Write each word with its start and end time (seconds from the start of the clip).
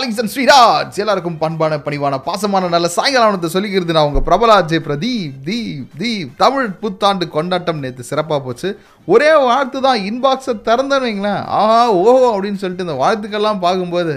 Darlings 0.00 0.20
and 0.22 0.32
sweethearts 0.34 1.00
எல்லாருக்கும் 1.02 1.38
பண்பான 1.40 1.76
பணிவான 1.86 2.18
பாசமான 2.26 2.68
நல்ல 2.74 2.86
சாயங்காலத்தை 2.94 3.48
சொல்லிக்கிறது 3.54 3.96
நான் 3.96 4.08
உங்க 4.10 4.20
பிரபலா 4.28 4.56
ஜே 4.70 4.78
பிரதீப் 4.86 5.34
தீப் 5.48 5.90
தீப். 6.02 6.30
தமிழ் 6.42 6.68
புத்தாண்டு 6.82 7.24
கொண்டாட்டம் 7.34 7.82
நேற்று 7.82 8.04
சிறப்பாக 8.10 8.40
போச்சு. 8.46 8.68
ஒரே 9.08 9.30
வாழ்த்து 9.46 9.78
தான் 9.86 10.00
இன்பாக்ஸை 10.10 10.54
திறந்தேன்னு 10.68 11.06
வைங்களேன். 11.06 11.42
ஆஹா 11.60 11.80
ஓஹோ 12.04 12.26
அப்படின்னு 12.32 12.60
சொல்லிட்டு 12.62 12.86
இந்த 12.86 12.96
வாழ்த்துக்கெல்லாம் 13.02 13.62
பார்க்கும்போது 13.66 14.14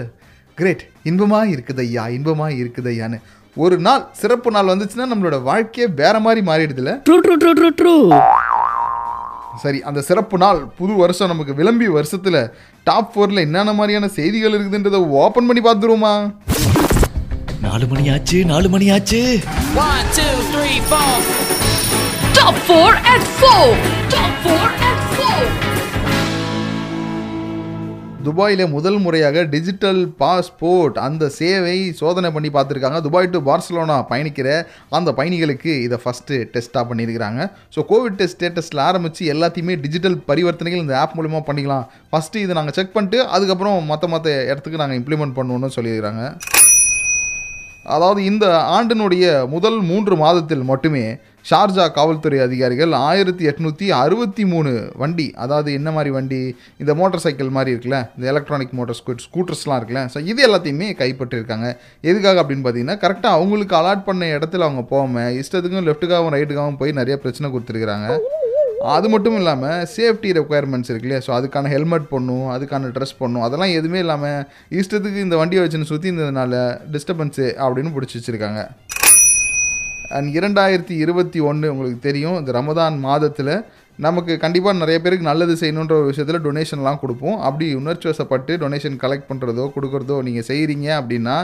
கிரேட் 0.58 0.84
இன்பமாக 1.10 1.52
இருக்குது 1.54 1.84
ஐயா 1.86 2.06
இன்பமாக 2.16 2.58
இருக்குது 2.62 2.90
ஐயான்னு 2.94 3.20
ஒரு 3.56 3.78
நாள் 3.86 4.04
சிறப்பு 4.22 4.50
நாள் 4.56 4.72
வந்துச்சுன்னா 4.72 5.08
நம்மளோட 5.12 5.38
வாழ்க்கையே 5.50 5.88
வேற 6.02 6.14
மாதிரி 6.26 6.42
மாறிடுதுல 6.50 6.92
true 7.08 7.18
true 7.26 7.36
true 7.42 7.52
true 7.60 7.70
true 7.80 7.96
சரி 9.62 9.80
அந்த 9.88 10.00
சிறப்பு 10.06 10.36
நாள் 10.42 10.60
புது 10.78 10.92
வருஷம் 11.02 11.30
நமக்கு 11.32 11.52
விளம்பி 11.58 11.88
வருஷத்துல 11.96 12.38
டாப் 12.86 13.10
ஃபோர்ல 13.12 13.40
என்னென்ன 13.40 13.72
மாதிரியான 13.72 14.08
செய்திகள் 14.16 14.52
இருக்குதுன்றதை 14.52 15.00
ஓபன் 15.20 15.48
பண்ணி 15.48 15.62
பார்த்துருவோமா 15.62 16.32
நாலு 17.62 17.86
மணி 17.86 18.08
ஆச்சு 18.14 18.44
நாலு 18.44 18.68
மணி 18.68 18.90
ஆச்சு 18.90 19.22
One, 19.84 20.04
two, 20.16 20.22
three, 20.52 20.76
four. 20.90 21.12
Top 22.34 22.54
4 22.68 22.94
at 23.12 23.22
4. 23.42 23.76
துபாயில் 28.26 28.62
முதல் 28.74 28.98
முறையாக 29.04 29.42
டிஜிட்டல் 29.52 30.00
பாஸ்போர்ட் 30.20 30.96
அந்த 31.06 31.24
சேவை 31.38 31.76
சோதனை 32.00 32.28
பண்ணி 32.34 32.50
பார்த்துருக்காங்க. 32.56 32.98
துபாய் 33.06 33.28
டு 33.34 33.40
பார்சலோனா 33.48 33.96
பயணிக்கிற 34.10 34.48
அந்த 34.98 35.12
பயணிகளுக்கு 35.18 35.72
இதை 35.86 35.98
ஃபஸ்ட்டு 36.04 36.38
டெஸ்ட்டாக 36.54 36.84
பண்ணியிருக்கிறாங்க. 36.90 37.40
ஸோ 37.74 37.82
கோவிட் 37.90 38.18
டெஸ்ட் 38.20 38.38
ஸ்டேட்டஸில் 38.38 38.84
ஆரம்பித்து 38.88 39.30
எல்லாத்தையுமே 39.34 39.76
டிஜிட்டல் 39.84 40.18
பரிவர்த்தனைகள் 40.30 40.84
இந்த 40.84 40.96
ஆப் 41.02 41.16
மூலிமா 41.18 41.42
பண்ணிக்கலாம். 41.48 41.86
ஃபஸ்ட்டு 42.12 42.44
இதை 42.46 42.56
நாங்கள் 42.60 42.76
செக் 42.78 42.94
பண்ணிட்டு 42.96 43.20
அதுக்கப்புறம் 43.36 43.78
மற்ற 43.92 44.08
மற்ற 44.14 44.36
இடத்துக்கு 44.52 44.82
நாங்கள் 44.82 45.00
இம்ப்ளிமெண்ட் 45.02 45.36
பண்ணுவோம்னு 45.38 45.76
சொல்லியிருக்கிறாங்க. 45.78 46.24
அதாவது 47.94 48.20
இந்த 48.32 48.46
ஆண்டினுடைய 48.76 49.24
முதல் 49.54 49.78
மூன்று 49.88 50.14
மாதத்தில் 50.24 50.68
மட்டுமே 50.72 51.06
ஷார்ஜா 51.44 51.84
காவல்துறை 51.96 52.38
அதிகாரிகள் 52.44 52.92
ஆயிரத்தி 53.06 53.44
எட்நூற்றி 53.50 53.86
அறுபத்தி 54.02 54.44
மூணு 54.52 54.70
வண்டி 55.02 55.26
அதாவது 55.44 55.70
என்ன 55.78 55.88
மாதிரி 55.96 56.10
வண்டி 56.16 56.38
இந்த 56.82 56.92
மோட்டார் 57.00 57.24
சைக்கிள் 57.24 57.50
மாதிரி 57.56 57.72
இருக்குல்ல 57.74 57.98
இந்த 58.16 58.26
எலக்ட்ரானிக் 58.32 58.76
மோட்டார் 58.78 58.98
ஸ்கூட் 59.00 59.24
ஸ்கூட்டர்ஸ்லாம் 59.26 59.78
இருக்குல்ல 59.80 60.02
ஸோ 60.14 60.20
இது 60.30 60.40
எல்லாத்தையுமே 60.48 60.88
கைப்பற்றிருக்காங்க. 61.00 61.66
எதுக்காக 62.10 62.42
அப்படின்னு 62.42 62.64
பார்த்தீங்கன்னா 62.66 62.96
கரெக்டாக 63.04 63.38
அவங்களுக்கு 63.38 63.76
அலாட் 63.80 64.06
பண்ண 64.08 64.30
இடத்துல 64.36 64.66
அவங்க 64.68 64.84
போகாமல் 64.92 65.36
இஷ்டத்துக்கும் 65.42 65.86
லெஃப்ட்டுக்காகவும் 65.90 66.34
ரைட்டுக்காகவும் 66.36 66.80
போய் 66.82 66.98
நிறைய 67.00 67.16
பிரச்சனை 67.24 67.50
கொடுத்துருக்குறாங்க. 67.54 68.08
அது 68.94 69.06
மட்டும் 69.12 69.36
இல்லாமல் 69.40 69.84
சேஃப்டி 69.96 70.30
ரெக்குயர்மெண்ட்ஸ் 70.38 70.90
இருக்கு 70.92 71.06
இல்லையா 71.08 71.24
ஸோ 71.26 71.32
அதுக்கான 71.36 71.70
ஹெல்மெட் 71.74 72.10
பண்ணும் 72.14 72.48
அதுக்கான 72.54 72.90
ட்ரெஸ் 72.96 73.16
பண்ணும் 73.22 73.44
அதெல்லாம் 73.46 73.74
எதுவுமே 73.78 74.00
இல்லாமல் 74.04 74.42
இஷ்டத்துக்கு 74.80 75.24
இந்த 75.26 75.36
வண்டியை 75.42 75.62
வச்சுன்னு 75.64 75.90
சுற்றி 75.92 76.10
இருந்ததுனால 76.10 76.64
டிஸ்டர்பன்ஸு 76.96 77.46
அப்படின்னு 77.64 77.94
பிடிச்சி 77.96 78.18
வச்சுருக்காங்க. 78.18 78.62
அண்ட் 80.16 80.28
இரண்டாயிரத்தி 80.38 80.94
இருபத்தி 81.04 81.38
ஒன்று 81.50 81.66
உங்களுக்கு 81.74 82.00
தெரியும் 82.08 82.38
இந்த 82.40 82.52
ரமதான் 82.58 82.96
மாதத்தில் 83.06 83.54
நமக்கு 84.06 84.32
கண்டிப்பாக 84.44 84.80
நிறைய 84.82 84.98
பேருக்கு 85.02 85.30
நல்லது 85.30 85.54
செய்யணுன்ற 85.60 85.94
ஒரு 86.00 86.08
விஷயத்தில் 86.10 86.44
டொனேஷன்லாம் 86.46 87.00
கொடுப்போம். 87.02 87.36
அப்படி 87.48 87.66
உணர்ச்சி 87.80 88.06
வசப்பட்டு 88.10 88.52
டொனேஷன் 88.62 88.98
கலெக்ட் 89.04 89.30
பண்ணுறதோ 89.30 89.66
கொடுக்குறதோ 89.76 90.16
நீங்கள் 90.28 90.48
செய்கிறீங்க 90.50 90.88
அப்படின்னா 91.00 91.36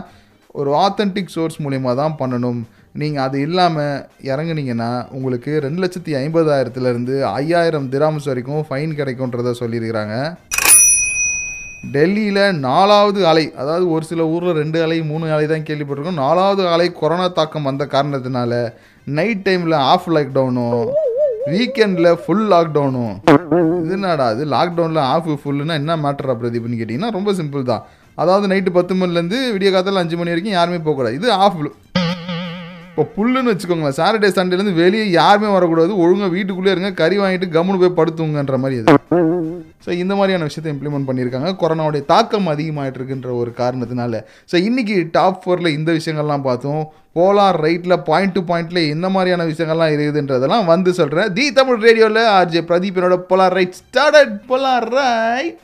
ஒரு 0.61 0.71
ஆத்தென்டிக் 0.85 1.35
சோர்ஸ் 1.35 1.59
மூலிமா 1.65 1.91
தான் 2.03 2.19
பண்ணணும். 2.21 2.61
நீங்கள் 3.01 3.25
அது 3.27 3.37
இல்லாமல் 3.47 4.05
இறங்குனீங்கன்னா 4.31 4.91
உங்களுக்கு 5.17 5.53
ரெண்டு 5.65 5.83
லட்சத்தி 5.83 6.13
ஐம்பதாயிரத்துலேருந்து 6.23 7.17
ஐயாயிரம் 7.41 7.87
திராம்ஸ் 7.93 8.29
வரைக்கும் 8.31 8.65
ஃபைன் 8.69 8.97
கிடைக்கும்ன்றதை 9.01 9.53
சொல்லியிருக்கிறாங்க. 9.61 10.17
டெல்லியில் 11.95 12.43
நாலாவது 12.67 13.21
அலை 13.31 13.45
அதாவது 13.61 13.85
ஒரு 13.95 14.05
சில 14.09 14.23
ஊரில் 14.33 14.59
ரெண்டு 14.61 14.79
அலை 14.85 14.99
மூணு 15.11 15.33
அலை 15.35 15.47
தான் 15.53 15.65
கேள்விப்பட்டிருக்கோம். 15.69 16.23
நாலாவது 16.25 16.63
அலை 16.75 16.89
கொரோனா 17.01 17.27
தாக்கம் 17.39 17.69
வந்த 17.69 17.85
காரணத்தினால 17.95 18.53
நைட் 19.07 19.45
டைமில் 19.47 19.77
ஆஃப் 19.93 20.09
லாக்டவுனும் 20.17 20.83
வீக்கெண்டில் 21.53 22.11
ஃபுல் 22.23 22.47
லாக்டவுனும் 22.53 23.15
இது 23.85 23.95
என்னடா 23.99 24.27
இது? 24.35 24.45
லாக்டவுனில் 24.57 25.03
ஆஃப் 25.13 25.31
ஃபுல்லுன்னா 25.43 25.77
என்ன 25.83 25.97
மேட்டரா 26.05 26.35
பிரதீப்னு 26.41 26.81
கேட்டிங்கன்னா 26.81 27.13
ரொம்ப 27.17 27.33
சிம்பிள் 27.41 27.71
தான். 27.73 27.85
அதாவது 28.19 28.51
நைட்டு 28.53 28.71
பத்து 28.79 28.95
மணிலேருந்து 29.01 29.39
விடிய 29.55 29.71
காலத்தில் 29.71 30.03
அஞ்சு 30.03 30.17
மணி 30.21 30.33
வரைக்கும் 30.33 30.59
யாருமே 30.59 30.81
போகக்கூடாது 30.87 31.19
இது 31.21 31.31
ஆஃப் 31.45 31.59
இப்போ 32.91 33.03
புல்லுன்னு 33.17 33.51
வச்சுக்கோங்களேன் 33.53 33.99
சாட்டர்டே 33.99 34.29
சண்டேலேருந்து 34.39 34.73
வெளியே 34.83 35.05
யாருமே 35.19 35.51
வரக்கூடாது. 35.57 35.93
ஒழுங்காக 36.03 36.31
வீட்டுக்குள்ளே 36.37 36.73
இருங்க 36.75 36.91
கறி 37.01 37.17
வாங்கிட்டு 37.21 37.49
கம்முன்னு 37.57 37.83
போய் 37.83 37.99
படுத்துங்கன்ற 37.99 38.57
மாதிரி 38.63 38.79
இது 38.81 38.97
ஸோ 39.85 39.91
இந்த 40.03 40.15
மாதிரியான 40.19 40.47
விஷயத்தை 40.49 40.71
இம்ப்ளிமெண்ட் 40.75 41.09
பண்ணியிருக்காங்க. 41.09 41.51
கொரோனாவுடைய 41.63 42.03
தாக்கம் 42.13 42.51
அதிகமாகிட்டு 42.55 42.99
இருக்குன்ற 43.01 43.31
ஒரு 43.43 43.53
காரணத்தினால. 43.61 44.21
ஸோ 44.51 44.57
இன்றைக்கி 44.69 44.97
டாப் 45.17 45.41
ஃபோரில் 45.43 45.77
இந்த 45.79 45.91
விஷயங்கள்லாம் 45.99 46.47
பார்த்தோம். 46.49 46.83
போலார் 47.19 47.59
ரைட்டில் 47.67 47.97
பாயிண்ட் 48.09 48.35
டு 48.37 48.43
பாயிண்டில் 48.51 48.83
என்ன 48.95 49.07
மாதிரியான 49.15 49.47
விஷயங்கள்லாம் 49.53 49.95
இருக்குதுன்றதெல்லாம் 49.95 50.69
வந்து 50.73 50.91
சொல்கிறேன் 51.01 51.33
தி 51.39 51.47
தமிழ் 51.59 51.81
ரேடியோவில் 51.87 52.23
ஆர்ஜே 52.37 52.63
என்னோட 53.01 53.19
polar 53.33 53.57
right 53.59 53.81
started 53.83 54.37
polar 54.51 54.89
right 54.99 55.59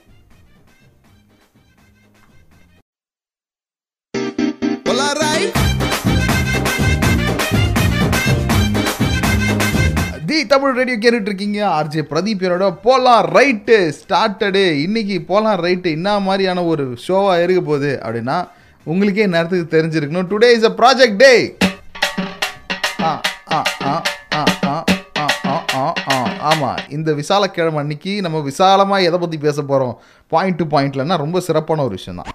Tamil 10.44 10.76
radio 10.76 10.97
கேட்டுட்டு 10.97 11.30
இருக்கீங்க 11.30 11.60
ஆர்ஜே 11.76 12.02
பிரதீப் 12.10 12.44
என்னோட 12.47 12.69
போலாம் 12.82 13.22
ரைட்டு 13.36 13.76
ஸ்டார்டடு 13.98 14.64
இன்றைக்கி 14.84 15.16
போலாம் 15.24 15.60
ரைட்டு 15.60 15.91
என்ன 15.91 16.19
மாதிரியான 16.20 16.64
ஒரு 16.64 16.84
ஷோவாக 17.06 17.42
இருக்க 17.42 17.62
போகுது 17.62 17.92
அப்படின்னா 18.02 18.36
உங்களுக்கே 18.86 19.26
நேரத்துக்கு 19.26 19.74
தெரிஞ்சிருக்கணும். 19.76 20.28
Today 20.30 20.48
is 20.56 20.69
a 20.70 20.74
project 20.78 21.19
day 21.19 21.32
ஆ 23.02 23.12
ஆ 23.50 23.60
ஆ 23.86 23.94
ஆ 24.66 24.74
ஆ 26.08 26.16
ஆமாம் 26.50 26.80
இந்த 26.88 27.12
விசாலக்கிழமை 27.12 27.80
அன்னைக்கு 27.80 28.14
நம்ம 28.20 28.41
விசாலமாக 28.42 29.03
எதை 29.03 29.18
பற்றி 29.18 29.38
பேச 29.38 29.58
போகிறோம் 29.62 29.94
பாயிண்ட் 30.32 30.58
டு 30.58 30.66
பாயிண்ட்லன்னா 30.74 31.16
ரொம்ப 31.16 31.41
சிறப்பான 31.41 31.82
ஒரு 31.82 31.94
விஷயம் 31.94 32.20
தான். 32.20 32.30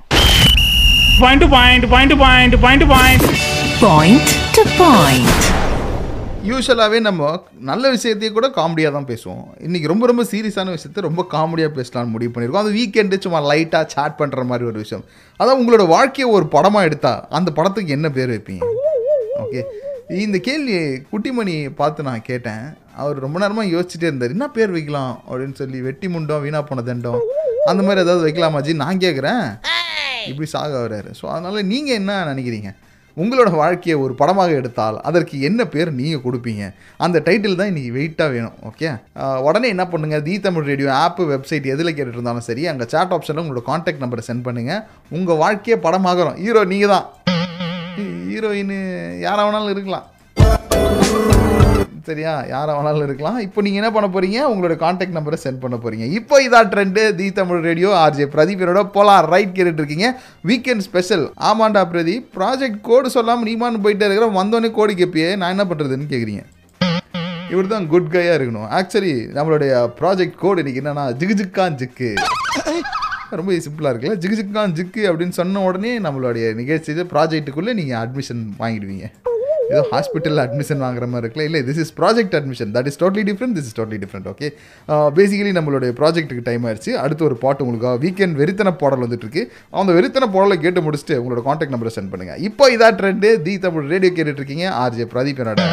Point 1.22 1.44
to 1.44 1.50
point 1.56 1.88
point 1.89 2.18
point 2.23 2.57
point 2.62 2.88
point 2.94 3.25
point 3.81 4.29
to 4.56 4.63
point 4.79 5.60
யூஸ்வலாகவே 6.50 7.00
நம்ம 7.07 7.24
நல்ல 7.69 7.84
விஷயத்தையே 7.96 8.29
கூட 8.35 8.47
காமெடியாக 8.56 8.91
தான் 8.96 9.07
பேசுவோம். 9.09 9.44
இன்றைக்கி 9.66 9.88
ரொம்ப 9.91 10.06
ரொம்ப 10.12 10.24
சீரியஸான 10.31 10.72
விஷயத்தை 10.75 11.02
ரொம்ப 11.07 11.22
காமெடியாக 11.34 11.72
பேசலாம்னு 11.75 12.13
முடிவு 12.13 12.31
பண்ணியிருக்கோம். 12.34 12.63
அது 12.66 12.72
வீக்கெண்டு 12.78 13.18
சும்மா 13.25 13.40
லைட்டாக 13.50 13.85
chat 13.94 14.12
பண்ணுற 14.22 14.44
மாதிரி 14.51 14.66
ஒரு 14.69 14.78
விஷயம். 14.84 15.03
அதான் 15.40 15.59
உங்களோட 15.62 15.84
வாழ்க்கையை 15.94 16.28
ஒரு 16.38 16.46
படமாக 16.56 16.88
எடுத்தா 16.90 17.13
அந்த 17.40 17.50
படத்துக்கு 17.57 17.96
என்ன 17.97 18.09
பேர் 18.18 18.34
வைப்பீங்க? 18.35 18.66
ஓகே 19.44 19.62
இந்த 20.25 20.38
கேள்வி 20.47 20.78
குட்டிமணி 21.12 21.56
பார்த்து 21.81 22.09
நான் 22.09 22.28
கேட்டேன். 22.30 22.63
அவர் 23.01 23.24
ரொம்ப 23.25 23.40
நேரமாக 23.44 23.74
யோசிச்சுட்டே 23.75 24.07
இருந்தார். 24.09 24.35
என்ன 24.38 24.47
பேர் 24.57 24.75
வைக்கலாம்? 24.78 25.13
அப்படின்னு 25.30 25.57
சொல்லி 25.62 25.80
வெட்டி 25.90 26.09
முண்டம் 26.16 26.44
வீணா 26.46 26.62
போன 26.69 26.84
தண்டம். 26.91 27.22
அந்த 27.72 27.81
மாதிரி 27.88 28.03
ஏதாவது 28.06 28.25
வைக்கலாமாஜி 28.28 28.74
நான் 28.85 29.03
கேட்குறேன் 29.06 29.46
இப்படி 30.31 30.47
சாக 30.56 30.74
வர்றாரு. 30.85 31.12
ஸோ 31.19 31.28
அதனால் 31.35 31.68
நீங்கள் 31.74 32.00
என்ன 32.01 32.18
நினைக்கிறீங்க? 32.31 32.72
உங்களோட 33.21 33.49
வாழ்க்கையை 33.61 33.95
ஒரு 34.03 34.13
படமாக 34.21 34.51
எடுத்தால் 34.59 34.97
அதற்கு 35.09 35.35
என்ன 35.47 35.61
பேர் 35.73 35.89
நீங்கள் 35.99 36.23
கொடுப்பீங்க? 36.25 36.63
அந்த 37.05 37.17
டைட்டில் 37.27 37.57
தான் 37.61 37.71
இன்றைக்கி 37.71 37.91
வெயிட்டாக 37.97 38.29
வேணும் 38.35 38.55
ஓகே 38.69 38.89
உடனே 39.47 39.67
என்ன 39.75 39.85
பண்ணுங்கள் 39.93 40.23
the 40.27 40.35
Tamil 40.45 40.69
radio 40.71 40.89
app 41.03 41.25
website 41.33 41.71
எதில் 41.73 41.95
கேட்டுட்டு 41.95 42.19
இருந்தாலும் 42.19 42.47
சரி 42.49 42.65
அங்கே 42.73 42.87
சாட் 42.93 43.15
ஆப்ஷனில் 43.17 43.43
உங்களோட 43.43 43.63
காண்டாக்ட் 43.71 44.03
நம்பரை 44.05 44.25
சென்ட் 44.29 44.45
பண்ணுங்கள் 44.47 44.83
உங்கள் 45.17 45.41
வாழ்க்கையே 45.43 45.77
படமாகறோம் 45.87 46.39
ஹீரோ 46.45 46.63
நீங்கள் 46.73 46.93
தான் 46.95 47.07
ஹீரோயின் 48.29 48.75
யாராக 49.25 49.45
வேணாலும் 49.47 49.73
இருக்கலாம். 49.75 50.05
சரியா? 52.07 52.34
யாரை 52.51 52.72
வேணாலும் 52.75 53.06
இருக்கலாம். 53.07 53.38
இப்போ 53.45 53.59
நீங்கள் 53.66 53.81
என்ன 53.81 53.89
பண்ண 53.95 54.07
போறீங்க? 54.13 54.38
உங்களோட 54.51 54.75
காண்டாக்ட் 54.84 55.17
நம்பரை 55.17 55.38
சென்ட் 55.44 55.62
பண்ண 55.63 55.75
போகிறீங்க 55.84 56.06
இப்போ 56.19 56.35
இதா 56.47 56.59
trend 56.73 57.01
the 57.19 57.28
Tamil 57.39 57.62
radio 57.68 57.89
RJ 58.03 58.27
பிரதீபரோட 58.36 58.81
போலாம் 58.95 59.27
ரைட் 59.33 59.53
கேட்டுட்டு 59.57 59.81
இருக்கீங்க 59.83 60.07
வீக்கெண்ட் 60.50 60.86
ஸ்பெஷல் 60.88 61.25
ஆமாண்டா 61.50 61.83
பிரதீப் 61.94 62.25
ப்ராஜெக்ட் 62.38 62.81
கோடு 62.89 63.15
சொல்லாமல் 63.18 63.50
நீமான்னு 63.50 63.83
போயிட்டே 63.86 64.07
இருக்கிற 64.07 64.30
வந்தோடனே 64.39 64.71
கோடு 64.80 64.95
கேட்பியே 65.01 65.30
நான் 65.42 65.53
என்ன 65.56 65.65
பண்ணுறதுன்னு 65.71 66.12
கேட்குறீங்க 66.13 66.44
இவர் 67.53 67.71
தான் 67.71 67.88
குட் 67.94 68.12
கையாக 68.13 68.36
இருக்கணும். 68.38 68.68
ஆக்சுவலி 68.80 69.13
நம்மளுடைய 69.38 69.71
ப்ராஜெக்ட் 70.00 70.38
கோடு 70.44 70.62
இன்றைக்கி 70.63 70.81
என்னென்னா 70.83 71.06
ஜிகுஜிக்கான் 71.21 71.77
ஜிக்கு. 71.81 72.12
ரொம்ப 73.39 73.57
சிம்பிளாக 73.65 73.92
இருக்குல்ல. 73.92 74.15
ஜிகுஜிக்கான் 74.24 74.75
ஜிக்கு 74.77 75.03
அப்படின்னு 75.09 75.38
சொன்ன 75.39 75.63
உடனே 75.69 75.92
நம்மளுடைய 76.06 76.45
நிகழ்ச்சி 76.62 77.03
ப்ராஜெக்ட்டுக்குள்ளே 77.15 77.75
நீங்கள் 77.81 78.01
அட்மிஷன் 78.03 78.42
வாங்கிடுவீங்க. 78.62 79.07
ஏதோ 79.69 79.81
ஹாஸ்பிட்டலில் 79.92 80.42
அட்மிஷன் 80.46 80.81
வாங்குற 80.86 81.06
மாதிரி 81.12 81.24
இருக்குல்ல? 81.25 81.48
இல்லை 81.50 81.62
this 81.69 81.81
is 81.84 81.94
project 82.00 82.36
admission 82.40 82.72
that 82.78 82.90
is 82.92 83.00
totally 83.04 83.24
different 83.30 83.56
this 83.58 83.69
is 83.69 83.78
totally 83.80 84.00
different 84.04 84.28
okay 84.34 84.50
basically 85.19 85.54
நம்மளுடைய 85.60 85.94
ப்ராஜெக்ட்டுக்கு 86.02 86.46
டைம் 86.50 86.66
ஆயிடுச்சு 86.69 86.94
அடுத்து 87.04 87.28
ஒரு 87.30 87.38
பாட்டு 87.46 87.63
உங்களுக்கு 87.66 87.90
uh, 87.92 87.96
வீக்கெண்ட் 88.06 88.38
வெறித்தன 88.42 88.75
பாடல் 88.84 89.06
வந்துட்டு 89.06 89.28
இருக்கு 89.28 89.44
அந்த 89.81 89.94
வெறித்தன 90.00 90.31
பாடலை 90.36 90.58
கேட்டு 90.66 90.86
முடிச்சுட்டு 90.88 91.18
உங்களோட 91.22 91.44
காண்டாக்ட் 91.48 91.75
நம்பரை 91.75 91.94
சென்ட் 91.98 92.13
பண்ணுங்க. 92.13 92.36
இப்போ 92.50 92.68
இதா 92.75 92.90
ட்ரெண்டு 93.02 93.31
தி 93.48 93.56
தமிழ் 93.66 93.92
ரேடியோ 93.96 94.13
கேட்டுட்டு 94.13 94.44
இருக்கீங்க 94.44 94.68
ஆர்ஜே 94.84 95.08
பிரதீப் 95.16 95.44
என்னோட 95.44 95.66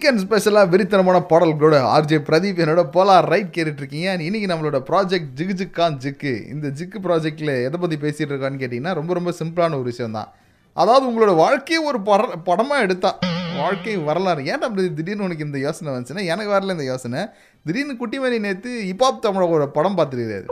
வீக்கெண்ட் 0.00 0.22
ஸ்பெஷலாக 0.24 0.70
வெறித்தனமான 0.72 1.18
பாடல்களோட 1.30 1.78
ஆர்ஜே 1.94 2.18
பிரதீப் 2.28 2.60
என்னோட 2.64 2.82
போலார் 2.94 3.26
ரைட் 3.32 3.50
கேட்டுட்டு 3.56 3.82
இருக்கீங்க 3.82 4.06
இன்னைக்கு 4.26 4.46
நம்மளோட 4.52 4.78
ப்ராஜெக்ட் 4.88 5.32
ஜிகு 5.38 5.54
ஜிக்கான் 5.60 5.96
ஜிக்கு. 6.04 6.32
இந்த 6.52 6.66
ஜிக்கு 6.78 6.98
ப்ராஜெக்டில் 7.06 7.52
எதை 7.66 7.78
பற்றி 7.82 7.96
பேசிகிட்டு 8.04 8.32
இருக்கான்னு 8.32 8.60
கேட்டிங்கன்னா 8.62 8.94
ரொம்ப 8.98 9.14
ரொம்ப 9.18 9.34
சிம்பிளான 9.40 9.76
ஒரு 9.80 9.88
விஷயம் 9.92 10.16
தான் 10.18 10.30
அதாவது 10.76 11.04
உங்களோட 11.10 11.34
வாழ்க்கையை 11.42 11.80
ஒரு 11.90 12.00
பட 12.08 12.38
படமாக 12.48 12.86
எடுத்தா 12.86 13.10
வாழ்க்கை 13.58 13.96
வரலாறு. 14.08 14.42
ஏன்டா 14.50 14.66
அப்படி 14.68 14.86
திடீர்னு 15.00 15.26
உனக்கு 15.28 15.46
இந்த 15.48 15.60
யோசனை 15.66 15.92
வந்துச்சுன்னா 15.94 16.24
எனக்கு 16.32 16.54
வரல 16.56 16.76
இந்த 16.76 16.88
யோசனை. 16.92 17.22
திடீர்னு 17.66 18.00
குட்டிமணி 18.02 18.40
நேற்று 18.46 18.72
இப்பாப் 18.94 19.22
தமிழோட 19.26 19.66
படம் 19.78 19.98
பார்த்துருக்காரு 20.00 20.48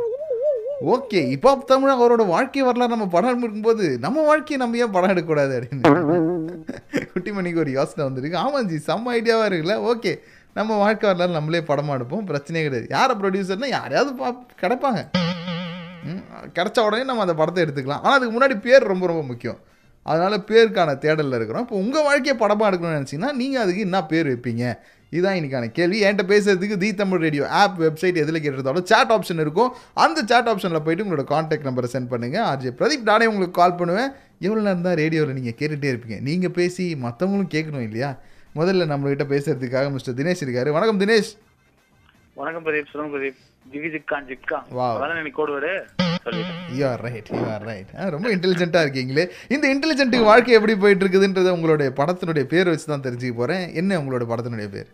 ஓகே 0.95 1.21
இப்போ 1.35 1.51
தமிழ் 1.71 1.93
அவரோட 1.95 2.25
வாழ்க்கை 2.27 2.61
வரலாறு 2.67 2.95
நம்ம 2.95 3.07
படம் 3.15 3.33
எடுக்கும்போது 3.33 3.87
நம்ம 4.05 4.25
வாழ்க்கையை 4.27 4.59
நம்ம 4.63 4.79
ஏன் 4.85 4.93
படம் 4.97 5.13
எடுக்கக்கூடாது 5.13 5.55
அப்படின்னு? 5.59 5.87
குட்டிமணிக்கு 7.19 7.65
ஒரு 7.67 7.73
யோசனை 7.79 8.03
வந்திருக்கு. 8.09 8.43
ஆமாம் 8.47 8.69
ஜி 8.73 8.81
செம்ம 8.91 9.15
ஐடியாவாக 9.21 9.51
இருக்குல்ல. 9.51 9.79
ஓகே 9.93 10.15
நம்ம 10.59 10.77
வாழ்க்கை 10.83 11.07
வரலாறு 11.09 11.39
நம்மளே 11.39 11.63
படமாக 11.71 11.97
எடுப்போம். 11.99 12.27
பிரச்சனையே 12.31 12.63
கிடையாது. 12.67 12.87
யாரை 12.97 13.15
ப்ரொடியூசர்னால் 13.21 13.75
யாரையாவது 13.79 14.13
பா 14.21 14.29
கிடைப்பாங்க. 14.63 15.03
கிடச்ச 16.57 16.79
கிடைச்ச 16.79 16.85
உடனே 16.87 17.05
நம்ம 17.09 17.25
அந்த 17.25 17.35
படத்தை 17.39 17.61
எடுத்துக்கலாம். 17.65 18.03
ஆனால் 18.05 18.17
அதுக்கு 18.19 18.35
முன்னாடி 18.37 18.55
பேர் 18.67 18.91
ரொம்ப 18.93 19.05
ரொம்ப 19.11 19.23
முக்கியம். 19.31 19.59
அதனால் 20.11 20.45
பேருக்கான 20.51 20.91
தேடலில் 21.05 21.37
இருக்கிறோம். 21.39 21.65
இப்போ 21.67 21.77
உங்கள் 21.85 22.07
வாழ்க்கையை 22.09 22.35
படமாக 22.43 22.69
எடுக்கணும்னு 22.71 22.99
நினச்சிங்கன்னா 22.99 23.33
நீங்கள் 23.41 23.63
அதுக்கு 23.65 23.83
என்ன 23.87 23.99
பேர் 24.13 24.29
வைப்பீங்க? 24.31 24.65
இதுதான் 25.15 25.37
இன்னைக்கான 25.39 25.71
கேள்வி. 25.79 25.99
என்கிட்ட 26.05 26.25
பேசுறதுக்கு 26.33 26.77
the 26.83 26.91
Tamil 27.01 27.23
radio 27.27 27.45
app 27.61 27.77
website 27.85 28.21
எதில் 28.23 28.41
கேட்டிருந்தாலும் 28.45 28.87
chat 28.93 29.11
ஆப்ஷன் 29.17 29.43
இருக்கும். 29.45 29.71
அந்த 30.05 30.25
chat 30.31 30.47
ஆப்ஷனில் 30.53 30.85
போயிட்டு 30.87 31.07
உங்களோட 31.07 31.25
காண்டாக்ட் 31.35 31.69
நம்பரை 31.69 31.91
சென்ட் 31.95 32.11
பண்ணுங்கள் 32.13 32.45
ஆர்ஜே 32.51 32.73
பிரதீப் 32.81 33.09
நானே 33.11 33.29
உங்களுக்கு 33.33 33.57
கால் 33.61 33.79
பண்ணுவேன். 33.83 34.11
எவ்வளோ 34.47 34.61
நேரம் 34.67 34.87
தான் 34.89 34.99
ரேடியோவில் 35.03 35.37
நீங்கள் 35.41 35.59
கேட்டுகிட்டே 35.61 35.91
இருப்பீங்க. 35.93 36.19
நீங்கள் 36.31 36.57
பேசி 36.61 36.87
மற்றவங்களும் 37.07 37.53
கேட்கணும் 37.57 37.87
இல்லையா? 37.89 38.11
முதல்ல 38.61 38.89
நம்மகிட்ட 38.93 39.27
பேசுறதுக்காக 39.35 39.91
மிஸ்டர் 39.97 40.19
தினேஷ் 40.21 40.45
இருக்காரு. 40.47 40.73
வணக்கம் 40.79 41.01
தினேஷ். 41.05 41.33
வணக்கம் 42.41 42.65
பிரதீப் 42.67 42.93
சொல்லுங்க 42.93 43.13
பிரதீப். 43.17 43.39
ஜிகி 43.73 43.89
ஜிக்கான். 43.95 44.67
Wow. 44.77 44.93
அதான் 44.97 45.19
எனக்கு 45.23 45.41
ரொம்ப 48.15 48.29
இன்டெலிஜென்ட்டாக 48.35 48.85
இருக்கீங்களே. 48.87 49.25
இந்த 49.55 49.65
இன்டெலிஜென்ட்டுக்கு 49.75 50.31
வாழ்க்கை 50.31 50.55
எப்படி 50.59 50.75
போயிட்டு 50.83 51.05
இருக்குதுன்றதை 51.05 51.51
உங்களுடைய 51.57 51.91
படத்தினுடைய 52.01 52.45
பேர் 52.53 52.71
வச்சு 52.71 52.87
தான் 52.91 53.05
தெரிஞ்சுக்க 53.07 53.35
போகிறேன் 53.41 53.65
என்ன 53.81 53.99
உங்களோட 54.01 54.25
படத்தினுடைய 54.33 54.69
பேர்? 54.75 54.89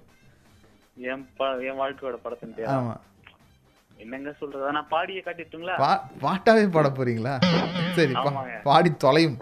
என் 1.04 1.28
ப- 1.36 1.56
என் 1.60 1.80
வாழ்க்கையோட 1.80 2.16
படத்தின் 2.22 2.54
பேர்? 2.54 2.66
ஆமாம் 2.66 3.00
என்னங்க 3.96 4.32
சொல்றது? 4.32 4.72
நான் 4.72 4.88
பாடிய 4.88 5.22
காட்டிட்டுங்களா? 5.24 5.74
பா 5.76 5.90
பாட்டாவே 6.22 6.64
பாட 6.70 6.88
போறீங்களா? 6.88 7.34
சரி. 7.92 8.14
பாடி 8.62 8.90
தொலையும். 8.96 9.38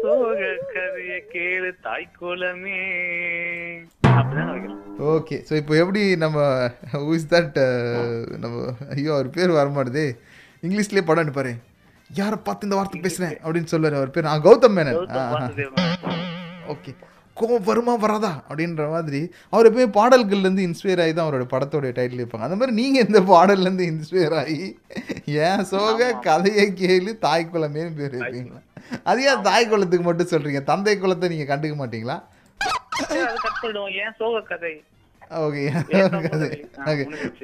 சோக 0.00 0.40
கதைய 0.72 1.12
கேளு 1.32 1.70
தாய் 1.80 2.10
குலமே. 2.20 2.80
ஓகே 5.12 5.36
ஸோ 5.48 5.56
இப்போ 5.56 5.76
எப்படி 5.76 6.16
நம்ம 6.16 6.38
இஸ் 7.14 7.34
தட் 7.34 7.58
நம்ம 8.38 8.56
ஐயோ 8.90 9.12
அவர் 9.12 9.30
பேர் 9.30 9.50
வர 9.50 9.68
மாட்டுதே. 9.68 10.06
இங்கிலீஷ்லேயே 10.62 11.04
படம் 11.04 11.24
எடுப்பாரு 11.24 11.52
யாரை 12.10 12.38
பார்த்து 12.38 12.66
இந்த 12.66 12.76
வார்த்தை 12.76 13.00
பேசுறேன் 13.00 13.36
அப்படின்னு 13.44 13.64
சொல்லுவார் 13.64 13.98
அவர் 13.98 14.10
பேர். 14.10 14.24
நான் 14.24 14.42
கௌதம் 14.42 14.76
மேனன். 14.76 14.98
ஓகே. 16.68 16.92
கோவம் 17.38 17.66
வருமா 17.68 17.94
வராதா 18.04 18.30
அப்படின்ற 18.48 18.84
மாதிரி 18.94 19.20
அவர் 19.52 19.68
எப்பயுமே 19.68 19.88
பாடல்கள்லேருந்து 19.98 20.66
இன்ஸ்பயர் 20.68 21.02
ஆகி 21.04 21.12
தான் 21.14 21.26
அவரோட 21.26 21.46
படத்தோட 21.54 21.90
டைட்டில் 21.98 22.22
வைப்பாங்க. 22.22 22.46
அந்த 22.48 22.56
மாதிரி 22.60 22.74
நீங்கள் 22.80 23.04
இந்த 23.08 23.20
பாடல்லேருந்து 23.32 23.86
இன்ஸ்பயர் 23.92 24.36
ஆகி 24.42 24.58
ஏன் 25.48 25.64
சோக 25.72 26.08
கதையை 26.28 26.66
கேளு 26.80 27.12
தாய் 27.26 27.50
குலமேன்னு 27.52 27.96
பேர் 28.00 28.16
வைப்பீங்களா? 28.18 28.60
அது 29.10 29.20
ஏன் 29.30 29.44
தாய் 29.48 29.70
குலத்துக்கு 29.72 30.08
மட்டும் 30.08 30.32
சொல்கிறீங்க 30.32 30.62
தந்தை 30.72 30.94
குலத்தை 31.04 31.30
நீங்கள் 31.34 31.50
கண்டுக்க 31.52 31.76
மாட்டீங்களா? 31.82 32.16
ஓகே. 35.44 35.62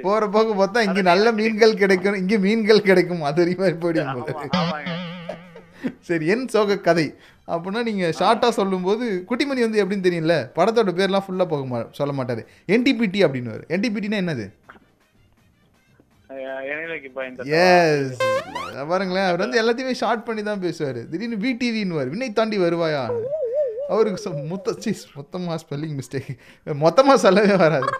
போகிற 0.04 0.24
போக்கு 0.34 0.52
பார்த்தா 0.60 0.84
இங்கே 0.88 1.02
நல்ல 1.12 1.26
மீன்கள் 1.40 1.80
கிடைக்கும் 1.82 2.18
இங்கே 2.22 2.38
மீன்கள் 2.46 2.86
கிடைக்கும் 2.90 3.22
அது 3.30 3.46
மாதிரி 3.62 3.76
போயிடும் 3.84 4.24
சரி 6.08 6.24
என் 6.32 6.44
சோக 6.54 6.76
கதை. 6.88 7.06
அப்படின்னா 7.48 7.80
நீங்கள் 7.88 8.14
ஷார்ட்டாக 8.18 8.52
சொல்லும்போது 8.58 9.04
குட்டிமணி 9.28 9.62
வந்து 9.66 9.80
எப்படின்னு 9.82 10.06
தெரியல 10.08 10.34
படத்தோட 10.56 10.92
பேர்லாம் 10.98 11.24
ஃபுல்லாக 11.26 11.48
போக 11.52 11.64
மா 11.70 11.78
சொல்ல 11.98 12.12
மாட்டார். 12.18 12.42
என்டிபிடி 12.74 13.22
அப்படின்னு 13.26 13.54
என்டிபிடினா 13.76 14.20
என்னது? 14.24 14.46
எஸ் 17.62 18.20
பாருங்களேன் 18.90 19.28
அவர் 19.28 19.42
வந்து 19.44 19.60
எல்லாத்தையுமே 19.62 19.94
ஷார்ட் 20.02 20.24
பண்ணி 20.26 20.42
தான் 20.42 20.62
பேசுவார். 20.66 21.00
திடீர்னு 21.10 21.42
விடிவின்னு 21.44 22.10
விண்ணை 22.12 22.28
தாண்டி 22.38 22.58
வருவாயா? 22.64 23.02
அவருக்கு 23.92 24.30
மொத்த 24.52 24.74
சீஸ் 24.84 25.02
மொத்தமாக 25.18 25.58
ஸ்பெல்லிங் 25.62 25.96
மிஸ்டேக் 25.98 26.30
மொத்தமாக 26.84 27.18
சொல்லவே 27.24 27.56
வராது. 27.64 27.90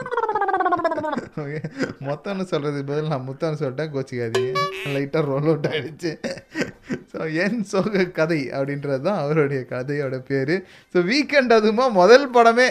ஓகே 1.42 1.60
மொத்தம்னு 2.08 2.44
சொல்கிறதுக்கு 2.52 2.90
பதில் 2.90 3.12
நான் 3.12 3.26
முத்தம்னு 3.28 3.60
சொல்லிட்டேன் 3.62 3.92
கோச்சிக்காதீங்க. 3.94 4.52
லைட்டாக 4.94 5.24
ரோல் 5.30 5.48
அவுட் 5.50 5.68
ஆகிடுச்சு 5.72 6.12
ஸோ 7.12 7.18
என் 7.44 7.60
சோக 7.72 8.04
கதை 8.20 8.40
அப்படின்றது 8.56 9.02
தான் 9.08 9.20
அவருடைய 9.24 9.60
கதையோட 9.74 10.16
பேர். 10.30 10.54
ஸோ 10.94 10.98
வீக்கெண்ட் 11.10 11.52
அதுமா 11.58 11.86
முதல் 12.00 12.26
படமே. 12.36 12.68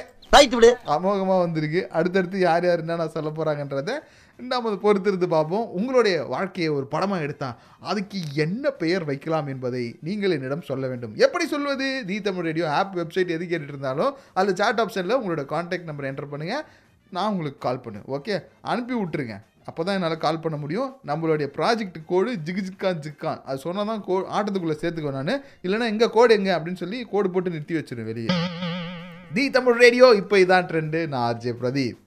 அமோகமாக 0.96 1.40
வந்திருக்கு. 1.46 1.82
அடுத்தடுத்து 1.98 2.38
யார் 2.48 2.66
யார் 2.68 2.84
என்னென்ன 2.84 3.08
சொல்ல 3.16 3.30
போகிறாங்கன்றத 3.38 3.96
நாம் 4.40 4.68
அதை 4.68 4.78
பொறுத்திருந்து 4.84 5.28
பார்ப்போம். 5.34 5.66
உங்களுடைய 5.78 6.16
வாழ்க்கையை 6.34 6.70
ஒரு 6.78 6.86
படமாக 6.94 7.26
எடுத்தா 7.26 7.50
அதுக்கு 7.92 8.20
என்ன 8.44 8.72
பெயர் 8.84 9.04
வைக்கலாம் 9.10 9.50
என்பதை 9.54 9.84
நீங்கள் 10.08 10.36
என்னிடம் 10.38 10.68
சொல்ல 10.70 10.84
வேண்டும். 10.92 11.14
எப்படி 11.26 11.46
சொல்வது? 11.54 11.90
The 12.10 12.18
Tamil 12.28 12.48
radio 12.50 12.68
app 12.78 12.96
website 13.02 13.36
எது 13.38 13.44
கேட்டுட்டு 13.52 13.76
இருந்தாலும் 13.76 14.16
அதில் 14.40 14.60
சாட் 14.62 14.82
ஆப்ஷனில் 14.84 15.18
உங்களோட 15.20 15.46
காண்டாக்ட் 15.54 15.90
நம்பர் 15.92 16.10
என்டர் 16.12 16.32
பண்ணுங்கள் 16.34 16.66
நான் 17.16 17.32
உங்களுக்கு 17.34 17.62
கால் 17.68 17.84
பண்ணு 17.86 18.02
ஓகே 18.18 18.36
அனுப்பி 18.72 18.94
விட்ருங்க 18.98 19.38
அப்போ 19.70 19.82
தான் 19.86 19.98
என்னால் 19.98 20.24
கால் 20.26 20.44
பண்ண 20.44 20.58
முடியும். 20.62 20.90
நம்மளுடைய 21.10 21.48
ப்ராஜெக்ட் 21.58 21.98
கோடு 22.12 22.32
ஜிகு 22.46 22.62
ஜிக்கான் 22.68 23.02
ஜிக்கான். 23.06 23.42
அது 23.48 23.64
சொன்னால் 23.66 23.90
தான் 23.92 24.04
கோ 24.08 24.16
ஆட்டத்துக்குள்ளே 24.38 24.78
சேர்த்துக்குவேன் 24.82 25.20
நான். 25.20 25.44
இல்லைன்னா 25.66 25.90
எங்கள் 25.94 26.14
கோடு 26.16 26.38
எங்கே? 26.38 26.54
அப்படின்னு 26.58 26.82
சொல்லி 26.84 27.00
கோடு 27.12 27.30
போட்டு 27.34 27.54
நிறுத்தி 27.56 27.78
வச்சிருவேன் 27.80 28.10
வெளியே. 28.12 28.30
தி 29.36 29.44
தமிழ் 29.58 29.82
ரேடியோ 29.84 30.08
இப்போ 30.22 30.38
இதான் 30.46 30.70
ட்ரெண்டு 30.72 31.02
நான் 31.12 31.26
RJ 31.28 31.54
Pradeep. 31.62 32.00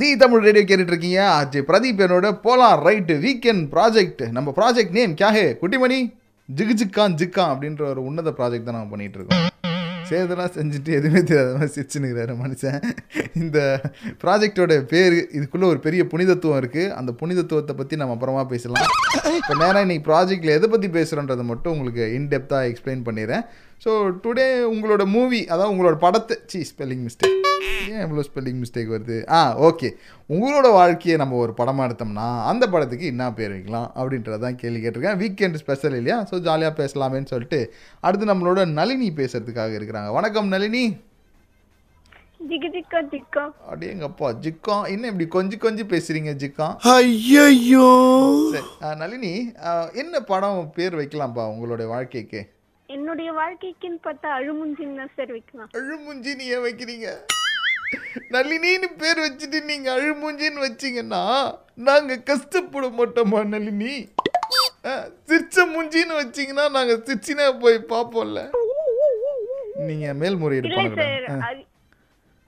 The 0.00 0.08
Tamil 0.20 0.44
radio 0.46 0.64
கேட்டுட்டு 0.66 0.92
இருக்கீங்க 0.92 1.20
ஆர்ஜே 1.38 1.60
பிரதீப் 1.70 2.02
என்னோட 2.04 2.28
போலாம் 2.44 2.76
ரைட்டு 2.86 3.14
வீக்கெண்ட் 3.24 3.64
ப்ராஜெக்ட் 3.74 4.22
நம்ம 4.36 4.52
ப்ராஜெக்ட் 4.58 4.96
நேம் 4.98 5.16
கியாஹே 5.20 5.46
குட்டிமணி? 5.62 5.98
ஜிகு 6.48 6.74
ஜிக்கான் 6.82 7.16
ஜிக்கான் 7.22 7.52
அப்படின்ற 7.54 7.82
ஒரு 7.92 8.02
உன்னத 8.08 8.32
ப்ராஜெக்ட் 8.38 8.68
தான் 8.68 8.78
நம்ம 8.78 8.92
பண்ணிட்டு 8.94 9.18
இருக்கோம் 9.18 9.46
சேதெல்லாம் 10.10 10.54
செஞ்சுட்டு 10.56 10.90
எதுவுமே 10.98 11.20
தெரியாத 11.30 11.52
மாதிரி 11.58 11.74
சிரிச்சுனுக்கிறாரு 11.76 12.34
மனுஷன். 12.42 12.78
இந்த 13.42 13.58
ப்ராஜெக்டோட 14.22 14.74
பேர் 14.92 15.16
இதுக்குள்ளே 15.38 15.66
ஒரு 15.72 15.80
பெரிய 15.86 16.04
புனிதத்துவம் 16.12 16.60
இருக்குது 16.62 16.92
அந்த 17.00 17.12
புனிதத்துவத்தை 17.20 17.76
பற்றி 17.80 17.96
நம்ம 18.02 18.16
அப்புறமா 18.16 18.44
பேசலாம். 18.54 18.90
இப்போ 19.38 19.54
நேராக 19.62 19.84
இன்னைக்கு 19.86 20.06
ப்ராஜெக்டில் 20.10 20.56
எதை 20.58 20.68
பற்றி 20.74 20.90
பேசுகிறோன்றதை 20.98 21.46
மட்டும் 21.52 21.74
உங்களுக்கு 21.76 22.04
இன்டெப்த்தாக 22.18 22.68
எக்ஸ்பிளைன் 22.72 23.06
பண்ணிடுறேன். 23.08 23.44
ஸோ 23.84 23.90
டுடே 24.22 24.46
உங்களோட 24.70 25.02
மூவி 25.16 25.40
அதாவது 25.52 25.72
உங்களோட 25.74 25.96
படத்தை 26.04 26.36
சி 26.52 26.60
ஸ்பெல்லிங் 26.70 27.04
மிஸ்டேக் 27.06 27.36
ஏன் 27.92 28.02
இவ்வளோ 28.04 28.22
ஸ்பெல்லிங் 28.28 28.58
மிஸ்டேக் 28.62 28.90
வருது? 28.94 29.16
ஆ 29.36 29.38
ஓகே 29.68 29.88
உங்களோட 30.34 30.68
வாழ்க்கையை 30.78 31.16
நம்ம 31.22 31.36
ஒரு 31.44 31.52
படமாக 31.60 31.86
எடுத்தோம்னா 31.88 32.26
அந்த 32.50 32.64
படத்துக்கு 32.72 33.06
என்ன 33.12 33.28
பேர் 33.38 33.54
வைக்கலாம் 33.54 33.88
அப்படின்றத 33.98 34.38
தான் 34.44 34.58
கேள்வி 34.62 34.80
கேட்டிருக்கேன். 34.82 35.20
வீக்கெண்ட் 35.22 35.60
ஸ்பெஷல் 35.62 35.96
இல்லையா? 36.00 36.18
ஸோ 36.30 36.34
ஜாலியாக 36.48 36.74
பேசலாமேன்னு 36.80 37.32
சொல்லிட்டு 37.34 37.60
அடுத்து 38.06 38.30
நம்மளோட 38.32 38.66
நளினி 38.78 39.08
பேசுறதுக்காக 39.20 39.78
இருக்கிறாங்க. 39.78 40.10
வணக்கம் 40.18 40.52
நளினி. 40.56 40.84
அடேங்கப்பா 43.72 44.28
ஜிக்கா. 44.44 44.76
என்ன 44.94 45.08
இப்படி 45.12 45.26
கொஞ்சம் 45.38 45.64
கொஞ்சம் 45.64 45.90
பேசுறீங்க 45.94 46.32
ஜிக்கா? 46.42 46.68
ஐயோ 46.98 47.88
நளினி 49.02 49.34
என்ன 50.02 50.20
படம் 50.32 50.62
பேர் 50.78 51.00
வைக்கலாம்ப்பா 51.02 51.46
உங்களுடைய 51.54 51.88
வாழ்க்கைக்கு? 51.96 52.42
என்னுடைய 52.88 53.30
வாழ்க்கைக்குன்னு 53.32 53.98
பார்த்தா 54.04 54.28
அழுமுஞ்சின்னு 54.36 54.98
தான் 54.98 55.12
சார் 55.16 55.32
வைக்கலாம் 55.32 55.70
அழுமுஞ்சி 55.74 56.30
நீ 56.34 56.44
ஏன் 56.48 56.64
வைக்கிறீங்க? 56.64 57.08
நளினின்னு 58.34 58.88
பேர் 58.98 59.20
வச்சுட்டு 59.24 59.58
நீங்க 59.64 59.88
அழுமுஞ்சின்னு 59.94 60.64
வச்சீங்கன்னா 60.64 61.22
நாங்க 61.80 62.16
கஷ்டப்பட 62.22 62.86
மாட்டோமா 62.96 63.40
நளினி? 63.46 63.94
சிரிச்ச 65.28 65.64
மூஞ்சின்னு 65.70 66.14
வச்சீங்கன்னா 66.20 66.64
நாங்க 66.70 66.94
சிரிச்சினே 67.06 67.46
போய் 67.60 67.78
பார்ப்போம்ல. 67.92 68.42
நீங்க 69.88 70.06
மேல்முறையீடு 70.14 70.76
அழு- 71.42 71.66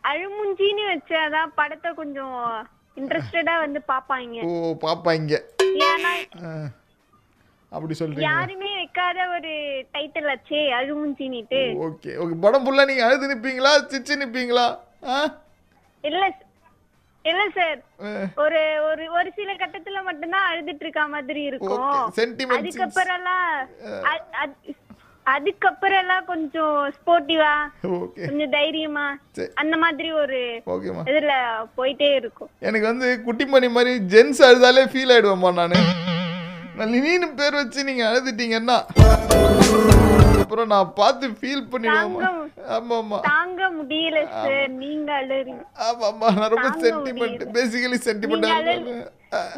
அழுமுஞ்சின்னு 0.04 0.84
வச்சாதான் 0.90 1.50
படத்தை 1.54 1.90
கொஞ்சம் 1.94 2.36
இன்ட்ரெஸ்டடா 2.96 3.54
வந்து 3.60 3.80
பாப்பாங்க 3.88 4.38
ஓ 4.46 4.52
பாப்பாங்க 4.82 5.32
ஏன்னா 5.86 6.12
அப்படி 7.72 7.94
சொல்றீங்க. 7.98 8.20
யாருமே 8.20 8.74
வைக்காத 8.74 9.18
ஒரு 9.34 9.52
டைட்டில் 9.94 10.30
ஆச்சே 10.30 10.60
அழுமுஞ்சினிட்டு 10.78 11.60
ஓகே 11.80 12.12
ஓகே. 12.22 12.34
படம் 12.40 12.64
ஃபுல்லா 12.64 12.86
நீங்க 12.86 13.04
அழுது 13.04 13.34
நிப்பீங்களா? 13.34 13.72
சிரிச்சு 13.88 14.14
நிப்பீங்களா? 14.22 14.66
இல்ல 16.04 16.22
இல்ல 17.24 17.42
சார் 17.54 17.78
ஒரு 18.36 18.60
ஒரு 18.90 19.12
ஒரு 19.12 19.32
சில 19.36 19.54
கட்டத்துல 19.54 20.02
மட்டும்தான் 20.04 20.46
அழுதுட்டு 20.50 20.80
இருக்க 20.80 21.06
மாதிரி 21.06 21.42
இருக்கும். 21.42 21.82
Okay, 21.82 22.18
sentiment 22.20 22.56
அதுக்கப்புறம் 22.56 23.16
எல்லாம் 23.16 23.68
அ- 24.04 24.28
அ- 24.42 24.74
அதுக்கப்புறம் 25.26 25.98
எல்லாம் 25.98 26.24
கொஞ்சம் 26.24 26.92
ஸ்போர்ட்டிவா 26.96 27.52
கொஞ்சம் 28.26 28.50
தைரியமா. 28.50 29.06
அந்த 29.54 29.76
மாதிரி 29.76 30.12
ஒரு 30.12 30.38
இதுல 31.06 31.32
போயிட்டே 31.76 32.14
இருக்கும். 32.14 32.50
எனக்கு 32.60 32.86
வந்து 32.86 33.22
குட்டிமணி 33.26 33.70
மாதிரி 33.70 33.92
ஜென்ஸ் 34.14 34.40
அழுதாலே 34.42 34.84
ஃபீல் 34.92 35.12
ஆயிடுவேம்மா 35.14 35.52
நான். 35.52 35.76
நளினின்னு 36.80 37.28
பேர் 37.38 37.58
வச்சு 37.60 37.80
நீங்க 37.88 38.02
அழுதுட்டீங்கன்னா 38.10 38.78
அப்புறம் 40.42 40.70
நான் 40.72 40.94
பார்த்து 41.00 41.26
ஃபீல் 41.40 41.66
பண்ணிடுவேம்மா. 41.72 42.28
ஆமா 42.76 42.94
ஆமா 43.00 43.18
தாங்க 43.26 43.60
முடியல 43.76 44.18
சார் 44.32 44.56
நீங்க 44.80 45.10
அழுறீங்க. 45.20 45.62
ஆமா 45.86 46.04
ஆமா 46.10 46.28
நான் 46.38 46.52
ரொம்ப 46.54 46.70
சென்டிமெண்ட். 46.84 47.44
பேசிக்கலி 47.56 47.98
சென்டிமெண்டா 48.06 48.50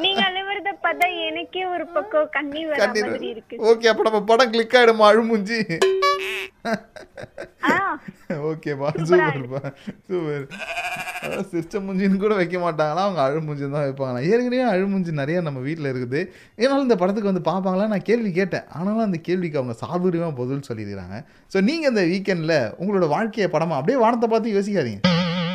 நீங்க 0.05 0.21
அழுவுறத 0.29 0.71
பார்த்தா 0.85 1.07
எனக்கே 1.29 1.65
ஒரு 1.75 1.85
பக்கம் 1.97 2.29
கண்ணி 2.37 2.63
வர 2.71 2.89
மாதிரி 2.89 3.29
இருக்கு. 3.35 3.63
ஓகே 3.71 3.91
அப்ப 3.93 4.09
நம்ம 4.09 4.23
படம் 4.33 4.53
கிளிக் 4.55 4.77
ஆயிடுமா 4.81 5.07
அழுமுஞ்சி? 5.13 5.61
ஓகேப்பா 8.51 8.89
சூப்பர்ப்பா 9.09 9.61
சூப்பர் 10.09 10.47
சிரிச்ச 11.51 11.75
மூஞ்சின்னு 11.87 12.21
கூட 12.23 12.35
வைக்க 12.39 12.57
மாட்டாங்களா 12.65 13.03
அவங்க 13.07 13.21
அழுமுஞ்சி 13.25 13.65
தான் 13.65 13.85
வைப்பாங்களா 13.87 14.23
ஏற்கனவே 14.31 14.63
அழுமுஞ்சி 14.73 15.13
நிறைய 15.21 15.41
நம்ம 15.49 15.61
வீட்டில் 15.67 15.91
இருக்குது. 15.93 16.21
ஏன்னாலும் 16.63 16.87
இந்த 16.89 16.97
படத்துக்கு 17.03 17.33
வந்து 17.33 17.45
பார்ப்பாங்களா 17.51 17.87
நான் 17.93 18.07
கேள்வி 18.11 18.31
கேட்டேன். 18.41 18.67
ஆனாலும் 18.79 19.07
அந்த 19.09 19.21
கேள்விக்கு 19.29 19.61
அவங்க 19.61 19.77
சாதுரியமாக 19.83 20.39
பதில் 20.41 20.67
சொல்லியிருக்கிறாங்க. 20.69 21.19
ஸோ 21.55 21.61
நீங்கள் 21.69 21.93
இந்த 21.93 22.05
வீக்கெண்டில் 22.13 22.57
உங்களோட 22.81 23.09
வாழ்க்கையை 23.17 23.49
படமா 23.57 23.79
அப்படியே 23.81 24.01
வானத்தை 24.05 24.29
பார்த்து 24.35 24.57
யோசிக்காதீங்க. 24.59 25.03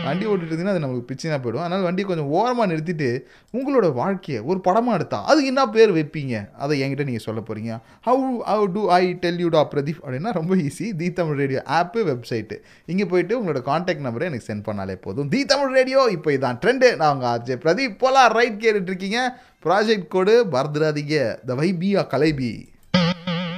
வண்டி 0.07 0.25
ஓட்டிட்டு 0.31 0.51
இருந்தீங்கன்னா 0.51 0.75
அது 0.75 0.83
நமக்கு 0.85 1.07
பிச்சினா 1.09 1.37
போயிடும். 1.43 1.63
அதனால் 1.65 1.85
வண்டியை 1.87 2.07
கொஞ்சம் 2.09 2.31
ஓரமாக 2.37 2.67
நிறுத்திட்டு 2.71 3.09
உங்களோட 3.57 3.87
வாழ்க்கையை 4.01 4.39
ஒரு 4.49 4.59
படமாக 4.67 4.97
எடுத்தா 4.99 5.19
அதுக்கு 5.29 5.51
என்ன 5.53 5.63
பேர் 5.75 5.93
வைப்பீங்க? 5.97 6.35
அதை 6.63 6.79
என்கிட்ட 6.83 7.05
நீங்கள் 7.09 7.25
சொல்ல 7.27 7.41
போகிறீங்க 7.47 7.71
how 8.07 8.27
how 8.51 8.65
do 8.77 8.83
I 8.99 9.01
tell 9.23 9.41
you 9.43 9.49
டா 9.57 9.63
பிரதீப் 9.73 10.01
அப்படின்னா 10.03 10.33
ரொம்ப 10.39 10.55
easy 10.67 10.87
the 11.01 11.09
Tamil 11.19 11.39
radio 11.43 11.61
app 11.79 12.01
website 12.11 12.57
இங்கே 12.93 13.07
போயிட்டு 13.13 13.35
உங்களோட 13.39 13.61
காண்டாக்ட் 13.69 14.05
நம்பரை 14.07 14.29
எனக்கு 14.31 14.47
சென்ட் 14.49 14.65
பண்ணாலே 14.69 14.95
போதும். 15.05 15.29
தி 15.35 15.41
தமிழ் 15.51 15.75
ரேடியோ 15.79 16.01
இப்போ 16.15 16.31
இதான் 16.37 16.59
ட்ரெண்டு 16.63 16.89
நான் 17.01 17.13
உங்கள் 17.15 17.31
ஆர்ஜே 17.33 17.57
பிரதீப் 17.65 17.99
போலாம் 18.03 18.31
ரைட் 18.39 18.63
கேட்டுட்டு 18.63 18.91
இருக்கீங்க. 18.93 19.19
ப்ராஜெக்ட் 19.65 20.09
கோடு 20.15 20.33
மறந்துடாதீங்க. 20.55 21.15
த 21.49 21.55
வைபியா 21.61 22.03
கலைபி 22.15 22.51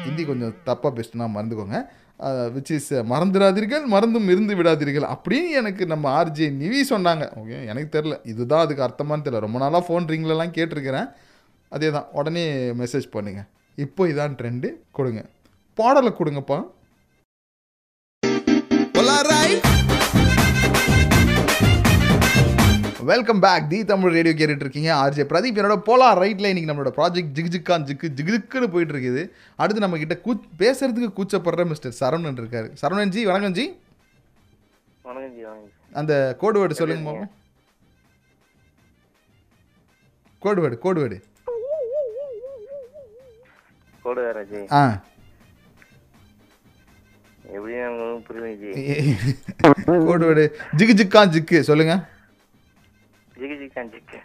ஹிந்தி 0.06 0.24
கொஞ்சம் 0.30 0.54
தப்பாக 0.68 0.92
பேசிட்டுனா 0.98 1.26
மறந்துக்கோங்க. 1.36 1.80
விச் 2.56 2.72
இஸ் 2.78 2.90
மறந்துடாதீர்கள் 3.12 3.86
மறந்தும் 3.94 4.30
இருந்து 4.34 4.54
விடாதீர்கள் 4.60 5.06
அப்படின்னு 5.14 5.52
எனக்கு 5.60 5.84
நம்ம 5.92 6.06
ஆர்ஜே 6.22 6.48
நிவி 6.62 6.82
சொன்னாங்க. 6.94 7.26
ஓகே 7.42 7.60
எனக்கு 7.72 7.90
தெரில 7.96 8.18
இதுதான் 8.32 8.64
அதுக்கு 8.66 8.86
அர்த்தமானு 8.88 9.26
தெரியல. 9.26 9.46
ரொம்ப 9.46 9.60
நாளாக 9.64 9.84
ஃபோன் 9.88 10.10
ரிங்லலாம் 10.14 10.56
கேட்டிருக்கிறேன். 10.58 11.10
அதே 11.76 11.92
தான் 11.98 12.10
உடனே 12.20 12.46
மெசேஜ் 12.82 13.08
பண்ணுங்கள் 13.16 13.50
இப்போ 13.86 14.08
இதான் 14.12 14.38
ட்ரெண்டு 14.42 14.70
கொடுங்க. 15.00 15.24
பாடலை 15.80 16.14
கொடுங்கப்பா. 16.20 16.60
Welcome 23.10 23.40
back 23.40 23.70
the 23.70 23.86
Tamil 23.86 24.12
radio 24.12 24.46
கேட்டுட்டு 24.46 24.60
இருக்கீங்க. 24.60 24.94
ஆர்ஜே 24.94 25.20
பிரதீப். 25.20 25.60
என்னோட 25.60 25.82
போலா 25.86 26.08
ரைட்ல 26.20 26.46
இன்னைக்கு 26.46 26.74
நம்மளோட 26.74 27.00
ப்ராஜெக்ட் 27.00 27.32
ஜிக்ஜிக்கான் 27.34 27.84
ஜிக்கு 27.84 28.10
ஜிகுஜிக்குன்னு 28.16 28.68
போயிட்டு 28.68 28.94
இருக்குது. 28.94 29.30
அடுத்து 29.56 29.82
நம்ம 29.82 29.98
கிட்ட 29.98 30.18
கூ 30.18 30.34
பேசுறதுக்கு 30.60 31.10
கூச்சப்படுற 31.16 31.66
மிஸ்டர் 31.66 31.96
சரவணன் 32.00 32.40
இருக்காரு. 32.40 32.76
சரவணன் 32.82 33.08
ஜி 33.08 33.26
வணக்கம் 33.26 33.54
ஜி. 33.54 33.80
வணக்கம் 35.02 35.36
ஜி. 35.36 35.42
அந்த 35.94 36.36
கோடு 36.38 36.68
வேர்டு 36.68 36.72
சொல்லுங்க 36.72 37.12
பாப்போம் 37.12 37.28
code 40.40 40.70
word 40.70 40.78
code 40.78 41.08
word 41.08 41.22
code 44.04 44.48
G. 44.52 44.58
ஆ. 44.72 45.04
எப்படி 47.54 47.74
புரியுது 47.74 48.74
ஜி. 48.74 49.16
கோடு 50.06 50.34
வேர்டு 50.34 50.54
ஜிகு 50.78 50.96
ஜிக்கான் 51.02 51.30
ஜிக்கு 51.30 51.60
சொல்லுங்க. 51.60 52.10
ஜிக்கு 53.94 54.18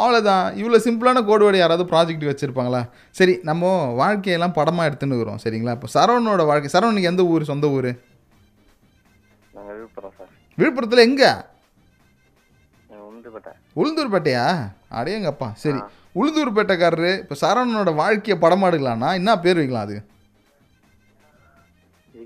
அவ்வளோதான் 0.00 0.44
இவ்வளோ 0.60 0.78
சிம்பிளான 0.86 1.22
கோடு 1.28 1.44
வேர்டு 1.46 1.58
யாராவது 1.60 1.84
ப்ராஜெக்ட் 1.92 2.26
வச்சுருப்பாங்களா? 2.28 2.80
சரி 3.18 3.34
நம்ம 3.48 3.70
வாழ்க்கையெல்லாம் 4.00 4.56
படமாக 4.58 4.88
எடுத்துன்னு 4.88 5.16
இருக்கிறோம் 5.16 5.40
சரிங்களா? 5.44 5.74
இப்போ 5.76 5.88
சரவணனோட 5.96 6.44
வாழ்க்கை 6.50 6.70
சரவணுக்கு 6.74 7.10
எந்த 7.12 7.22
ஊர் 7.32 7.50
சொந்த 7.50 7.68
ஊர்? 7.76 7.90
நாங்கள் 9.54 9.74
விழுப்புரம் 9.76 10.14
சார். 10.18 10.30
விழுப்புரத்தில் 10.58 11.06
எங்கே? 11.08 11.30
உளுந்தூர்பேட்டையா? 13.80 14.44
அடேங்கப்பா 15.00 15.48
சரி. 15.64 15.80
உளுந்தூர்பேட்டைக்காரரு 16.20 17.10
இப்போ 17.24 17.36
சரவணனோட 17.42 17.90
வாழ்க்கையை 18.02 18.36
படமா 18.44 18.68
எடுக்கலாம்னா 18.70 19.10
என்ன 19.20 19.38
பேர் 19.44 19.60
வைக்கலாம் 19.60 19.86
அது? 19.88 19.96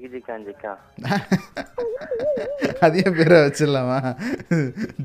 ஜிகி 0.04 0.10
ஜிக்கான் 0.14 0.44
ஜிக்கா 0.48 0.72
அதே 2.86 3.02
பேரை 3.16 3.36
வச்சிடலாமா? 3.44 3.98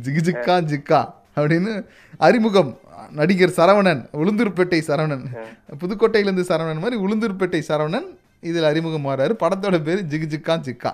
ஜிகு 0.06 0.22
ஜிக்கா 0.28 0.56
ஜிக்கா 0.72 1.00
அப்படின்னு 1.38 1.72
அறிமுகம். 2.20 2.72
நடிகர் 3.12 3.56
சரவணன் 3.58 4.02
உளுந்தூர்பேட்டை 4.22 4.80
சரவணன். 4.88 5.24
புதுக்கோட்டையிலேருந்து 5.82 6.46
சரவணன் 6.50 6.82
மாதிரி 6.84 6.98
உளுந்தூர்பேட்டை 7.06 7.62
சரவணன் 7.70 8.08
இதில் 8.44 8.70
அறிமுகம் 8.72 9.08
மாறாரு 9.08 9.34
படத்தோட 9.44 9.78
பேர் 9.88 10.02
ஜிகு 10.12 10.28
ஜிக்கா. 10.68 10.92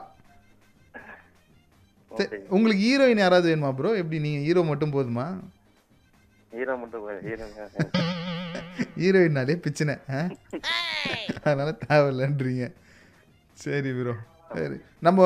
உங்களுக்கு 2.52 2.82
ஹீரோயின் 2.86 3.24
யாராவது 3.24 3.50
வேணுமா 3.50 3.72
ப்ரோ 3.78 3.90
எப்படி 4.02 4.20
நீங்கள் 4.26 4.46
ஹீரோ 4.48 4.64
மட்டும் 4.70 4.96
போதுமா? 4.96 5.26
ஹீரோ 6.52 6.76
மட்டும் 6.76 7.04
ஹீரோயின்னாலே 9.02 9.56
பிரச்சனை 9.58 9.94
ஆ? 10.12 10.20
அதனால 11.44 11.70
தேவையில்லைன்றீங்க. 11.84 12.66
சரி 13.64 13.92
ப்ரோ 13.98 14.14
சரி. 14.58 14.78
நம்ம 15.06 15.20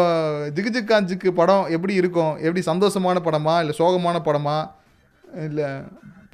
ஜிகு 0.57 0.81
காஞ்சுக்கு 0.89 1.29
படம் 1.39 1.65
எப்படி 1.75 1.93
இருக்கும்? 2.01 2.33
எப்படி 2.45 2.61
சந்தோஷமான 2.71 3.17
படமா? 3.27 3.53
இல்லை 3.63 3.73
சோகமான 3.79 4.17
படமா? 4.27 4.55
இல்லை 5.47 5.67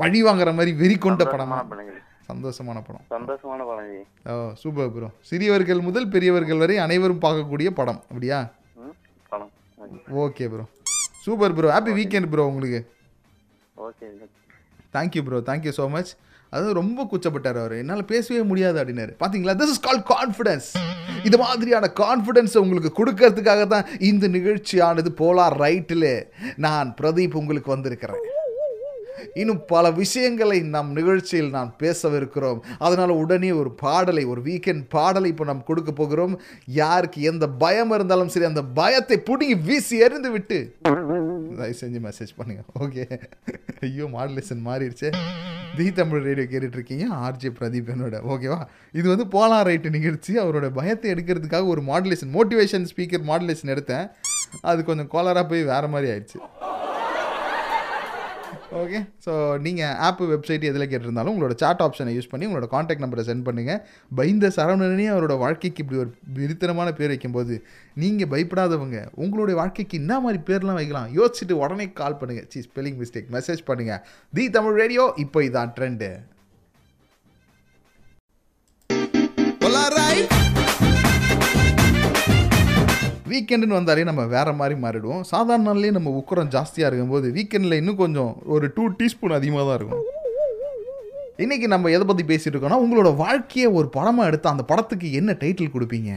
பழி 0.01 0.19
வாங்குற 0.23 0.49
மாதிரி 0.57 0.71
வெறி 0.81 0.95
கொண்ட 1.05 1.23
படமா? 1.33 1.57
சந்தோஷமான 2.29 2.77
படம். 2.87 3.03
சந்தோஷமான 3.15 3.61
படம் 3.69 3.89
ஓ 4.33 4.35
சூப்பர் 4.61 4.91
ப்ரோ 4.93 5.09
சிறியவர்கள் 5.29 5.81
முதல் 5.87 6.07
பெரியவர்கள் 6.13 6.61
வரை 6.63 6.77
அனைவரும் 6.85 7.23
பார்க்கக்கூடிய 7.25 7.69
படம். 7.79 7.99
அப்படியா? 8.09 8.39
படம். 9.31 9.51
Okay. 10.25 10.47
Bro 10.53 10.65
super 11.25 11.55
bro 11.57 11.71
happy 11.75 11.93
weekend 11.99 12.29
bro 12.33 12.45
உங்களுக்கு. 12.51 12.81
Okay. 13.87 14.07
Thank you 14.95 15.23
bro 15.27 15.39
thank you 15.51 15.73
so 15.79 15.85
much 15.95 16.11
அது 16.55 16.73
ரொம்ப 16.81 17.07
கூச்சப்பட்டார் 17.11 17.59
அவர். 17.61 17.75
என்னால் 17.81 18.09
பேசவே 18.13 18.41
முடியாது 18.51 18.79
அப்படின்னாரு. 18.81 19.13
பார்த்தீங்களா 19.23 19.55
திஸ் 19.61 19.73
இஸ் 19.75 19.83
கால் 19.87 20.03
கான்ஃபிடன்ஸ் 20.13 20.69
இது 21.27 21.37
மாதிரியான 21.43 21.85
கான்ஃபிடென்ஸை 22.03 22.59
உங்களுக்கு 22.65 22.91
கொடுக்கறதுக்காக 22.99 23.63
தான் 23.73 23.87
இந்த 24.09 24.25
நிகழ்ச்சியானது 24.37 25.11
போலார் 25.21 25.57
ரைட்டில் 25.65 26.09
நான் 26.67 26.89
பிரதீப் 27.01 27.39
உங்களுக்கு 27.41 27.75
வந்திருக்கிறேன். 27.75 28.25
இன்னும் 29.41 29.61
பல 29.73 29.91
விஷயங்களை 30.01 30.59
நம் 30.75 30.91
நிகழ்ச்சியில் 30.99 31.51
நாம் 31.57 31.71
பேசவிருக்கிறோம். 31.83 32.59
அதனால் 32.85 33.13
உடனே 33.23 33.51
ஒரு 33.61 33.71
பாடலை 33.83 34.23
ஒரு 34.33 34.43
வீக்கெண்ட் 34.49 34.85
பாடலை 34.95 35.29
இப்போ 35.33 35.47
நாம் 35.51 35.65
கொடுக்க 35.69 35.91
போகிறோம். 36.01 36.35
யாருக்கு 36.81 37.21
எந்த 37.31 37.47
பயம் 37.63 37.93
இருந்தாலும் 37.97 38.31
சரி 38.35 38.49
அந்த 38.51 38.63
பயத்தை 38.79 39.19
பிடுங்கி 39.29 39.57
வீசி 39.69 39.97
எறிந்து 40.07 40.31
விட்டு 40.35 40.59
தயவு 41.59 41.75
செஞ்சு 41.81 41.99
மெசேஜ் 42.07 42.37
பண்ணுங்க. 42.39 42.63
ஓகே 42.83 43.05
ஐயோ 43.87 44.07
மாடுலேஷன் 44.17 44.63
மாறிடுச்சே. 44.69 45.11
தி 45.77 45.85
தமிழ் 45.97 46.25
ரேடியோ 46.27 46.45
கேட்டுட்டு 46.51 46.77
இருக்கீங்க 46.77 47.05
ஆர்ஜே 47.25 47.49
பிரதீப் 47.57 47.89
என்னோட. 47.93 48.17
ஓகேவா 48.33 48.59
இது 48.99 49.07
வந்து 49.13 49.25
போலா 49.33 49.57
ரைட்டு 49.67 49.89
நிகழ்ச்சி. 49.97 50.31
அவரோட 50.43 50.67
பயத்தை 50.77 51.09
எடுக்கிறதுக்காக 51.13 51.67
ஒரு 51.73 51.81
மாடுலேஷன் 51.89 52.31
மோட்டிவேஷன் 52.37 52.87
ஸ்பீக்கர் 52.91 53.25
மாடுலேஷன் 53.31 53.73
எடுத்தேன். 53.75 54.07
அது 54.71 54.79
கொஞ்சம் 54.89 55.11
கோலராக 55.15 55.45
போய் 55.51 55.69
வேறு 55.73 55.87
மாதிரி 55.95 56.09
ஆயிடுச்சு. 56.13 56.39
ஓகே 58.75 58.99
ஸோ 59.25 59.33
நீங்கள் 59.57 59.93
ஆப் 59.97 60.21
வெப்சைட் 60.31 60.63
எதில் 60.63 60.87
கேட்டிருந்தாலும் 60.87 61.33
உங்களோட 61.33 61.55
சாட் 61.55 61.81
ஆப்ஷனை 61.81 62.13
யூஸ் 62.15 62.29
பண்ணி 62.29 62.47
உங்களோட 62.47 62.67
காண்டாக்ட் 62.67 63.03
நம்பரை 63.03 63.23
சென்ட் 63.25 63.45
பண்ணுங்கள் 63.45 63.79
பயந்த 64.15 64.51
சரவணனே 64.57 65.05
அவரோட 65.11 65.37
வாழ்க்கைக்கு 65.37 65.83
இப்படி 65.83 65.99
ஒரு 65.99 66.11
விரித்தனமான 66.33 66.91
பேர் 66.93 67.07
வைக்கும்போது 67.07 67.55
நீங்கள் 67.93 68.27
பயப்படாதவங்க 68.27 68.99
உங்களுடைய 69.15 69.57
வாழ்க்கைக்கு 69.59 69.97
என்ன 69.97 70.19
மாதிரி 70.19 70.41
பேர்லாம் 70.47 70.73
வைக்கலாம்? 70.73 71.09
யோசிச்சுட்டு 71.15 71.51
உடனே 71.51 71.93
கால் 71.93 72.19
பண்ணுங்கள் 72.21 72.47
சி 72.49 72.61
ஸ்பெல்லிங் 72.61 72.99
மிஸ்டேக் 72.99 73.31
மெசேஜ் 73.31 73.63
பண்ணுங்கள் 73.67 74.01
தி 74.33 74.49
தமிழ் 74.49 74.73
ரேடியோ 74.73 75.13
இப்போ 75.17 75.43
இதான் 75.43 75.73
ட்ரெண்டு 75.75 76.09
வீக்கெண்டுன்னு 83.35 83.79
வந்தாலே 83.79 84.09
நம்ம 84.11 84.25
வேற 84.35 84.49
மாதிரி 84.59 84.75
மாறிடுவோம். 84.83 85.23
சாதாரண 85.33 85.65
நாள்லேயே 85.69 85.95
நம்ம 85.97 86.11
உக்கரம் 86.21 86.51
ஜாஸ்தியாக 86.57 86.89
இருக்கும்போது 86.91 87.29
வீக்கெண்டில் 87.37 87.79
இன்னும் 87.81 88.01
கொஞ்சம் 88.03 88.31
ஒரு 88.55 88.67
டூ 88.77 88.85
டீஸ்பூன் 88.99 89.37
அதிகமாக 89.39 89.65
தான் 89.69 89.79
இருக்கும். 89.79 90.03
இன்னைக்கு 91.43 91.67
நம்ம 91.73 91.89
எதை 91.95 92.05
பற்றி 92.09 92.23
பேசிட்டு 92.31 92.53
இருக்கோம்னா 92.55 92.83
உங்களோட 92.83 93.09
வாழ்க்கையை 93.23 93.69
ஒரு 93.79 93.87
படமாக 93.95 94.29
எடுத்து 94.29 94.47
அந்த 94.51 94.63
படத்துக்கு 94.69 95.07
என்ன 95.19 95.31
டைட்டில் 95.41 95.73
கொடுப்பீங்க? 95.73 96.11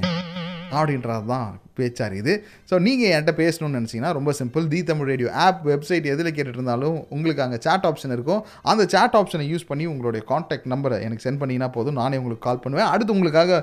அப்படின்றது 0.78 1.26
தான் 1.32 1.48
பேச்சார் 1.78 2.14
இது. 2.20 2.32
ஸோ 2.70 2.74
நீங்கள் 2.86 3.10
என்கிட்ட 3.14 3.32
பேசணும்னு 3.40 3.78
நினச்சிங்கன்னா 3.78 4.12
ரொம்ப 4.18 4.30
simple 4.40 4.64
the 4.72 4.80
Tamil 4.90 5.08
radio 5.12 5.28
app 5.46 5.62
website 5.70 6.08
எதில் 6.14 6.32
கேட்டுட்டு 6.36 6.60
இருந்தாலும் 6.60 6.96
உங்களுக்கு 7.16 7.44
அங்கே 7.46 7.58
சேட் 7.66 7.86
ஆப்ஷன் 7.90 8.14
இருக்கும். 8.16 8.42
அந்த 8.70 8.84
சேட் 8.94 9.16
ஆப்ஷனை 9.20 9.46
யூஸ் 9.52 9.68
பண்ணி 9.70 9.86
உங்களுடைய 9.92 10.24
காண்டாக்ட் 10.32 10.70
நம்பரை 10.74 10.98
எனக்கு 11.08 11.26
சென்ட் 11.26 11.42
பண்ணிங்கன்னா 11.42 11.70
போதும். 11.76 11.98
நானே 12.02 12.20
உங்களுக்கு 12.22 12.46
கால் 12.48 12.64
பண்ணுவேன். 12.64 12.90
அடுத்து 12.94 13.14
உங்களுக்காக 13.16 13.60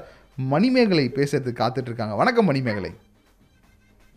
மணிமேகலை 0.53 1.07
பேசுறதுக்கு 1.19 1.61
காத்துட்டு 1.63 1.91
இருக்காங்க. 1.91 2.15
வணக்கம் 2.23 2.49
மணிமேகலை. 2.51 2.93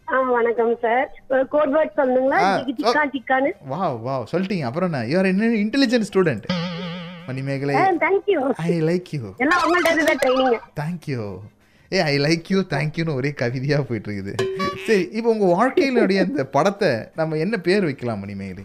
வணக்கம் 0.08 0.72
சார். 0.82 1.08
கோட் 1.50 1.72
வேர்ட் 1.74 1.96
சொல்லுங்களா 1.96 2.38
ஆ, 2.40 2.50
ஜிகி 2.58 2.72
சிக்கா 2.78 3.02
சிக்கான்னு 3.14 3.50
வா 3.72 3.80
வா 4.04 4.14
சொல்லிட்டீங்க. 4.32 4.64
அப்புறம் 4.64 4.88
என்ன? 4.90 5.00
யூஆர் 5.10 5.26
என்ன 5.26 5.48
intelligent 5.58 6.08
student 6.08 6.46
Manimegalai 7.26 7.74
thank you 8.02 8.38
I 8.64 8.74
like 8.82 9.10
you 9.14 9.22
எல்லாம் 9.38 9.62
உங்கள்ட்ட 9.66 10.14
ட்ரைனிங் 10.22 10.56
தேங்க்யூ 10.80 11.22
ஏ 11.92 12.00
ஐ 12.04 12.14
லைக் 12.18 12.48
யூ 12.50 12.60
தேங்க்யூன்னு 12.72 13.14
ஒரே 13.14 13.30
கவிதையாக 13.34 13.82
போயிட்டு 13.82 14.08
இருக்குது. 14.08 14.32
சரி 14.86 15.04
இப்போ 15.12 15.28
உங்கள் 15.30 15.54
வாழ்க்கையினுடைய 15.54 16.18
அந்த 16.26 16.44
படத்தை 16.56 16.90
நம்ம 17.14 17.38
என்ன 17.38 17.56
பேர் 17.60 17.84
வைக்கலாம் 17.84 18.20
மணிமேகலை? 18.20 18.64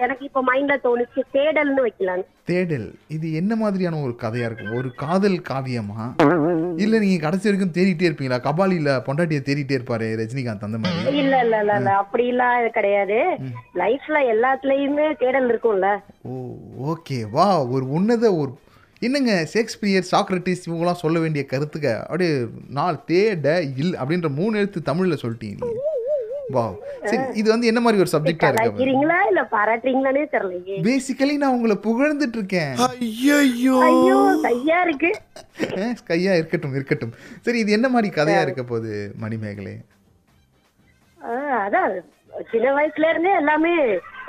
எனக்கு 0.00 0.24
இப்போ 0.24 0.42
மைண்ட்ல 0.42 0.74
தோணுச்சு 0.84 1.20
தேடல்னு 1.34 1.82
வைக்கலான்னு. 1.82 2.24
தேடல். 2.44 2.86
இது 3.08 3.32
என்ன 3.32 3.56
மாதிரியான 3.56 4.00
ஒரு 4.02 4.16
கதையா 4.22 4.44
இருக்கும்? 4.44 4.76
ஒரு 4.76 4.94
காதல் 4.94 5.42
காவியமா? 5.48 6.04
இல்ல 6.76 6.98
நீங்க 6.98 7.22
கடைசி 7.22 7.48
வரைக்கும் 7.48 7.74
தேடிட்டே 7.74 8.08
இருப்பீங்களா? 8.08 8.38
கபாலில 8.40 9.02
பொண்டாட்டியை 9.06 9.42
தேடிட்டே 9.42 9.76
இருப்பாரு 9.78 10.16
ரஜினிகாந்த் 10.16 10.62
அந்த 10.62 10.78
மாதிரி? 10.78 11.16
இல்ல 11.16 11.42
இல்ல 11.42 11.60
இல்ல 11.60 11.76
இல்ல. 11.76 11.90
அப்படிலாம் 12.02 12.60
இது 12.60 12.70
கிடையாது. 12.70 13.18
லைஃப்ல 13.74 14.18
எல்லாத்துலயுமே 14.34 15.16
தேடல் 15.18 15.50
இருக்கும்ல. 15.50 15.90
Oh 16.22 16.32
okay. 16.86 17.30
வா 17.30 17.64
ஒரு 17.66 17.90
உன்னத 17.90 18.34
ஒரு 18.34 18.52
என்னங்க 19.02 19.46
ஷேக்ஸ்பியர் 19.52 20.04
சாக்ரட்டிஸ் 20.10 20.66
இவங்களாம் 20.66 21.02
சொல்ல 21.04 21.18
வேண்டிய 21.18 21.46
கருத்துக்க 21.52 22.02
அப்படியே 22.02 22.32
நாள் 22.68 23.04
தேட 23.04 23.46
இல் 23.76 23.94
அப்படின்ற 23.96 24.28
மூணு 24.34 24.58
எழுத்து 24.58 24.80
தமிழ்ல 24.86 25.16
சொல்லிட்டீங்க 25.22 25.70
வா. 26.50 26.64
சரி 27.04 27.22
இது 27.34 27.50
வந்து 27.50 27.66
என்ன 27.66 27.80
மாதிரி 27.80 28.02
ஒரு 28.02 28.10
சப்ஜெக்டா 28.12 28.48
இருக்கு 28.48 28.84
இல்ல 29.28 29.42
பாராட்டுறீங்களானே 29.52 30.22
தெரியலையே. 30.34 30.76
பேசிக்கலி 30.88 31.36
நான் 31.36 31.52
உங்களை 31.52 31.76
புகழ்ந்துட்டு 31.82 32.38
இருக்கேன். 32.40 32.72
ஐயோ 32.86 33.76
கையா 34.46 34.78
இருக்கு. 34.86 35.10
கையா 36.10 36.32
இருக்கட்டும் 36.34 36.74
இருக்கட்டும். 36.74 37.12
சரி 37.40 37.58
இது 37.58 37.72
என்ன 37.72 37.88
மாதிரி 37.88 38.14
கதையா 38.14 38.40
இருக்க 38.42 38.62
போகுது 38.62 38.94
மணிமேகலை? 39.16 39.74
ஆ, 41.20 41.32
அதான். 41.66 41.94
சின்ன 42.52 42.68
வயசுல 42.76 43.10
இருந்தே 43.10 43.32
எல்லாமே 43.40 43.74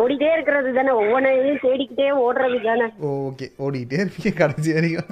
ஓடிட்டே 0.03 0.29
இருக்கிறது 0.35 0.69
தானே 0.77 0.91
ஒவ்வொன்றையும் 1.01 1.59
தேடிக்கிட்டே 1.63 2.07
ஓடுறது 2.23 2.59
தானே. 2.67 2.85
ஓகே. 3.09 3.45
ஓடிட்டே 3.65 3.97
இருப்பீங்க 4.01 4.31
கடைசி 4.39 4.71
வரைக்கும். 4.75 5.09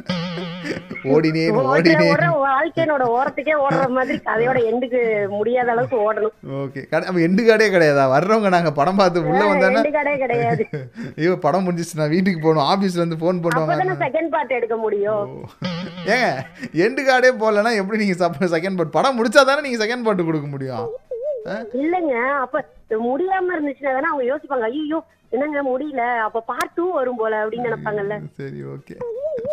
ஓடினே 1.14 1.44
ஓடினே 1.74 2.08
வாழ்க்கையோட 2.46 3.04
ஓரத்துக்கே 3.18 3.56
ஓடுற 3.66 3.84
மாதிரி 3.98 4.18
கதையோட 4.30 4.58
எண்டுக்கு 4.72 5.02
முடியாத 5.36 5.72
அளவுக்கு 5.74 5.98
ஓடணும். 6.08 6.34
ஓகே. 6.64 6.82
அப்போ 7.00 7.20
எண்டு 7.28 7.44
காடே 7.50 7.68
கிடையாதா? 7.76 8.06
வர்றவங்க 8.16 8.50
நாங்கள் 8.56 8.76
படம் 8.80 9.00
பார்த்து 9.02 9.26
உள்ள 9.30 9.44
வந்தானே 9.52 9.80
எண்டு 9.82 9.94
கடை 9.98 10.16
கிடையாது. 10.24 10.66
ஐயோ 11.20 11.36
படம் 11.46 11.66
முடிஞ்சிச்சு 11.68 12.00
நான் 12.02 12.14
வீட்டுக்கு 12.16 12.42
போகணும். 12.46 12.68
ஆஃபீஸ்ல 12.74 13.02
இருந்து 13.04 13.22
ஃபோன் 13.22 13.40
அப்பதானே 13.40 13.68
பண்ணுவாங்க 13.68 14.00
செகண்ட் 14.06 14.32
பார்ட் 14.36 14.58
எடுக்க 14.60 14.78
முடியும். 14.86 15.24
ஏங்க 16.16 16.28
எண்டு 16.86 17.04
கார்டே 17.10 17.32
போடலன்னா 17.44 17.74
எப்படி 17.84 18.02
நீங்கள் 18.04 18.52
செகண்ட் 18.58 18.80
பார்ட் 18.80 18.98
படம் 18.98 19.18
முடிச்சா 19.20 19.44
தானே 19.52 19.64
நீங்கள் 19.68 19.84
செகண்ட் 19.86 20.08
பார்ட் 20.08 20.28
கொடுக்க 20.30 20.50
முடியும்? 20.56 20.88
இல்லங்க 21.82 22.14
அப்ப 22.40 22.64
முடியாம 23.06 23.54
இருந்துச்சுன்னா 23.56 23.94
தானே 23.94 24.10
அவங்க 24.10 24.26
யோசிப்பாங்க 24.30 24.68
ஐயோ 24.72 25.00
என்னங்க 25.32 25.60
முடியல 25.66 26.04
அப்ப 26.20 26.44
பார்ட் 26.48 26.76
டூ 26.76 26.86
வரும் 26.92 27.18
போல 27.18 27.34
அப்படின்னு 27.42 27.68
நினைப்பாங்கல்ல. 27.68 28.16
சரி 28.38 28.60
ஓகே. 28.72 28.96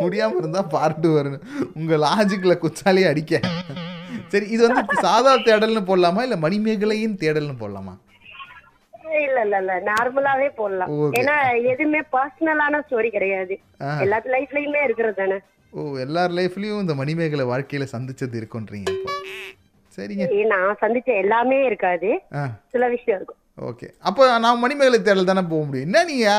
முடியாம 0.00 0.38
இருந்தா 0.38 0.62
பார்ட்டு 0.72 1.08
வரணும் 1.16 1.44
உங்க 1.74 1.96
லாஜிக்ல 2.04 2.54
குச்சாலே 2.56 3.04
அடிக்க. 3.08 3.34
சரி 4.28 4.46
இது 4.46 4.62
வந்து 4.68 5.00
சாதா 5.00 5.32
தேடல்னு 5.44 5.82
போடலாமா 5.86 6.22
இல்ல 6.22 6.36
மணிமேகலையின் 6.36 7.20
தேடல்னு 7.20 7.60
போடலாமா? 7.60 7.94
இல்ல 9.20 9.38
இல்ல 9.42 9.56
இல்ல 9.58 9.74
நார்மலாவே 9.88 10.48
போடலாம். 10.56 10.90
ஏன்னா 11.18 11.34
எதுவுமே 11.72 12.00
பர்சனலான 12.12 12.80
ஸ்டோரி 12.86 13.10
கிடையாது. 13.10 13.54
ஆ. 13.82 13.90
எல்லாத்து 14.04 14.34
லைஃப்லயுமே 14.34 14.80
இருக்கிறது 14.84 15.16
தானே. 15.16 15.38
ஓ 15.72 15.98
எல்லார் 15.98 16.32
லைஃப்லயும் 16.32 16.82
இந்த 16.84 16.94
மணிமேகலை 16.94 17.44
வாழ்க்கையில 17.44 17.86
சந்திச்சது 17.92 18.36
இருக்குன்றீங்க 18.40 18.90
இப்போ. 18.96 19.12
சரிங்க. 19.96 20.26
நான் 20.52 20.80
சந்திச்ச 20.82 21.10
எல்லாமே 21.24 21.58
இருக்காது. 21.70 22.10
சில 22.74 22.88
விஷயம் 22.94 23.18
இருக்கும். 23.18 23.40
ஓகே. 23.70 23.88
அப்போ 24.08 24.22
நான் 24.44 24.62
மணிமேகலை 24.66 25.00
தேடல் 25.02 25.30
தானே 25.32 25.44
போக 25.52 25.62
முடியும். 25.66 25.88
என்ன 25.88 26.04
நீங்க? 26.12 26.30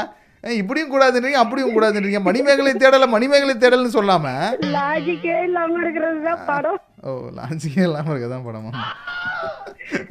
இப்படியும் 0.61 0.91
கூடாதுன்றீங்க 0.91 1.39
அப்படியும் 1.43 1.75
கூடாதுன்றீங்க. 1.75 2.19
மணிமேகலை 2.27 2.71
தேடலை 2.81 3.07
மணிமேகலை 3.13 3.53
தேடல்னு 3.63 3.95
சொல்லாம? 3.95 4.25
லாஜிக்கே 4.75 5.37
இல்லாம 5.47 5.79
இருக்கிறது 5.83 6.19
தான் 6.27 6.43
படம். 6.49 6.77
ஓ 7.07 7.13
லாஜிக்கே 7.37 7.81
இல்லாமல் 7.87 8.13
இருக்க 8.13 8.27
தான் 8.33 8.45
படமா. 8.47 8.71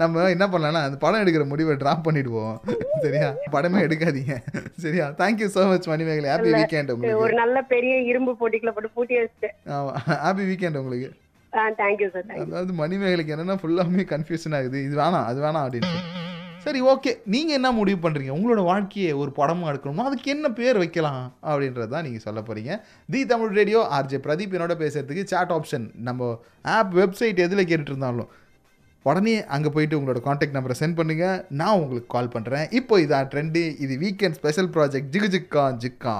நம்ம 0.00 0.24
என்ன 0.34 0.44
பண்ணலாம்னா 0.52 0.82
அந்த 0.86 0.98
படம் 1.04 1.22
எடுக்கிற 1.22 1.44
முடிவை 1.52 1.76
ட்ராப் 1.82 2.04
பண்ணிடுவோம். 2.06 2.56
சரியா? 3.04 3.28
படமே 3.54 3.84
எடுக்காதீங்க. 3.86 4.36
சரியா? 4.84 5.06
Thank you 5.20 5.48
so 5.54 5.64
much 5.72 5.88
Manimegalai. 5.92 6.30
Happy 6.32 6.52
weekend 6.58 6.92
ஒரு 6.92 6.96
உங்களுக்கு. 6.98 7.40
நல்ல 7.42 7.62
பெரிய 7.74 7.96
இரும்பு 8.10 8.34
போட்டிக்குள்ள 8.40 8.74
போட்டு 8.76 8.96
பூட்டி 8.98 9.16
வச்சுட்டேன். 9.20 9.56
ஆமாம் 9.76 10.00
ஹாப்பி 10.26 10.46
வீக்கெண்ட் 10.50 10.80
உங்களுக்கு. 10.82 11.10
ஆ 11.58 11.64
சார் 11.68 12.26
அதாவது 12.44 12.72
மணிமேகலைக்கு 12.82 13.34
என்னன்னா 13.34 13.56
ஃபுல்லாமே 13.62 14.04
கன்ஃபியூஷன் 14.12 14.56
ஆகுது. 14.58 14.78
இது 14.86 14.94
வேணாம் 14.96 15.26
அது 15.30 15.40
வேணாம் 15.44 15.64
அப்படின்னு 15.66 16.14
சரி 16.64 16.80
ஓகே 16.92 17.10
நீங்கள் 17.26 17.56
என்ன 17.56 17.68
முடிவு 17.72 17.98
பண்ணுறீங்க 18.04 18.32
உங்களோட 18.36 18.62
வாழ்க்கையை 18.68 19.10
ஒரு 19.14 19.30
படமாக 19.32 19.70
எடுக்கணும்னா 19.72 20.06
அதுக்கு 20.08 20.28
என்ன 20.30 20.48
பேர் 20.50 20.78
வைக்கலாம் 20.78 21.20
அப்படின்றது 21.42 21.88
தான் 21.88 22.04
நீங்கள் 22.04 22.24
சொல்ல 22.24 22.40
போகிறீங்க 22.40 22.72
the 23.08 23.20
Tamil 23.24 23.52
radio 23.58 23.80
RJ 23.98 24.18
Pradeep 24.24 24.56
என்னோட 24.56 24.76
பேசுறதுக்கு 24.76 25.24
சாட் 25.24 25.52
ஆப்ஷன் 25.52 25.86
நம்ம 26.00 26.30
ஆப் 26.72 26.92
வெப்சைட் 26.94 27.44
எதில் 27.46 27.68
கேட்டுட்டு 27.68 27.94
இருந்தாலும் 27.94 28.32
உடனே 29.06 29.34
அங்கே 29.48 29.70
போயிட்டு 29.70 29.98
உங்களோட 29.98 30.20
காண்டாக்ட் 30.22 30.56
நம்பரை 30.56 30.76
சென்ட் 30.80 30.98
பண்ணுங்கள் 31.00 31.42
நான் 31.52 31.78
உங்களுக்கு 31.80 32.08
கால் 32.08 32.34
பண்ணுறேன் 32.34 32.66
இப்போ 32.72 32.94
இதான் 33.00 33.30
ட்ரெண்டு 33.32 33.62
இது 33.78 33.96
வீக்கெண்ட் 33.96 34.38
ஸ்பெஷல் 34.40 34.70
ப்ராஜெக்ட் 34.76 35.12
ஜிகு 35.12 35.28
ஜிக்கா 35.28 35.64
ஜிக்கா. 35.78 36.16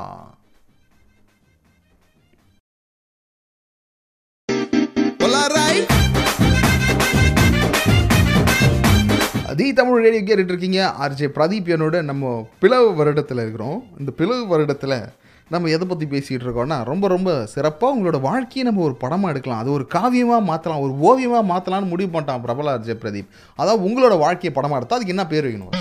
தி 9.59 9.67
தமிழ் 9.73 10.03
ரேடியோ 10.05 10.23
கேட்டுட்டு 10.27 10.53
இருக்கீங்க 10.53 10.81
ஆர்ஜே 11.05 11.29
பிரதீப் 11.37 11.71
என்னோட 11.75 12.03
நம்ம 12.03 12.33
பிளவு 12.63 12.89
வருடத்தில் 12.99 13.41
இருக்கிறோம். 13.45 13.79
இந்த 13.99 14.11
பிளவு 14.19 14.43
வருடத்தில் 14.53 14.97
நம்ம 15.49 15.69
எதை 15.69 15.85
பற்றி 15.89 16.07
பேசிகிட்டு 16.13 16.47
இருக்கோம்னா 16.47 16.79
ரொம்ப 16.91 17.09
ரொம்ப 17.09 17.31
சிறப்பாக 17.55 17.95
உங்களோட 17.97 18.21
வாழ்க்கையை 18.21 18.65
நம்ம 18.69 18.83
ஒரு 18.87 18.95
படமாக 18.95 19.33
எடுக்கலாம். 19.33 19.61
அது 19.63 19.71
ஒரு 19.77 19.85
காவியமாக 19.95 20.43
மாற்றலாம் 20.51 20.83
ஒரு 20.87 20.95
ஓவியமாக 21.09 21.45
மாற்றலாம்னு 21.53 21.93
முடிவு 21.93 22.11
பண்ணிட்டான் 22.15 22.45
பிரபல 22.47 22.75
ஆர்ஜே 22.77 22.97
பிரதீப். 23.03 23.29
அதாவது 23.57 23.85
உங்களோட 23.89 24.17
வாழ்க்கையை 24.25 24.53
படமாக 24.59 24.81
எடுத்தால் 24.81 24.99
அதுக்கு 24.99 25.17
என்ன 25.17 25.27
பேர் 25.33 25.49
வைக்கணும் 25.49 25.75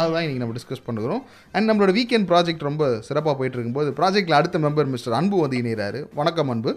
அதுதான் 0.00 0.24
இன்றைக்கி 0.24 0.42
நம்ம 0.42 0.56
டிஸ்கஸ் 0.58 0.86
பண்ணுறோம் 0.88 1.22
அண்ட் 1.52 1.68
நம்மளோட 1.70 1.92
வீக்கெண்ட் 1.98 2.28
ப்ராஜெக்ட் 2.32 2.68
ரொம்ப 2.70 2.84
சிறப்பாக 3.08 3.36
போயிட்டு 3.38 3.58
இருக்கும்போது 3.58 3.90
ப்ராஜெக்ட்டில் 4.00 4.38
அடுத்த 4.40 4.58
மெம்பர் 4.58 4.92
மிஸ்டர் 4.94 5.18
அன்பு 5.20 5.40
வந்து 5.40 5.60
இணைகிறாரு. 5.62 6.02
வணக்கம் 6.14 6.48
அன்பு. 6.48 6.72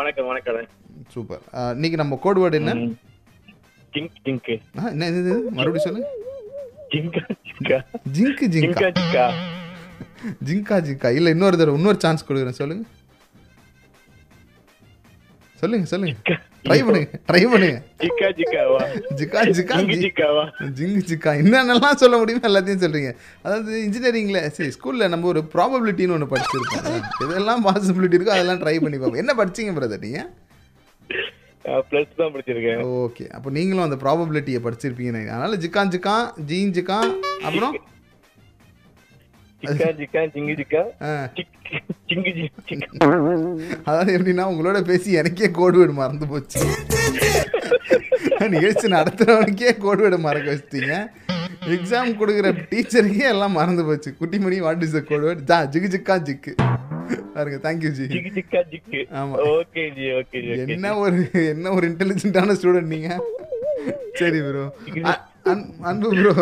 வணக்கம் 0.00 0.26
வணக்கம். 0.26 0.87
சூப்பர் 1.14 1.42
இன்னைக்கு 1.76 2.00
நம்ம 2.02 2.18
கோட் 2.24 2.40
வேர்டு 2.42 2.60
என்ன? 2.60 2.74
ஜிங்க் 3.94 4.16
ஜிங்க் 4.26 4.50
என்ன 4.92 5.08
இது? 5.22 5.34
மறுபடியும் 5.58 5.86
சொல்லு. 5.88 6.02
ஜிங்கா 6.92 7.22
ஜிங்கா 7.48 7.78
ஜிங்கு 8.16 8.46
ஜிங்கா 10.48 10.76
ஜிங்கா 10.86 11.08
இல்லை 11.18 11.30
இன்னொரு 11.34 11.58
தடவை 11.60 11.78
இன்னொரு 11.80 11.98
சான்ஸ் 12.04 12.26
கொடுக்குறேன். 12.28 12.60
சொல்லுங்க 12.60 12.84
சொல்லுங்க. 15.62 15.86
சொல்லுங்க 15.90 16.36
ட்ரை 16.66 16.78
பண்ணுங்க 16.86 17.18
ட்ரை 17.28 17.40
பண்ணுங்க. 17.52 17.78
ஜிக்கா 18.02 18.28
ஜிக்காவா 18.38 18.80
ஜிக்கா 19.18 19.40
ஜிக்கா 19.58 19.76
ஜிக்காவா 20.04 20.44
ஜிங்கு 20.78 21.02
ஜிக்கா 21.10 21.30
என்னென்னலாம் 21.42 22.00
சொல்ல 22.02 22.16
முடியுமோ 22.20 22.48
எல்லாத்தையும் 22.50 22.82
சொல்றீங்க. 22.84 23.12
அதாவது 23.44 23.70
இன்ஜினியரிங்ல 23.86 24.40
சரி 24.56 24.70
ஸ்கூல்ல 24.76 25.08
நம்ம 25.14 25.28
ஒரு 25.32 25.42
ப்ராபபிலிட்டின்னு 25.54 26.16
ஒன்று 26.16 26.32
படிச்சிருக்கோம் 26.34 27.00
இதெல்லாம் 27.26 27.64
பாசிபிலிட்டி 27.68 28.18
இருக்கோ 28.18 28.36
அதெல்லாம் 28.36 28.60
ட்ரை 28.64 28.76
பண்ணி 28.84 28.98
பார்ப்போம். 28.98 29.22
என்ன 29.24 29.34
படிச்சீங்க 29.40 29.74
பிரதர் 29.78 30.04
நீங்க? 30.06 30.22
ப்ளஸ் 31.64 32.16
தான் 32.16 32.32
படிச்சிருக்கேன். 32.34 32.82
ஓகே 33.04 33.28
அப்போ 33.28 33.50
நீங்களும் 33.50 33.84
அந்த 33.84 33.96
ப்ராபபிலிட்டியை 33.96 34.60
படிச்சிருப்பீங்க 34.66 35.30
அதனால 35.34 35.56
ஜிக்கான் 35.56 35.92
ஜிக்கான் 35.94 36.26
ஜீன் 36.44 36.72
ஜிக்கான் 36.72 37.10
அப்புறம்? 37.44 37.74
அதாவது 43.88 44.10
எப்படின்னா 44.16 44.44
உங்களோட 44.50 44.78
பேசி 44.90 45.16
எனக்கே 45.20 45.48
கோடு 45.58 45.76
வேர்டு 45.80 45.94
மறந்து 46.00 46.26
போச்சு. 46.32 46.60
நிகழ்ச்சி 48.54 48.86
நடத்துறவனுக்கே 48.96 49.72
கோடு 49.84 50.02
வேர்டு 50.04 50.18
மறக்க 50.26 50.46
வச்சிட்டீங்க. 50.54 50.94
எக்ஸாம் 51.76 52.12
கொடுக்குற 52.20 52.50
டீச்சருக்கே 52.70 53.26
எல்லாம் 53.34 53.56
மறந்து 53.58 53.84
போச்சு. 53.88 54.10
Kuttimani 54.20 54.58
what 54.66 54.84
is 54.86 54.96
the 54.98 55.02
code 55.10 55.26
word 55.28 55.42
ஜா 55.50 55.58
ஜிகு 55.74 55.88
ஜிக்கா 55.94 56.16
ஜிக்கு. 56.28 56.52
பாருங்க 57.34 57.58
தேங்க்யூ 57.66 57.90
ஜி. 57.98 58.06
ஜிக்கா 58.36 58.60
ஜிக்கு. 58.72 59.00
ஆமா. 59.20 59.34
Okay 59.56 59.82
ji 59.96 60.06
okay 60.20 60.38
ji 60.44 60.50
okay 60.54 60.72
என்ன 60.76 60.96
ஒரு 61.04 61.18
என்ன 61.54 61.72
ஒரு 61.78 61.84
இன்டெலிஜென்ட்டான 61.92 62.56
ஸ்டூடெண்ட் 62.60 62.94
நீங்க? 62.94 63.10
சரி 64.20 64.40
ப்ரோ 64.46 64.64
அன்பு 65.88 66.08
ப்ரோ 66.16 66.32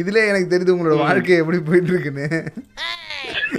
இதுலயே 0.00 0.28
எனக்கு 0.32 0.52
தெரியுது 0.52 0.74
உங்களோட 0.74 0.96
வாழ்க்கை 1.04 1.38
எப்படி 1.42 1.58
போயிட்டு 1.68 1.92
இருக்குன்னு 1.94 2.26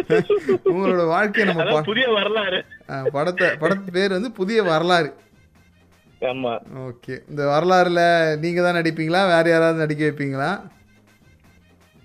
உங்களோட 0.71 1.01
வாழ்க்கையை 1.13 1.45
நம்ம 1.49 1.81
புதிய 1.89 2.05
வரலாறு. 2.17 2.59
படத்தை 3.15 3.47
படத்து 3.61 3.89
பேர் 3.97 4.15
வந்து 4.15 4.29
புதிய 4.37 4.59
வரலாறு. 4.69 5.09
ஆமா. 6.21 6.53
ஓகே. 6.87 7.15
இந்த 7.31 7.41
வரலாறுல 7.51 8.01
நீங்கள் 8.43 8.65
தான் 8.67 8.77
நடிப்பீங்களா? 8.79 9.21
வேற 9.33 9.45
யாராவது 9.53 9.83
நடிக்க 9.83 10.01
வைப்பீங்களா? 10.07 10.49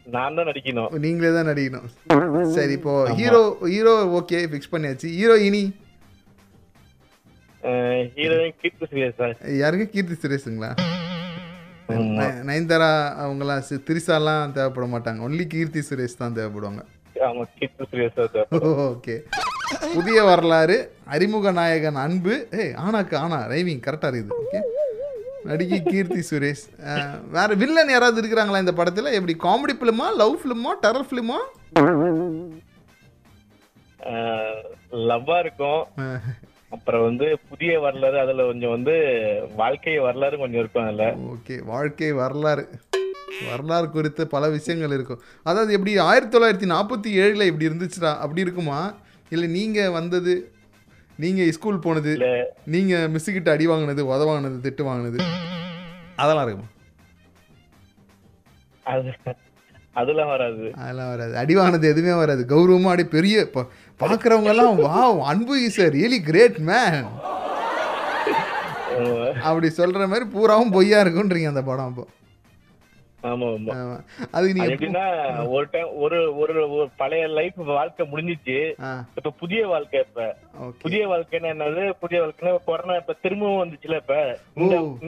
நான் 0.07 0.37
தான் 0.39 0.49
நடிக்கணும். 0.51 0.91
நீங்களே 1.05 1.31
தான் 1.39 1.49
நடிக்கணும். 1.51 1.87
சரி 2.57 2.75
இப்போ 2.79 2.95
ஹீரோ 3.21 3.43
ஹீரோ 3.73 3.95
ஓகே 4.19 4.41
ஃபிக்ஸ் 4.53 4.73
பண்ணியாச்சு. 4.75 5.09
ஹீரோ 5.19 5.37
இனி? 5.49 5.63
ஹீரோயின் 8.17 8.57
கீர்த்தி 8.63 8.87
சுரேஷ் 8.91 9.19
சார் 9.21 9.35
யாருங்க 9.63 9.87
கீர்த்தி 9.95 10.17
சுரேஷுங்களா? 10.23 10.71
நயன்தாரா 12.49 12.91
அவங்களாம் 13.25 13.65
திரிசாலாம் 13.89 14.53
தேவைப்பட 14.57 14.87
மாட்டாங்க 14.93 15.27
ஒன்லி 15.29 15.45
கீர்த்தி 15.55 15.81
சுரேஷ் 15.89 16.21
தான் 16.21 16.37
தேவைப்படுவாங்க. 16.39 16.83
ஓகே. 18.93 19.17
புதிய 19.97 20.19
வரலாறு 20.29 20.77
அறிமுக 21.15 21.51
நாயகன் 21.59 22.01
அன்பு. 22.05 22.35
ஏய் 22.61 22.73
ஆனாக்கு 22.85 23.17
ஆனா 23.25 23.39
ரைவிங் 23.53 23.85
கரெக்டாக 23.87 24.11
இருக்குது. 24.13 24.39
ஓகே. 24.45 24.61
நடிகை 25.49 25.79
கீர்த்தி 25.83 26.23
சுரேஷ். 26.31 26.65
வேற 27.37 27.49
வில்லன் 27.63 27.93
யாராவது 27.95 28.21
இருக்கிறாங்களா 28.23 28.63
இந்த 28.65 28.75
படத்தில்? 28.81 29.15
எப்படி 29.19 29.37
காமெடி 29.47 29.77
ஃபிலிமா 29.81 30.07
லவ் 30.23 30.37
ஃபிலிமா 30.43 30.73
டெரர் 30.85 31.09
ஃபிலிமா 31.11 31.39
லவ்வா 35.11 35.37
இருக்கும். 35.45 35.83
அப்புறம் 36.75 37.05
வந்து 37.09 37.27
புதிய 37.51 37.73
வரலாறு 37.85 38.19
அதுல 38.25 38.47
கொஞ்சம் 38.51 38.75
வந்து 38.77 38.95
வாழ்க்கை 39.61 39.95
வரலாறு 40.09 40.37
கொஞ்சம் 40.43 40.63
இருக்கும் 40.63 40.87
அதுல. 40.87 41.07
ஓகே 41.33 41.57
வாழ்க்கை 41.73 42.11
வரலாறு. 42.23 42.65
வரலாறு 43.51 43.87
குறித்து 43.95 44.23
பல 44.35 44.49
விஷயங்கள் 44.57 44.95
இருக்கும். 44.97 45.23
அதாவது 45.47 45.71
எப்படி 45.77 45.93
ஆயிரத்தி 46.09 46.35
தொள்ளாயிரத்தி 46.35 46.69
நாற்பத்தி 46.75 47.11
ஏழில் 47.23 47.49
இப்படி 47.51 47.69
இருந்துச்சுடா 47.71 48.13
அப்படி 48.25 48.45
இருக்குமா? 48.47 48.81
இல்லை 49.35 49.49
நீங்கள் 49.59 49.95
வந்தது 49.99 50.35
நீங்கள் 51.23 51.51
ஸ்கூல் 51.57 51.83
போனது 51.87 52.13
நீங்கள் 52.75 53.11
மிஸ்ஸுக்கிட்ட 53.15 53.51
அடி 53.57 53.67
வாங்கினது 53.71 54.05
உத 54.13 54.23
வாங்கினது 54.29 54.65
திட்டு 54.67 54.85
வாங்கினது 54.89 55.19
அதெல்லாம் 56.23 56.47
இருக்குமா? 56.47 56.71
அது 58.93 59.13
அதெல்லாம் 60.01 60.31
வராது. 60.35 60.67
அதெல்லாம் 60.83 61.11
வராது. 61.13 61.35
அடி 61.43 61.55
வாங்கினது 61.57 61.91
எதுவுமே 61.93 62.15
வராது. 62.23 62.43
கௌரவமாக 62.53 62.95
அடி 62.95 63.05
பெரிய 63.17 63.47
இப்போ 63.47 63.63
பார்க்குறவங்கெல்லாம் 64.03 64.81
வா 64.87 65.03
அன்பு 65.33 65.57
இஸ் 65.67 65.81
ரியலி 65.97 66.19
கிரேட் 66.31 66.59
மேன். 66.71 67.07
அப்படி 69.49 69.69
சொல்கிற 69.79 70.07
மாதிரி 70.13 70.27
பூராவும் 70.35 70.75
பொய்யா 70.77 70.99
இருக்குன்றீங்க 71.05 71.53
அந்த 71.53 71.63
படம் 71.71 71.89
அப்போ. 71.91 72.05
எப்படின்னா 73.25 75.05
ஒரு 75.57 75.67
டைம் 75.71 75.91
ஒரு 76.05 76.19
ஒரு 76.39 76.89
பழைய 76.97 77.27
லைஃப் 77.39 77.59
வாழ்க்கை 77.79 78.05
முடிஞ்சிச்சு. 78.13 78.59
இப்ப 79.19 79.33
புதிய 79.43 79.67
வாழ்க்கை 79.67 80.01
இப்ப. 80.07 80.27
புதிய 80.83 81.03
வாழ்க்கைன்னா 81.13 81.53
என்னது? 81.55 81.85
புதிய 82.01 82.19
வாழ்க்கைன்னா 82.25 82.55
கொரோனா 82.67 82.97
இப்ப 83.03 83.17
திரும்பவும் 83.23 83.63
வந்துச்சுல 83.63 84.01
இப்ப. 84.03 84.17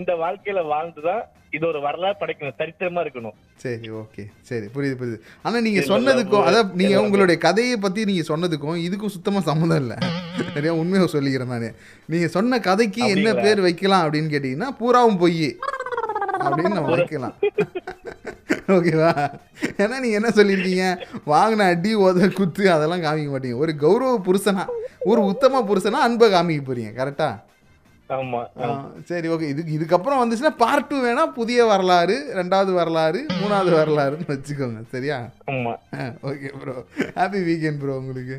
இந்த 0.00 0.12
வாழ்க்கையில 0.24 0.66
வாழ்ந்துதான் 0.74 1.24
இது 1.56 1.66
ஒரு 1.66 1.80
வரலாறு 1.80 2.16
படைக்கணும் 2.20 2.56
சரித்திரமா 2.58 3.02
இருக்கணும். 3.04 3.36
சரி 3.64 3.90
ஓகே. 4.00 4.22
சரி 4.48 4.66
புரியுது 4.74 4.96
புரியுது. 5.00 5.18
ஆனால் 5.42 5.62
நீங்கள் 5.62 5.82
இல்ல, 5.82 5.92
சொன்னதுக்கும் 5.92 6.46
அதான் 6.48 6.72
இல்ல. 6.86 7.00
உங்களுடைய 7.02 7.36
கதையை 7.40 7.76
பற்றி 7.76 8.04
நீங்கள் 8.04 8.30
சொன்னதுக்கும் 8.32 8.82
இதுக்கும் 8.86 9.14
சுத்தமாக 9.16 9.48
சம்மந்தம் 9.50 9.80
இல்லை. 9.84 9.96
நிறையா 10.56 10.74
உண்மையை 10.82 11.08
சொல்லிக்கிறேன் 11.12 11.52
நான். 11.54 11.70
நீங்கள் 12.12 12.34
சொன்ன 12.36 12.60
கதைக்கு 12.68 13.02
என்ன? 13.14 13.34
பேர் 13.44 13.60
வைக்கலாம் 13.60 14.04
அப்படின்னு 14.06 14.32
கேட்டிங்கன்னா 14.34 14.70
பூராவும் 14.82 15.18
பொய். 15.18 15.48
அப்படின்னு 16.44 16.78
நம்ம 16.78 16.94
வைக்கலாம் 17.00 17.36
ஓகேவா? 18.76 19.10
ஏன்னா 19.82 19.96
நீங்கள் 20.02 20.18
என்ன 20.18 20.30
சொல்லியிருக்கீங்க? 20.38 20.86
வாங்கின 21.32 21.66
அடி 21.72 21.90
உத 22.04 22.28
குத்து 22.38 22.64
அதெல்லாம் 22.76 23.04
காமிக்க 23.04 23.30
மாட்டீங்க. 23.34 23.58
ஒரு 23.64 23.72
கௌரவ 23.82 24.14
புருஷனா 24.28 24.64
ஒரு 25.10 25.20
உத்தம 25.32 25.60
புருஷனா 25.68 26.00
அன்பை 26.06 26.28
காமிக்க 26.34 26.62
போறீங்க 26.68 26.92
கரெக்டா? 27.00 27.28
சரி 29.10 29.28
ஓகே. 29.34 29.46
இதுக்கு 29.52 29.72
இதுக்கப்புறம் 29.76 30.20
வந்துச்சுன்னா 30.22 30.52
பார்ட் 30.62 30.88
டூ 30.90 30.96
வேணா 31.04 31.22
புதிய 31.38 31.60
வரலாறு 31.70 32.16
ரெண்டாவது 32.40 32.72
வரலாறு 32.80 33.20
மூணாவது 33.40 33.72
வரலாறுன்னு 33.78 34.28
வச்சுக்கோங்க 34.34 34.82
சரியா? 34.94 35.16
ஆமா. 35.52 35.72
Okay 36.30 36.50
bro 36.60 36.76
happy 37.18 37.40
weekend 37.48 37.80
bro 37.82 37.96
உங்களுக்கு. 38.02 38.38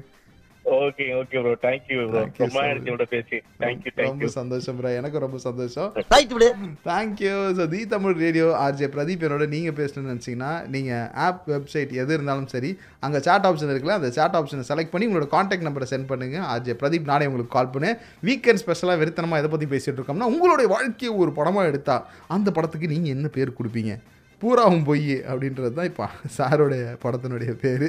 Okay 0.75 1.05
okay 1.17 1.37
bro 1.43 1.51
thank you 1.63 1.97
bro 2.01 2.21
Thank 2.21 2.39
you 2.39 2.43
ரொம்ப 2.43 2.55
so 2.55 2.63
நேரத்தை 2.65 2.91
விட 2.93 3.05
பேசி. 3.11 3.37
தேங்க்யூ 3.61 3.91
ரொம்ப 3.91 3.99
தேங்க்யூ 3.99 4.29
சந்தோஷம் 4.33 4.77
ப்ரோ 4.79 4.89
எனக்கு 4.99 5.21
ரொம்ப 5.23 5.37
சந்தோஷம். 5.45 5.87
ரைட் 6.13 6.33
விடு. 6.35 6.49
Thank you 6.87 7.35
so 7.57 7.65
the 7.73 7.81
Tamil 7.93 8.15
radio 8.23 8.47
RJ 8.63 8.87
Pradeep 8.95 9.23
என்னோட 9.27 9.45
நீங்கள் 9.53 9.77
பேசணும்னு 9.79 10.11
நினச்சிங்கன்னா 10.13 10.51
நீங்கள் 10.67 11.05
ஆப் 11.25 11.47
வெப்சைட் 11.53 11.93
எது 12.01 12.17
இருந்தாலும் 12.17 12.49
சரி 12.55 12.71
அங்கே 13.03 13.21
சாட் 13.27 13.47
ஆப்ஷன் 13.49 13.71
இருக்குல்ல 13.73 13.97
அந்த 13.99 14.11
சாட் 14.17 14.37
ஆப்ஷனை 14.39 14.65
செலக்ட் 14.71 14.93
பண்ணி 14.95 15.07
உங்களோட 15.09 15.29
காண்டாக்ட் 15.35 15.67
நம்பரை 15.69 15.87
சென்ட் 15.93 16.09
பண்ணுங்கள் 16.11 16.45
ஆர்ஜே 16.51 16.75
பிரதீப் 16.81 17.09
நானே 17.13 17.29
உங்களுக்கு 17.31 17.55
கால் 17.57 17.73
பண்ணு 17.75 17.91
வீக்கெண்ட் 18.23 18.63
ஸ்பெஷலாக 18.63 19.01
வெறித்தனமாக 19.03 19.41
எதை 19.43 19.51
பற்றி 19.55 19.69
பேசிகிட்டு 19.73 19.99
இருக்கோம்னா 19.99 20.31
உங்களுடைய 20.33 20.69
வாழ்க்கையை 20.75 21.13
ஒரு 21.23 21.33
படமாக 21.39 21.71
எடுத்தா 21.71 21.97
அந்த 22.29 22.51
படத்துக்கு 22.51 22.93
நீங்கள் 22.95 23.15
என்ன 23.17 23.29
பேர் 23.37 23.57
கொடுப்பீங்க? 23.57 23.93
பூராவும் 24.41 24.83
பொய் 24.83 25.13
அப்படின்றது 25.29 25.73
தான் 25.73 25.89
இப்போ 25.91 26.05
சாருடைய 26.37 26.83
படத்தினுடைய 27.03 27.51
பேர். 27.63 27.87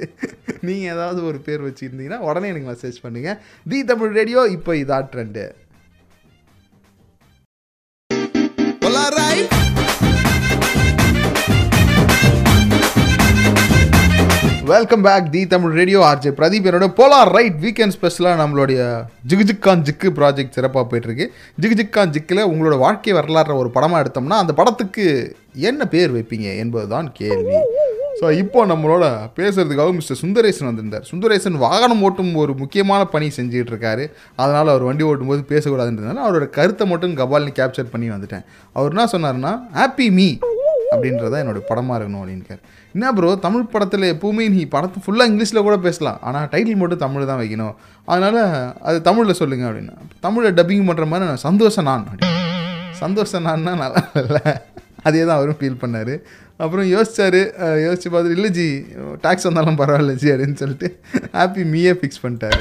நீங்கள் 0.60 0.92
ஏதாவது 0.94 1.20
ஒரு 1.24 1.38
பேர் 1.46 1.66
வச்சுருந்தீங்கன்னா 1.66 2.20
உடனே 2.28 2.48
எனக்கு 2.48 2.70
மெசேஜ் 2.72 2.98
பண்ணுங்கள் 3.02 3.38
தி 3.66 3.80
தமிழ் 3.84 4.14
ரேடியோ 4.20 4.42
இப்போ 4.56 4.74
இதா 4.74 4.98
trend 5.12 5.44
welcome 14.70 15.04
back 15.06 15.26
the 15.34 15.40
Tamil 15.50 15.74
radio 15.78 15.98
RJ 16.06 16.30
Pradeep 16.38 16.66
என்னோட 16.68 16.86
போலார் 16.98 17.30
ரைட் 17.36 17.58
வீக்கெண்ட் 17.64 17.94
ஸ்பெஷலாக 17.96 18.38
நம்மளுடைய 18.40 18.80
ஜிகுஜிக்கான் 19.30 19.84
ஜிக்கு 19.86 20.08
ப்ராஜெக்ட் 20.18 20.56
சிறப்பாக 20.56 20.84
போயிட்டுருக்கு. 20.90 21.26
ஜிகுஜிக்கான் 21.62 22.12
ஜிக்கில் 22.14 22.40
உங்களோட 22.50 22.76
வாழ்க்கை 22.82 23.12
வரலாறு 23.18 23.58
ஒரு 23.60 23.70
படமாக 23.76 24.00
எடுத்தோம்னா 24.04 24.40
அந்த 24.44 24.54
படத்துக்கு 24.60 25.04
என்ன 25.70 25.86
பேர் 25.94 26.14
வைப்பீங்க 26.16 26.48
என்பதுதான் 26.62 27.08
கேள்வி. 27.20 27.56
ஸோ 28.20 28.26
இப்போ 28.42 28.60
நம்மளோட 28.72 29.04
பேசுகிறதுக்காக 29.38 29.94
மிஸ்டர் 29.98 30.20
சுந்தரேசன் 30.24 30.68
வந்திருந்தார். 30.70 31.06
சுந்தரேசன் 31.10 31.58
வாகனம் 31.64 32.02
ஓட்டும் 32.08 32.34
ஒரு 32.42 32.54
முக்கியமான 32.62 33.00
பணி 33.14 33.28
செஞ்சுட்டு 33.38 33.72
இருக்காரு 33.74 34.04
அதனால் 34.42 34.72
அவர் 34.74 34.88
வண்டி 34.90 35.06
ஓட்டும்போது 35.10 35.44
பேசக்கூடாதுன்றதுனால 35.54 36.24
அவரோட 36.26 36.48
கருத்தை 36.58 36.86
மட்டும் 36.92 37.16
கபால்னு 37.22 37.58
கேப்சர் 37.60 37.92
பண்ணி 37.94 38.10
வந்துட்டேன். 38.16 38.46
அவர் 38.78 38.94
என்ன 38.96 39.08
சொன்னார்னா 39.16 39.54
ஹாப்பி 39.80 40.08
மீ 40.18 40.28
அப்படின்றத 40.92 41.38
என்னோட 41.42 41.60
படமாக 41.70 41.96
இருக்கணும் 41.98 42.20
அப்படின்னுக்கார் 42.22 42.62
என்ன 42.94 43.12
ப்ரோ 43.16 43.30
தமிழ் 43.46 43.70
படத்தில் 43.74 44.06
எப்பவுமே 44.14 44.44
நீ 44.54 44.62
படத்தை 44.74 44.98
ஃபுல்லாக 45.04 45.30
இங்கிலீஷில் 45.30 45.64
கூட 45.66 45.76
பேசலாம். 45.86 46.18
ஆனால் 46.28 46.48
டைட்டில் 46.52 46.80
மட்டும் 46.82 47.02
தமிழ் 47.04 47.28
தான் 47.30 47.40
வைக்கணும். 47.42 47.74
அதனால் 48.12 48.40
அது 48.88 48.98
தமிழில் 49.08 49.38
சொல்லுங்கள் 49.42 49.68
அப்படின்னா 49.70 49.96
தமிழில் 50.26 50.56
டப்பிங் 50.58 50.88
பண்ணுற 50.90 51.06
மாதிரி 51.12 51.30
நான் 51.32 51.44
சந்தோஷம் 51.48 51.88
நான் 51.90 52.06
அப்படின்னு. 52.10 52.34
சந்தோஷம் 53.04 53.46
நான்னா 53.48 53.74
நல்லா 53.84 54.02
இல்லை. 54.22 54.44
அதே 55.08 55.20
தான் 55.26 55.38
அவரும் 55.38 55.58
ஃபீல் 55.58 55.80
பண்ணார். 55.82 56.14
அப்புறம் 56.64 56.86
யோசிச்சார் 56.94 57.40
யோசித்து 57.40 57.84
யோசிச்சு 57.86 58.08
பார்த்துட்டு 58.12 58.38
இல்லை 58.38 58.50
ஜி 58.58 58.68
டேக்ஸ் 59.24 59.48
வந்தாலும் 59.48 59.80
பரவாயில்ல 59.80 60.14
ஜி 60.22 60.30
அப்படின்னு 60.34 60.60
சொல்லிட்டு 60.62 60.88
ஹாப்பி 61.38 61.64
மீயே 61.74 61.92
ஃபிக்ஸ் 62.00 62.22
பண்ணிட்டாரு. 62.24 62.58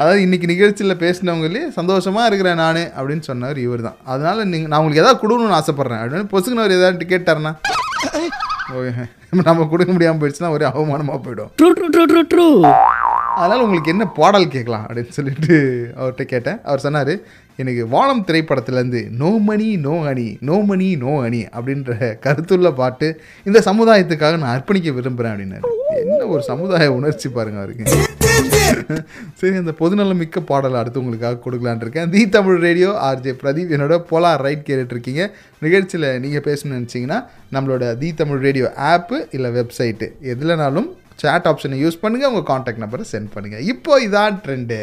அதாவது 0.00 0.22
இன்னைக்கு 0.24 0.46
நிகழ்ச்சியில் 0.50 1.00
பேசினவங்களே 1.02 1.62
சந்தோஷமாக 1.76 2.28
இருக்கிறேன் 2.28 2.58
நான் 2.62 2.80
அப்படின்னு 2.96 3.24
சொன்னவர் 3.28 3.58
இவர் 3.66 3.84
தான் 3.86 3.96
அதனால 4.12 4.44
நீங்கள் 4.50 4.70
நான் 4.70 4.80
உங்களுக்கு 4.80 5.02
எதாவது 5.04 5.20
கொடுக்கணும்னு 5.22 5.58
ஆசைப்பட்றேன். 5.58 6.02
அப்படின்னு 6.02 6.32
பொசுக்குனவர் 6.32 6.76
ஏதாவது 6.78 7.06
கேட்டாருன்னா 7.12 7.52
ஓகே 8.78 8.92
நம்ம 9.48 9.66
கொடுக்க 9.72 9.90
முடியாமல் 9.92 10.20
போயிடுச்சுன்னா 10.20 10.52
ஒரே 10.56 10.66
அவமானமாக 10.70 11.18
போயிடும். 11.26 11.50
True 11.60 11.68
true 11.78 11.88
true 11.94 12.04
true 12.12 12.22
true 12.32 12.46
அதனால் 13.40 13.64
உங்களுக்கு 13.64 13.92
என்ன 13.94 14.04
பாடல் 14.18 14.52
கேட்கலாம் 14.54 14.84
அப்படின்னு 14.86 15.16
சொல்லிட்டு 15.18 15.56
அவர்கிட்ட 15.98 16.24
கேட்டேன். 16.34 16.58
அவர் 16.68 16.84
சொன்னார் 16.84 17.12
எனக்கு 17.62 17.82
வானம் 17.94 18.24
திரைப்படத்துலேருந்து 18.28 19.00
no 19.20 19.30
money 19.48 19.68
no 19.86 19.94
honey 20.10 20.26
no 20.48 20.56
money 20.70 20.88
no 21.04 21.12
honey 21.26 21.40
அப்படின்ற 21.56 21.92
கருத்துள்ள 22.24 22.70
பாட்டு 22.80 23.08
இந்த 23.48 23.58
சமுதாயத்துக்காக 23.68 24.38
நான் 24.42 24.54
அர்ப்பணிக்க 24.56 24.92
விரும்புகிறேன் 24.98 25.32
அப்படின்னாரு. 25.34 25.64
என்ன 26.02 26.20
ஒரு 26.34 26.42
சமுதாய 26.50 26.88
உணர்ச்சி 26.98 27.28
பாருங்க 27.36 27.60
அவருக்கு. 27.62 27.84
சரி 29.40 29.54
அந்த 29.62 29.72
பொதுநலம் 29.80 30.20
மிக்க 30.22 30.40
பாடலை 30.50 30.76
அடுத்து 30.80 31.00
உங்களுக்காக 31.02 31.40
கொடுக்கலான்னு 31.44 31.84
இருக்கேன். 31.84 32.10
The 32.14 32.22
Tamil 32.36 32.60
radio 32.66 32.90
RJ 33.08 33.32
Pradeep 33.42 33.72
என்னோட 33.76 33.96
போலார் 34.10 34.44
ரைட் 34.46 34.68
கேட்டுட்ருக்கீங்க 34.68 35.24
நிகழ்ச்சியில் 35.66 36.08
நீங்கள் 36.24 36.46
பேசணும்னு 36.48 36.78
நினச்சிங்கன்னா 36.78 37.18
நம்மளோட 37.56 37.84
தி 38.02 38.10
தமிழ் 38.20 38.44
ரேடியோ 38.46 38.68
ஆப்பு 38.92 39.18
இல்லை 39.38 39.50
வெப்சைட்டு 39.58 40.08
எதுலனாலும் 40.34 40.88
சேட் 41.22 41.46
ஆப்ஷனை 41.50 41.76
யூஸ் 41.82 42.02
பண்ணுங்கள் 42.04 42.30
உங்கள் 42.32 42.48
காண்டாக்ட் 42.52 42.82
நம்பரை 42.84 43.06
சென்ட் 43.12 43.30
பண்ணுங்கள் 43.34 43.66
இப்போ 43.72 43.92
இதான் 44.06 44.40
ட்ரெண்டு 44.46 44.80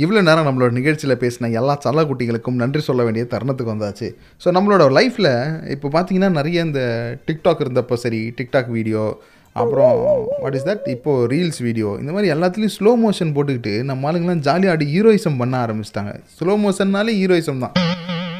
இவ்வளோ 0.00 0.20
நேரம் 0.28 0.46
நம்மளோட 0.48 0.72
நிகழ்ச்சியில் 0.78 1.20
பேசின 1.22 1.50
எல்லா 1.60 1.74
சல்லக்குட்டிகளுக்கும் 1.84 2.60
நன்றி 2.62 2.80
சொல்ல 2.86 3.02
வேண்டிய 3.06 3.24
தருணத்துக்கு 3.32 3.74
வந்தாச்சு. 3.74 4.08
ஸோ 4.42 4.48
நம்மளோட 4.56 4.84
லைஃப்பில் 4.98 5.30
இப்போ 5.74 5.88
பார்த்தீங்கன்னா 5.96 6.30
நிறைய 6.38 6.66
இந்த 6.68 6.82
டிக்டாக் 7.28 7.62
இருந்தப்போ 7.64 7.96
சரி 8.04 8.20
டிக்டாக் 8.38 8.70
வீடியோ 8.78 9.04
அப்புறம் 9.56 9.94
வாட் 10.42 10.56
இஸ் 10.58 10.66
தட் 10.68 10.86
இப்போது 10.94 11.26
ரீல்ஸ் 11.32 11.60
வீடியோ 11.66 11.88
இந்த 12.02 12.10
மாதிரி 12.14 12.30
எல்லாத்துலேயும் 12.34 12.76
ஸ்லோ 12.78 12.92
மோஷன் 13.04 13.34
போட்டுக்கிட்டு 13.36 13.74
நம்ம 13.90 14.08
ஆளுங்கெல்லாம் 14.10 14.44
ஜாலியாக 14.48 14.74
ஆடி 14.76 14.86
ஹீரோயிசம் 14.94 15.40
பண்ண 15.42 15.54
ஆரம்பிச்சிட்டாங்க. 15.64 16.12
ஸ்லோ 16.38 16.54
மோஷன்னாலே 16.64 17.14
ஹீரோயிசம் 17.20 17.62
தான். 17.64 17.74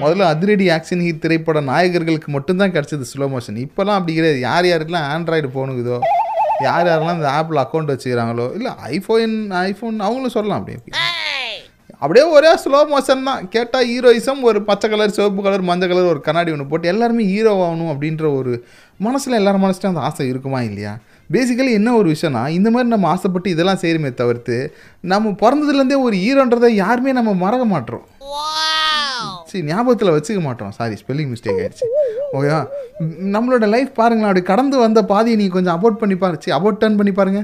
முதல்ல 0.03 0.29
அதிரடி 0.35 0.67
ஆக்ஷன் 0.77 1.03
ஹீட் 1.07 1.23
திரைப்பட 1.25 1.59
நாயகர்களுக்கு 1.71 2.31
மட்டும்தான் 2.37 2.75
கிடச்சது 2.77 3.11
ஸ்லோ 3.12 3.29
மோஷன் 3.35 3.62
இப்போலாம் 3.67 3.99
அப்படி 3.99 4.15
கிடையாது. 4.19 4.41
யார் 4.49 4.69
யாருக்கெல்லாம் 4.71 5.09
ஆண்ட்ராய்டு 5.15 5.51
ஃபோனுக்குதோ 5.55 5.99
யார் 6.67 6.88
யாரெல்லாம் 6.88 7.19
இந்த 7.19 7.31
ஆப்பில் 7.38 7.62
அக்கௌண்ட் 7.62 7.93
வச்சுக்கிறாங்களோ 7.93 8.47
இல்லை 8.59 8.73
ஐஃபோன் 8.97 9.37
ஐஃபோன் 9.69 9.97
அவங்களும் 10.07 10.37
சொல்லலாம் 10.37 10.61
அப்படி. 10.61 10.77
அப்படியே 12.05 12.25
ஒரே 12.37 12.53
ஸ்லோ 12.62 12.79
மோஷன் 12.93 13.27
தான். 13.29 13.43
கேட்டால் 13.55 13.87
ஹீரோயிசம் 13.91 14.41
ஒரு 14.49 14.59
பச்சை 14.69 14.87
கலர் 14.93 15.15
சிவப்பு 15.17 15.43
கலர் 15.47 15.69
மஞ்சள் 15.69 15.91
கலர் 15.91 16.09
ஒரு 16.12 16.21
கண்ணாடி 16.27 16.53
ஒன்று 16.55 16.71
போட்டு 16.71 16.91
எல்லாருமே 16.93 17.25
ஹீரோ 17.33 17.53
ஆகணும் 17.67 17.93
அப்படின்ற 17.93 18.25
ஒரு 18.38 18.53
மனசில் 19.07 19.38
எல்லாரும் 19.41 19.65
மனசுலையும் 19.65 19.93
அந்த 19.93 20.05
ஆசை 20.09 20.27
இருக்குமா 20.33 20.61
இல்லையா? 20.69 20.93
பேசிக்கலி 21.35 21.73
என்ன 21.81 21.91
ஒரு 21.99 22.09
விஷயம்னா 22.15 22.43
இந்த 22.57 22.69
மாதிரி 22.73 22.88
நம்ம 22.95 23.09
ஆசைப்பட்டு 23.12 23.53
இதெல்லாம் 23.55 23.81
செய்கிறோமே 23.83 24.11
தவிர்த்து 24.21 24.57
நம்ம 25.12 25.35
பிறந்ததுலேருந்தே 25.43 25.99
ஒரு 26.07 26.17
ஹீரோன்றதை 26.25 26.71
யாருமே 26.83 27.12
நம்ம 27.19 27.35
மறக்க 27.45 27.67
மாட்டோம். 27.75 28.05
சரி 29.51 29.65
ஞாபகத்தில் 29.71 30.15
வச்சுக்க 30.17 30.41
மாட்டோம். 30.49 30.75
சாரி 30.79 30.95
ஸ்பெல்லிங் 31.01 31.33
மிஸ்டேக் 31.33 31.59
ஆயிடுச்சு. 31.62 31.87
ஓகேவா 32.37 32.61
நம்மளோட 33.35 33.65
லைஃப் 33.75 33.91
பாருங்களேன் 34.01 34.31
அப்படி 34.31 34.45
கடந்து 34.53 34.77
வந்த 34.87 35.01
பாதையை 35.12 35.37
நீ 35.43 35.49
கொஞ்சம் 35.57 35.77
அபோட் 35.79 36.01
பண்ணி 36.03 36.17
பாரு 36.23 36.43
சரி 36.45 36.57
அபோட் 36.59 36.81
டர்ன் 36.83 36.99
பண்ணி 37.01 37.15
பாருங்க. 37.21 37.43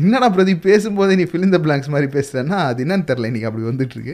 என்னடா 0.00 0.28
பிரதீப் 0.34 0.66
பேசும்போதே 0.68 1.14
நீ 1.20 1.24
ஃபில் 1.30 1.46
இந்த 1.46 1.58
பிளாங்க்ஸ் 1.64 1.90
மாதிரி 1.94 2.08
பேசுகிறேன்னா 2.14 2.58
அது 2.68 2.84
என்னன்னு 2.84 3.06
தெரில 3.08 3.28
இன்னைக்கு 3.30 3.48
அப்படி 3.48 3.64
வந்துட்டுருக்கு. 3.70 4.12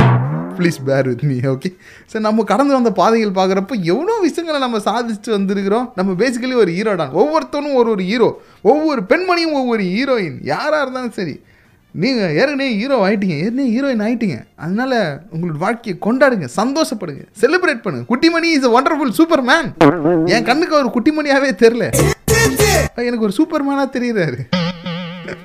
please 0.58 0.78
bear 0.88 1.08
with 1.10 1.24
me 1.30 1.36
okay 1.52 1.70
sir 2.10 2.24
நம்ம 2.26 2.44
கடந்து 2.50 2.72
வந்த 2.76 2.90
பாதைகள் 3.00 3.36
பார்க்குறப்போ 3.38 3.74
எவ்வளோ 3.92 4.14
விஷயங்களை 4.24 4.58
நம்ம 4.64 4.78
சாதிச்சு 4.86 5.30
வந்திருக்கிறோம். 5.36 5.86
நம்ம 5.98 6.14
பேசிக்கலி 6.22 6.56
ஒரு 6.62 6.72
ஹீரோ 6.78 6.94
தான் 7.02 7.12
ஒவ்வொருத்தனும் 7.20 7.76
ஒரு 7.80 7.90
ஒரு 7.94 8.04
ஹீரோ 8.10 8.28
ஒவ்வொரு 8.72 9.02
பெண்மணியும் 9.12 9.56
ஒவ்வொரு 9.60 9.84
ஹீரோயின் 9.94 10.36
யாராக 10.52 10.82
இருந்தாலும் 10.84 11.16
சரி. 11.20 11.34
நீங்கள் 11.94 12.34
ஏற்கனவே 12.40 12.70
ஹீரோ 12.80 12.96
ஆகிட்டீங்க 13.06 13.36
ஏற்கனவே 13.44 13.68
ஹீரோயின் 13.76 14.04
ஆகிட்டீங்க 14.06 14.38
அதனால 14.64 14.92
உங்களோட 15.34 15.58
வாழ்க்கையை 15.66 15.96
கொண்டாடுங்க 16.06 16.48
சந்தோஷப்படுங்க 16.60 17.24
செலிப்ரேட் 17.42 17.84
பண்ணுங்க. 17.84 18.06
Kuttimani 18.12 18.50
is 18.58 18.70
wonderful 18.78 19.16
super 19.20 19.44
man 19.50 19.70
என் 20.34 20.48
கண்ணுக்கு 20.50 20.76
அவர் 20.78 20.94
குட்டிமணியாகவே 20.98 21.52
தெரில 21.64 21.86
எனக்கு 23.08 23.26
ஒரு 23.28 23.36
சூப்பர் 23.40 23.66
மேனாக 23.68 23.88
தெரியுறாரு. 23.96 24.40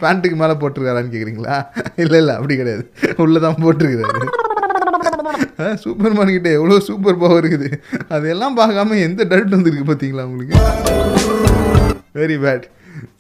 பேண்ட்டுக்கு 0.02 0.38
மேலே 0.42 0.56
போட்டிருக்காரான்னு 0.62 1.14
கேட்குறீங்களா 1.14 1.56
இல்லை 2.04 2.20
இல்லை 2.24 2.34
அப்படி 2.40 2.56
கிடையாது. 2.62 2.84
உள்ளே 3.26 3.40
தான் 3.46 3.60
போட்டிருக்கிறாரு 3.64 4.30
சூப்பர் 5.84 6.16
மார்க்கெட்டே 6.18 6.52
எவ்வளோ 6.60 6.78
சூப்பர் 6.88 7.20
பவர் 7.24 7.42
இருக்குது. 7.42 7.70
அதெல்லாம் 8.16 8.56
பார்க்காம 8.62 8.98
எந்த 9.08 9.22
டவுட் 9.32 9.56
வந்திருக்கு 9.56 9.86
பார்த்தீங்களா 9.90 10.26
உங்களுக்கு? 10.30 10.56
வெரி 12.20 12.38
பேட் 12.46 12.66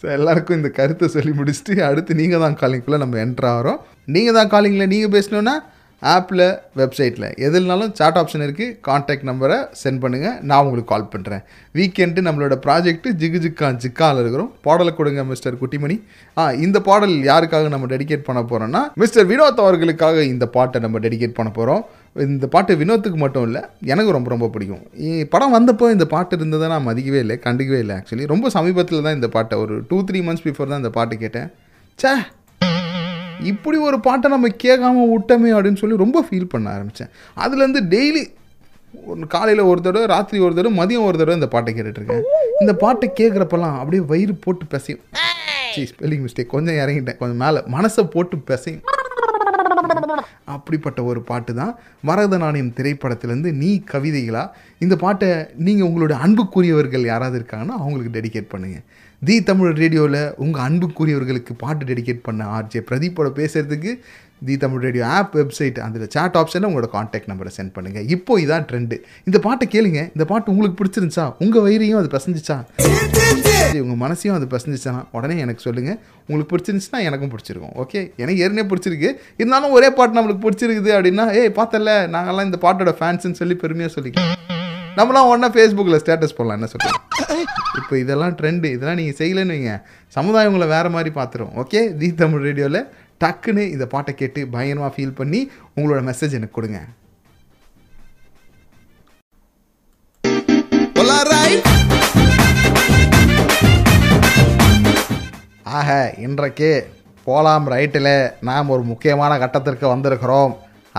ஸோ 0.02 0.06
எல்லாருக்கும் 0.18 0.58
இந்த 0.60 0.70
கருத்தை 0.80 1.08
சொல்லி 1.14 1.32
முடிச்சுட்டு 1.38 1.76
அடுத்து 1.90 2.20
நீங்கள் 2.22 2.44
தான் 2.46 2.58
காலிங்குள்ளே 2.62 3.00
நம்ம 3.04 3.18
என்ட்ரு 3.26 3.48
ஆகிறோம். 3.54 3.80
நீங்கள் 4.16 4.38
தான் 4.38 4.52
காலிங்கில் 4.54 4.92
நீங்கள் 4.94 5.14
பேசணுன்னா 5.16 5.56
ஆப்பில் 6.12 6.44
வெப்சைட்டில். 6.80 7.28
எதுனாலும் 7.48 7.92
சாட் 7.98 8.18
ஆப்ஷன் 8.22 8.44
இருக்குது 8.46 8.76
காண்டாக்ட் 8.88 9.28
நம்பரை 9.30 9.58
சென்ட் 9.82 10.02
பண்ணுங்கள் 10.04 10.36
நான் 10.50 10.64
உங்களுக்கு 10.66 10.90
கால் 10.92 11.10
பண்ணுறேன் 11.14 11.44
வீக்கெண்டு 11.78 12.22
நம்மளோட 12.28 12.56
ப்ராஜெக்ட்டு 12.66 13.14
ஜிகு 13.22 13.40
ஜிக்கா 13.46 13.68
ஜிக்காவில் 13.84 14.22
இருக்கிறோம். 14.24 14.50
பாடலை 14.68 14.94
கொடுங்க 15.00 15.24
மிஸ்டர் 15.32 15.60
குட்டிமணி. 15.62 15.98
ஆ 16.38 16.52
இந்த 16.66 16.80
பாடல் 16.88 17.16
யாருக்காக 17.32 17.72
நம்ம 17.76 17.90
டெடிகேட் 17.94 18.28
பண்ண 18.30 18.44
போகிறோம்னா 18.52 18.82
மிஸ்டர் 19.04 19.28
வினோத் 19.32 19.64
அவர்களுக்காக 19.66 20.26
இந்த 20.34 20.48
பாட்டை 20.58 20.82
நம்ம 20.86 21.00
டெடிகேட் 21.08 21.38
பண்ண 21.40 21.52
போகிறோம் 21.60 21.84
இந்த 22.28 22.48
பாட்டு 22.54 22.74
வினோத்துக்கு 22.84 23.20
மட்டும் 23.26 23.46
இல்லை 23.48 23.62
எனக்கு 23.94 24.12
ரொம்ப 24.18 24.30
ரொம்ப 24.36 24.48
பிடிக்கும். 24.56 24.84
படம் 25.34 25.56
வந்தப்போ 25.58 25.86
இந்த 25.96 26.06
பாட்டு 26.14 26.36
இருந்ததை 26.40 26.68
நான் 26.76 26.88
மதிக்கவே 26.90 27.20
இல்லை 27.26 27.38
கண்டுக்கவே 27.48 27.82
இல்லை 27.86 27.96
ஆக்சுவலி 28.00 28.28
ரொம்ப 28.34 28.50
சமீபத்தில் 28.58 29.06
தான் 29.08 29.18
இந்த 29.20 29.30
பாட்டை 29.36 29.58
ஒரு 29.66 29.76
டூ 29.92 30.00
த்ரீ 30.10 30.22
மந்த்ஸ் 30.28 30.48
பிஃபோர் 30.48 30.72
தான் 30.74 30.84
இந்த 30.84 30.94
பாட்டு 31.00 31.18
கேட்டேன். 31.24 31.50
ச்சே! 32.00 32.14
இப்படி 33.52 33.78
ஒரு 33.88 33.98
பாட்டை 34.08 34.28
நம்ம 34.34 34.52
கேட்காம 34.64 35.04
விட்டோமே 35.14 35.52
அப்படின்னு 35.56 35.82
சொல்லி 35.82 36.04
ரொம்ப 36.04 36.22
ஃபீல் 36.28 36.52
பண்ண 36.54 36.72
ஆரம்பித்தேன் 36.76 37.12
அதுலேருந்து 37.44 37.82
டெய்லி 37.94 38.24
ஒரு 39.12 39.28
காலையில் 39.34 39.62
ஒரு 39.70 39.80
தடவை 39.82 40.08
ராத்திரி 40.14 40.40
ஒரு 40.48 40.54
தடவை 40.58 40.74
மதியம் 40.80 41.06
ஒரு 41.10 41.18
தடவை 41.18 41.38
இந்த 41.40 41.50
பாட்டை 41.54 41.72
கேட்டுட்ருக்கேன். 41.74 42.26
இந்த 42.62 42.74
பாட்டை 42.84 43.08
கேட்குறப்பெல்லாம் 43.20 43.78
அப்படியே 43.80 44.04
வயிறு 44.12 44.34
போட்டு 44.44 44.66
பிசையும். 44.74 45.04
சீ 45.76 45.84
ஸ்பெல்லிங் 45.92 46.24
மிஸ்டேக் 46.26 46.54
கொஞ்சம் 46.56 46.78
இறங்கிட்டேன். 46.82 47.18
கொஞ்சம் 47.22 47.42
மேலே 47.44 47.62
மனசை 47.76 48.04
போட்டு 48.16 48.38
பிசையும். 48.50 48.84
அப்படிப்பட்ட 50.54 51.00
ஒரு 51.10 51.20
பாட்டு 51.30 51.52
தான் 51.60 51.74
மரத 52.08 52.38
நாணயம் 52.44 52.74
திரைப்படத்திலேருந்து 52.78 53.52
நீ 53.62 53.70
கவிதைகளா? 53.92 54.44
இந்த 54.84 54.96
பாட்டை 55.04 55.30
நீங்கள் 55.68 55.88
உங்களோட 55.90 56.14
அன்புக்குரியவர்கள் 56.26 57.06
யாராவது 57.12 57.38
இருக்காங்கன்னா 57.40 57.78
அவங்களுக்கு 57.82 58.16
டெடிகேட் 58.18 58.52
பண்ணுங்கள் 58.54 58.86
தி 59.28 59.36
தமிழ் 59.48 59.76
ரேடியோவில் 59.80 60.22
உங்கள் 60.44 60.64
அன்புக்குரியவர்களுக்கு 60.66 61.54
பாட்டு 61.62 61.84
டெடிகேட் 61.90 62.24
பண்ண 62.26 62.46
ஆர்ஜே 62.56 62.80
பிரதீப்போட 62.88 63.28
பேசுகிறதுக்கு 63.38 63.92
the 64.48 64.56
Tamil 64.64 64.84
radio 64.86 65.04
app 65.18 65.36
website 65.40 65.78
அதில் 65.86 66.10
சேட் 66.16 66.38
ஆப்ஷனில் 66.40 66.68
உங்களோட 66.70 66.88
காண்டாக்ட் 66.96 67.30
நம்பரை 67.32 67.52
சென்ட் 67.58 67.74
பண்ணுங்கள் 67.76 68.08
இப்போ 68.16 68.40
இதான் 68.44 68.66
ட்ரெண்டு 68.70 68.96
இந்த 69.28 69.38
பாட்டை 69.46 69.68
கேளுங்க. 69.76 70.02
இந்த 70.16 70.26
பாட்டு 70.32 70.52
உங்களுக்கு 70.54 70.78
பிடிச்சிருந்துச்சா? 70.82 71.26
உங்கள் 71.46 71.64
வயிறையும் 71.68 72.00
அது 72.02 72.10
பசஞ்சிச்சா? 72.16 72.58
உங்கள் 73.84 74.02
மனசையும் 74.06 74.36
அது 74.40 74.48
பசஞ்சிச்சுன்னா 74.56 75.04
உடனே 75.18 75.38
எனக்கு 75.46 75.66
சொல்லுங்கள் 75.68 75.98
உங்களுக்கு 76.28 76.52
பிடிச்சிருந்துச்சுன்னா 76.54 77.02
எனக்கும் 77.10 77.34
பிடிச்சிருக்கும். 77.36 77.76
ஓகே 77.84 78.02
எனக்கு 78.24 78.42
ஏற்கனவே 78.44 78.68
பிடிச்சிருக்கு. 78.74 79.12
இருந்தாலும் 79.42 79.76
ஒரே 79.78 79.92
பாட்டு 80.00 80.20
நம்மளுக்கு 80.20 80.46
பிடிச்சிருக்குது 80.48 80.94
அப்படின்னா 80.98 81.28
ஏய் 81.42 81.56
பார்த்தல 81.62 81.96
நாங்கள்லாம் 82.18 82.50
இந்த 82.52 82.62
பாட்டோட 82.68 82.94
ஃபேன்ஸுன்னு 83.00 83.42
சொல்லி 83.44 83.58
பெருமையாக 83.64 83.94
சொல்லிக்கலாம் 83.98 84.38
நம்மளாம் 85.00 85.32
ஒன்றா 85.34 85.50
ஃபேஸ்புக்கில் 85.56 86.02
ஸ்டேட்டஸ் 86.06 86.38
போடலாம். 86.40 86.60
என்ன 86.60 86.70
சொல்லுங்கள் 86.74 87.13
இப்போ 87.80 87.94
இதெல்லாம் 88.04 88.36
ட்ரெண்டு 88.40 88.68
இதெல்லாம் 88.76 89.00
நீங்கள் 89.02 89.20
செய்யலைன்னு 89.22 89.56
வைங்க. 89.56 89.76
சமுதாயம் 90.18 90.52
உங்களை 90.52 90.68
வேறு 90.76 90.90
மாதிரி 90.96 91.12
பார்த்துரும். 91.20 91.54
ஓகே 91.62 91.82
தி 92.02 92.10
தமிழ் 92.24 92.46
ரேடியோவில் 92.48 92.82
டக்குன்னு 93.24 93.64
இந்த 93.76 93.86
பாட்டை 93.94 94.14
கேட்டு 94.22 94.42
பயங்கரமாக 94.56 94.94
ஃபீல் 94.96 95.18
பண்ணி 95.22 95.40
உங்களோட 95.78 96.02
மெசேஜ் 96.10 96.38
எனக்கு 96.40 96.58
கொடுங்க. 96.60 96.82
ஆக 105.78 105.92
இன்றைக்கு 106.26 106.70
போலாம் 107.28 107.66
ரைட்டில் 107.74 108.16
நாம் 108.48 108.72
ஒரு 108.76 108.84
முக்கியமான 108.90 109.38
கட்டத்திற்கு 109.44 109.86
வந்திருக்கிறோம். 109.94 110.52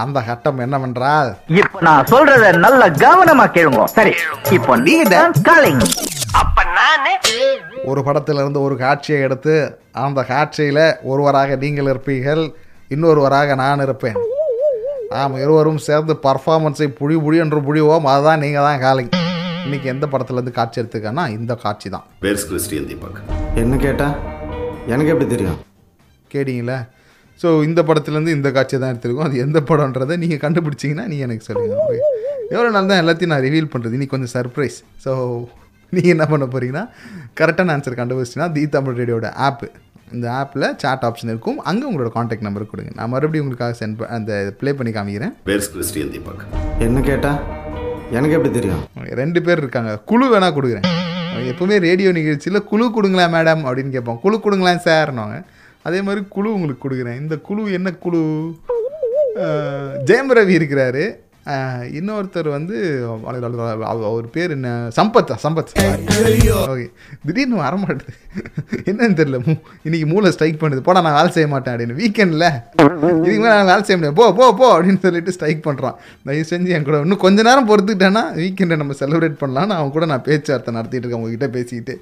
அந்த 0.02 0.18
கட்டம் 0.28 0.62
என்னவென்றால் 0.64 1.28
இப்ப 1.60 1.82
நான் 1.88 2.08
சொல்றத 2.12 2.46
நல்ல 2.64 2.88
கவனமா 3.04 3.44
கேளுங்க. 3.56 3.84
சரி 3.96 4.14
இப்போ 4.56 4.72
நீங்க 4.86 5.20
காலிங் 5.48 5.84
அப்ப 6.40 6.58
நானு 6.78 7.10
ஒரு 7.90 8.00
படத்திலிருந்து 8.06 8.60
ஒரு 8.66 8.74
காட்சியை 8.84 9.18
எடுத்து 9.26 9.54
அந்த 10.04 10.20
காட்சியில் 10.30 10.84
ஒருவராக 11.10 11.56
நீங்கள் 11.64 11.90
இருப்பீர்கள் 11.92 12.42
இன்னொருவராக 12.94 13.54
நான் 13.62 13.82
இருப்பேன். 13.86 14.18
நாம் 15.14 15.34
இருவரும் 15.44 15.80
சேர்ந்து 15.88 16.14
பர்ஃபார்மன்ஸை 16.26 16.88
புழி 17.00 17.16
புழி 17.24 17.38
என்று 17.44 17.60
புழிவோம். 17.68 18.06
அதுதான் 18.12 18.42
நீங்கள் 18.44 18.66
தான் 18.68 18.80
காலிங் 18.84 19.12
இன்னைக்கு 19.66 19.88
எந்த 19.94 20.06
படத்துலேருந்து 20.12 20.54
காட்சி 20.58 20.80
எடுத்துக்கன்னா 20.82 21.24
இந்த 21.36 21.52
காட்சி 21.64 21.88
தான். 21.94 22.06
வேர்ஸ் 22.24 22.46
கிறிஸ்டியன் 22.50 22.88
தீபக். 22.90 23.20
என்ன 23.62 23.76
கேட்டா? 23.86 24.08
எனக்கு 24.92 25.12
எப்படி 25.14 25.28
தெரியும்? 25.34 25.60
கேட்டீங்களா 26.34 26.78
ஸோ 27.42 27.48
இந்த 27.68 27.80
படத்துலேருந்து 27.88 28.36
இந்த 28.38 28.48
காட்சியை 28.56 28.78
தான் 28.80 28.92
எடுத்திருக்கோம். 28.92 29.28
அது 29.28 29.44
எந்த 29.46 29.58
படம்ன்றதை 29.70 30.16
நீங்கள் 30.24 30.42
கண்டுபிடிச்சிங்கன்னா 30.44 31.06
நீங்கள் 31.12 31.28
எனக்கு 31.28 31.46
சொல்லுங்கள் 31.48 31.82
ஓகே 31.86 32.00
எவ்வளோ 32.54 32.70
நாள் 32.76 32.90
தான் 32.92 33.02
எல்லாத்தையும் 33.02 33.32
நான் 33.34 33.44
ரிவீல் 33.48 33.70
பண்ணுறது 33.72 33.96
இன்னைக்கு 33.96 34.14
கொஞ்சம் 34.16 34.34
சர்ப்ரைஸ் 34.38 34.78
ஸோ 35.04 35.12
நீங்கள் 35.96 36.14
என்ன 36.16 36.26
பண்ண 36.32 36.46
போகிறீங்கன்னா 36.52 36.84
கரெக்டான 37.40 37.74
ஆன்சர் 37.76 37.98
கண்டுபிடிச்சிங்கன்னா 38.00 38.52
தி 38.56 38.62
தமிழ் 38.76 38.98
ரேடியோட 39.00 39.30
ஆப்பு 39.48 39.68
இந்த 40.12 40.26
ஆப்பில் 40.40 40.66
சாட் 40.82 41.04
ஆப்ஷன் 41.08 41.30
இருக்கும். 41.32 41.58
அங்கே 41.70 41.84
உங்களோட 41.90 42.10
காண்டாக்ட் 42.16 42.46
நம்பர் 42.46 42.70
கொடுங்க. 42.72 42.92
நான் 42.98 43.12
மறுபடியும் 43.14 43.46
உங்களுக்காக 43.46 43.74
சென்ட் 43.80 44.02
அந்த 44.16 44.32
ப்ளே 44.58 44.72
பண்ணி 44.80 44.92
காமிக்கிறேன். 44.98 45.32
தீபக். 46.16 46.44
என்ன 46.86 47.00
கேட்டா? 47.10 47.32
எனக்கு 48.16 48.36
எப்படி 48.36 48.52
தெரியும்? 48.58 48.82
ரெண்டு 49.20 49.42
பேர் 49.46 49.62
இருக்காங்க. 49.64 49.92
குழு 50.10 50.26
வேணா 50.32 50.48
கொடுக்குறேன். 50.56 50.86
எப்பவுமே 51.52 51.76
ரேடியோ 51.88 52.10
நிகழ்ச்சியில் 52.18 52.64
குழு 52.70 52.84
கொடுங்களேன் 52.96 53.32
மேடம் 53.34 53.62
அப்படின்னு 53.68 53.94
கேட்போம் 53.94 54.20
குழு 54.24 54.36
கொடுங்களேன் 54.44 54.82
சார்னாங்க 54.84 55.38
அதே 55.88 55.98
மாதிரி 56.06 56.20
குழு 56.34 56.48
உங்களுக்கு 56.56 56.84
கொடுக்குறேன். 56.84 57.20
இந்த 57.22 57.36
குழு 57.48 57.62
என்ன 57.78 57.92
குழு? 58.04 58.20
ஜெயம் 60.08 60.32
ரவி 60.38 60.54
இருக்கிறாரு. 60.58 61.04
இன்னொருத்தர் 61.98 62.48
வந்து 62.54 62.76
அவர் 64.10 64.28
பேர் 64.36 64.52
என்ன? 64.56 64.68
சம்பத் 64.98 65.32
சம்பத். 65.42 65.72
ஓகே. 66.72 66.86
திடீர்னு 67.26 67.56
வர 67.56 67.74
மாட்டேது. 67.82 68.14
என்னன்னு 68.90 69.16
தெரியல. 69.18 69.38
மூ 69.48 69.54
இன்னைக்கு 69.86 70.06
மூளை 70.12 70.30
ஸ்ட்ரைக் 70.36 70.62
பண்ணுது. 70.62 70.80
போடா 70.88 71.00
நான் 71.06 71.18
வேலை 71.18 71.30
செய்ய 71.36 71.48
மாட்டேன் 71.48 71.74
அப்படின்னு. 71.74 71.98
வீக்கெண்டில் 72.02 72.46
இதுக்கு 72.78 73.42
மேலே 73.44 73.54
நான் 73.58 73.70
வேலை 73.72 73.82
செய்ய 73.88 73.96
முடியாது. 74.00 74.16
போ 74.20 74.26
போ 74.38 74.46
போ 74.60 74.66
அப்படின்னு 74.78 75.04
சொல்லிட்டு 75.06 75.36
ஸ்ட்ரைக் 75.36 75.62
பண்ணுறான் 75.68 75.98
தயவு 76.30 76.46
செஞ்சு 76.52 76.74
என் 76.78 76.88
கூட 76.88 77.00
இன்னும் 77.06 77.24
கொஞ்ச 77.26 77.46
நேரம் 77.48 77.68
பொறுத்துக்கிட்டேன்னா 77.70 78.24
வீக்கெண்டை 78.42 78.78
நம்ம 78.82 78.96
செலிப்ரேட் 79.02 79.40
பண்ணலான்னு 79.42 79.78
அவன் 79.78 79.94
கூட 79.98 80.06
நான் 80.12 80.26
பேச்சுவார்த்தை 80.30 80.74
நடத்திட்டு 80.78 81.08
இருக்கேன். 81.08 81.20
உங்ககிட்ட 81.20 81.48
பேசிக்கிட்டு. 81.58 81.96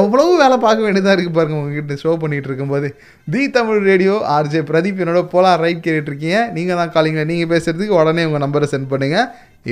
எவ்வளவு 0.00 0.30
வேலை 0.42 0.56
பார்க்க 0.64 0.84
வேண்டியதாக 0.84 1.14
இருக்குது 1.14 1.36
பாருங்க 1.36 1.56
உங்ககிட்ட 1.60 1.94
ஷோ 2.02 2.12
பண்ணிட்டு 2.20 2.48
இருக்கும்போது. 2.50 2.88
The 3.32 3.42
Tamil 3.56 3.80
radio 3.88 4.14
RJ 4.36 4.62
Pradeep 4.70 5.02
என்னோட 5.04 5.22
போலாம் 5.34 5.60
ரைட் 5.64 5.84
கேட்டுட்டு 5.86 6.10
இருக்கீங்க. 6.12 6.38
நீங்கள் 6.56 6.78
தான் 6.80 6.92
காலிங்க 6.94 7.24
நீங்கள் 7.30 7.52
பேசுறதுக்கு 7.52 7.98
உடனே 8.00 8.24
உங்கள் 8.28 8.44
நம்பரை 8.46 8.68
சென்ட் 8.72 8.90
பண்ணுங்க. 8.92 9.18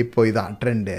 இப்போ 0.03 0.27
இதான் 0.31 0.57
ட்ரெண்டு 0.61 0.97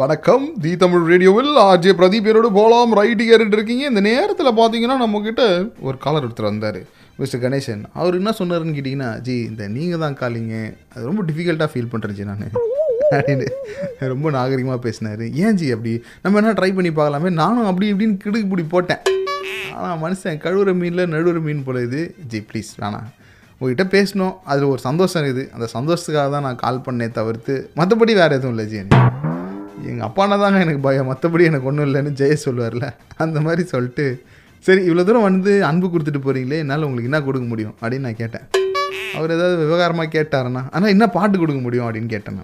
வணக்கம். 0.00 0.42
தி 0.62 0.70
தமிழ் 0.80 1.04
ரேடியோவில் 1.10 1.52
ஆர்ஜே 1.68 1.92
பிரதீப் 2.00 2.26
என்னோட 2.30 2.48
போலாம் 2.56 2.90
ரைட்டு 2.98 3.24
கேட்டுட்டு 3.28 3.56
இருக்கீங்க. 3.58 3.84
இந்த 3.90 4.00
நேரத்தில் 4.08 4.58
பார்த்தீங்கன்னா 4.58 4.96
நம்மக்கிட்ட 5.04 5.42
ஒரு 5.88 5.96
காலர் 6.04 6.26
ஒருத்தர் 6.26 6.50
வந்தார். 6.52 6.80
மிஸ்டர் 7.20 7.40
கணேசன் 7.42 7.82
அவர் 8.00 8.16
என்ன 8.20 8.30
சொன்னார்னு 8.38 8.72
கேட்டிங்கன்னா 8.76 9.10
ஜி 9.26 9.34
இந்த 9.50 9.68
நீங்கள் 9.76 10.02
தான் 10.02 10.16
காலிங்க. 10.22 10.56
அது 10.92 11.02
ரொம்ப 11.10 11.22
டிஃபிகல்ட்டாக 11.28 11.68
ஃபீல் 11.72 11.92
பண்ணுறேன் 11.92 12.16
ஜி 12.18 12.24
நான். 12.30 12.42
அப்படின்னு 13.16 13.46
ரொம்ப 14.12 14.30
நாகரிகமாக 14.36 14.80
பேசினார். 14.86 15.22
ஏன் 15.42 15.56
ஜி 15.60 15.66
அப்படி? 15.74 15.92
நம்ம 16.22 16.40
என்ன 16.40 16.52
ட்ரை 16.58 16.70
பண்ணி 16.78 16.90
பார்க்கலாமே? 16.98 17.30
நானும் 17.42 17.68
அப்படி 17.70 17.86
இப்படின்னு 17.92 18.16
கிடுக்கு 18.24 18.48
பிடி 18.52 18.64
போட்டேன். 18.74 19.02
ஆனால் 19.76 19.98
மனுஷன் 20.04 20.42
கழுவுற 20.44 20.74
மீனில் 20.82 21.10
நடுவுற 21.14 21.40
மீன் 21.48 21.64
போல 21.68 21.82
இது. 21.88 22.02
ஜி 22.32 22.40
ப்ளீஸ் 22.50 22.70
வேணாம். 22.82 23.08
உங்ககிட்ட 23.58 23.84
பேசணும். 23.96 24.34
அதில் 24.50 24.70
ஒரு 24.72 24.80
சந்தோஷம் 24.88 25.22
இருக்குது. 25.22 25.44
அந்த 25.56 25.68
சந்தோஷத்துக்காக 25.76 26.28
தான் 26.36 26.46
நான் 26.48 26.62
கால் 26.64 26.84
பண்ணேன் 26.86 27.16
தவிர்த்து 27.20 27.54
மற்றபடி 27.80 28.14
வேறு 28.20 28.36
எதுவும் 28.38 28.54
இல்லை 28.56 28.66
ஜி 28.72 28.78
எங்கள் 29.90 30.06
அப்பானா 30.08 30.36
தாங்க 30.44 30.58
எனக்கு 30.66 30.82
பயம். 30.86 31.08
மற்றபடி 31.12 31.44
எனக்கு 31.50 31.68
ஒன்றும் 31.70 31.86
இல்லைன்னு 31.88 32.12
ஜெய 32.20 32.36
சொல்லுவார்ல. 32.46 32.86
அந்த 33.24 33.40
மாதிரி 33.40 33.62
சொல்லிட்டு 33.74 34.06
சரி 34.66 34.80
இவ்வளோ 34.86 35.02
தூரம் 35.08 35.26
வந்து 35.26 35.50
அன்பு 35.68 35.86
கொடுத்துட்டு 35.90 36.20
போகிறீங்களே 36.22 36.56
என்னால் 36.62 36.84
உங்களுக்கு 36.86 37.08
என்ன 37.10 37.18
கொடுக்க 37.26 37.46
முடியும்? 37.50 37.74
அப்படின்னு 37.80 38.06
நான் 38.08 38.20
கேட்டேன். 38.20 38.44
அவர் 39.16 39.34
ஏதாவது 39.34 39.56
விவகாரமாக 39.64 40.08
கேட்டாருன்னா 40.14 40.62
ஆனால் 40.76 40.92
என்ன 40.94 41.04
பாட்டு 41.16 41.36
கொடுக்க 41.42 41.60
முடியும்? 41.66 41.86
அப்படின்னு 41.88 42.10
கேட்டேன் 42.14 42.40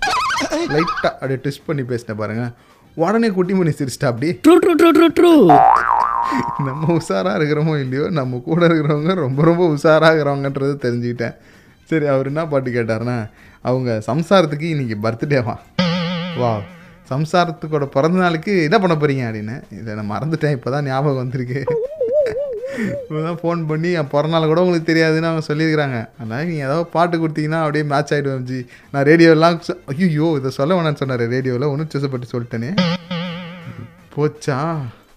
லைட்டாக 0.75 1.11
அப்படியே 1.21 1.39
ட்விஸ்ட் 1.45 1.67
பண்ணி 1.69 1.83
பேசினேன் 1.91 2.19
பாருங்க. 2.21 2.45
உடனே 2.97 3.29
குட்டி 3.37 3.55
மணி 3.59 3.73
சிரிச்சிட்டா 3.79 4.09
அப்படி? 4.13 4.29
True 4.45 4.55
true 4.63 4.73
true 4.81 4.91
true 4.99 5.09
true 5.19 5.33
நம்ம 6.67 6.83
உஷாராக 6.99 7.39
இருக்கிறோமோ 7.39 7.75
இல்லையோ 7.85 8.05
நம்ம 8.19 8.41
கூட 8.49 8.61
இருக்கிறவங்க 8.69 9.15
ரொம்ப 9.25 9.43
ரொம்ப 9.51 9.63
உஷாராக 9.75 10.13
இருக்கிறவங்கன்றது 10.13 10.75
தெரிஞ்சுக்கிட்டேன். 10.85 11.35
சரி 11.91 12.07
அவர் 12.15 12.31
என்ன 12.33 12.45
பாட்டு 12.53 12.71
கேட்டாருன்னா 12.77 13.17
அவங்க 13.71 13.99
சம்சாரத்துக்கு 14.11 14.69
இன்னைக்கு 14.75 14.99
பர்த்டேவா 15.07 15.57
வா. 16.43 16.53
சம்சாரத்துக்கோட 17.11 17.87
பிறந்த 17.97 18.19
நாளுக்கு 18.25 18.53
என்ன 18.69 18.77
பண்ண 18.83 18.95
போறீங்க? 19.01 19.25
அப்படின்னு. 19.31 19.57
இதை 19.79 19.97
நான் 19.99 20.13
மறந்துட்டேன் 20.15 20.55
இப்போ 20.59 20.71
தான் 20.75 20.87
ஞாபகம் 20.91 21.23
வந்திருக்கு. 21.23 21.61
தான் 23.27 23.41
ஃபோன் 23.43 23.61
பண்ணி 23.71 23.91
என் 24.01 24.11
பிறந்தநாள் 24.15 24.51
கூட 24.53 24.63
உங்களுக்கு 24.65 24.91
தெரியாதுன்னு 24.91 25.31
அவங்க 25.31 25.45
சொல்லியிருக்கிறாங்க. 25.51 25.99
அதனால் 26.19 26.47
நீங்கள் 26.51 26.67
ஏதாவது 26.69 26.87
பாட்டு 26.95 27.17
கொடுத்தீங்கன்னா 27.23 27.61
அப்படியே 27.65 27.85
மேட்ச் 27.93 28.15
ஆகிடுவேன் 28.15 28.49
ஜி 28.51 28.59
நான் 28.95 29.07
ரேடியோலாம் 29.11 29.59
ஐயோ 29.93 30.29
இதை 30.41 30.53
சொல்ல 30.61 30.79
வேணாம்னு 30.79 31.03
சொன்னார். 31.03 31.25
ரேடியோவில் 31.37 31.71
ஒன்றும் 31.73 31.93
சுசப்பட்டு 31.95 32.33
சொல்லிட்டேனே. 32.35 32.73
போச்சா? 34.17 34.59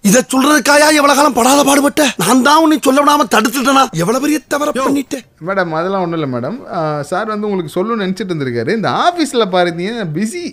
இத 0.09 0.17
சொல்றதுக்காயா 0.31 0.87
எவ்வளவு 0.97 1.17
காலம் 1.17 1.37
படாத 1.37 1.61
பாடுபட்ட? 1.67 2.03
நான் 2.21 2.43
தான் 2.47 2.59
உன்னை 2.63 2.75
சொல்ல 2.87 2.99
விடாம 3.03 3.25
தடுத்துட்டனா? 3.35 3.83
எவ்வளவு 4.01 4.23
பெரிய 4.23 4.39
தவற 4.53 4.71
பண்ணிட்டேன் 4.75 5.23
மேடம் 5.47 5.73
அதெல்லாம் 5.79 6.03
ஒன்றும் 6.05 6.19
இல்லை 6.19 6.29
மேடம் 6.35 6.59
சார் 7.11 7.31
வந்து 7.33 7.47
உங்களுக்கு 7.49 7.75
சொல்லணும்னு 7.77 8.05
நினச்சிட்டு 8.05 8.31
இருந்திருக்காரு. 8.31 8.75
இந்த 8.79 8.91
ஆஃபீஸில் 9.05 9.51
பாருங்க 9.55 10.05
பிஸி 10.17 10.43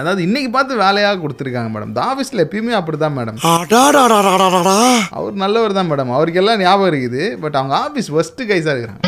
அதாவது 0.00 0.20
இன்னைக்கு 0.26 0.50
பார்த்து 0.56 0.82
வேலையாக 0.84 1.20
கொடுத்துருக்காங்க 1.22 1.70
மேடம். 1.74 1.90
இந்த 1.92 2.02
ஆஃபீஸில் 2.10 2.42
எப்பயுமே 2.44 2.74
அப்படி 2.78 2.96
தான் 3.04 3.16
மேடம். 3.18 3.38
அவர் 5.18 5.40
நல்லவர் 5.44 5.78
தான் 5.78 5.88
மேடம். 5.90 6.12
அவருக்கு 6.16 6.40
எல்லாம் 6.42 6.62
ஞாபகம் 6.64 6.90
இருக்குது. 6.92 7.22
பட் 7.44 7.58
அவங்க 7.60 7.74
ஆஃபீஸ் 7.86 8.10
ஒஸ்ட்டு 8.18 8.48
கைஸாக 8.50 8.74
இருக்கிறாங்க. 8.74 9.02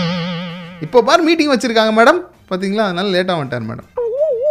இப்போ 0.87 0.99
பாரு 1.11 1.23
மீட்டிங் 1.29 1.53
வச்சுருக்காங்க 1.55 1.95
மேடம். 2.01 2.21
பார்த்தீங்களா? 2.51 2.87
அதனால 2.89 3.09
லேட்டாக 3.17 3.39
வந்துட்டார் 3.39 3.69
மேடம். 3.71 3.89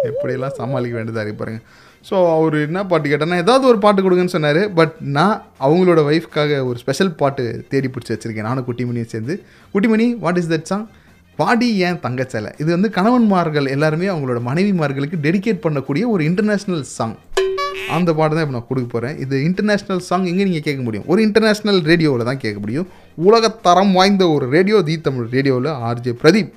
எப்படியெல்லாம் 0.09 0.55
சமாளிக்க 0.61 0.95
வேண்டியதாக 0.97 1.23
இருக்கு 1.25 1.41
பாருங்க. 1.41 1.61
ஸோ 2.07 2.15
அவர் 2.33 2.55
என்ன 2.65 2.79
பாட்டு 2.89 3.07
கேட்டேன்னா 3.11 3.39
ஏதாவது 3.43 3.65
ஒரு 3.71 3.79
பாட்டு 3.85 4.03
கொடுங்கன்னு 4.03 4.33
சொன்னார். 4.35 4.59
பட் 4.79 4.93
நான் 5.17 5.35
அவங்களோட 5.65 5.99
ஒய்ஃப்காக 6.09 6.59
ஒரு 6.69 6.77
ஸ்பெஷல் 6.83 7.11
பாட்டு 7.21 7.43
தேடி 7.71 7.87
பிடிச்சி 7.93 8.13
வச்சுருக்கேன். 8.13 8.47
நானும் 8.49 8.67
குட்டிமணியும் 8.67 9.11
சேர்ந்து. 9.13 9.35
Kuttimani 9.73 10.07
what 10.25 10.39
is 10.41 10.51
that 10.53 10.69
song 10.71 10.85
பாடி 11.39 11.67
ஏன் 11.87 11.99
தங்கச்சலை 12.05 12.51
இது 12.61 12.69
வந்து 12.75 12.89
கணவன்மார்கள் 12.97 13.67
எல்லாருமே 13.73 14.07
அவங்களோட 14.13 14.39
மனைவிமார்களுக்கு 14.49 15.17
டெடிகேட் 15.25 15.63
பண்ணக்கூடிய 15.65 16.03
ஒரு 16.13 16.23
இன்டர்நேஷ்னல் 16.29 16.85
சாங் 16.97 17.17
அந்த 17.95 18.11
பாட்டு 18.17 18.33
தான் 18.35 18.45
இப்போ 18.45 18.55
நான் 18.55 18.69
கொடுக்க 18.69 18.87
போகிறேன் 18.93 19.17
இது 19.23 19.35
இன்டர்நேஷ்னல் 19.49 20.01
சாங் 20.07 20.25
எங்கே 20.31 20.45
நீங்கள் 20.49 20.65
கேட்க 20.67 20.81
முடியும்? 20.85 21.05
ஒரு 21.11 21.19
இன்டர்நேஷ்னல் 21.27 21.81
ரேடியோவில் 21.89 22.29
தான் 22.29 22.41
கேட்க 22.43 22.59
முடியும். 22.63 22.87
உலகத்தரம் 23.27 23.91
வாய்ந்த 23.97 24.23
ஒரு 24.35 24.45
ரேடியோ 24.55 24.79
தி 24.87 24.95
தமிழ் 25.05 25.29
ரேடியோவில் 25.35 25.69
ஆர்ஜே 25.89 26.13
பிரதீப். 26.23 26.49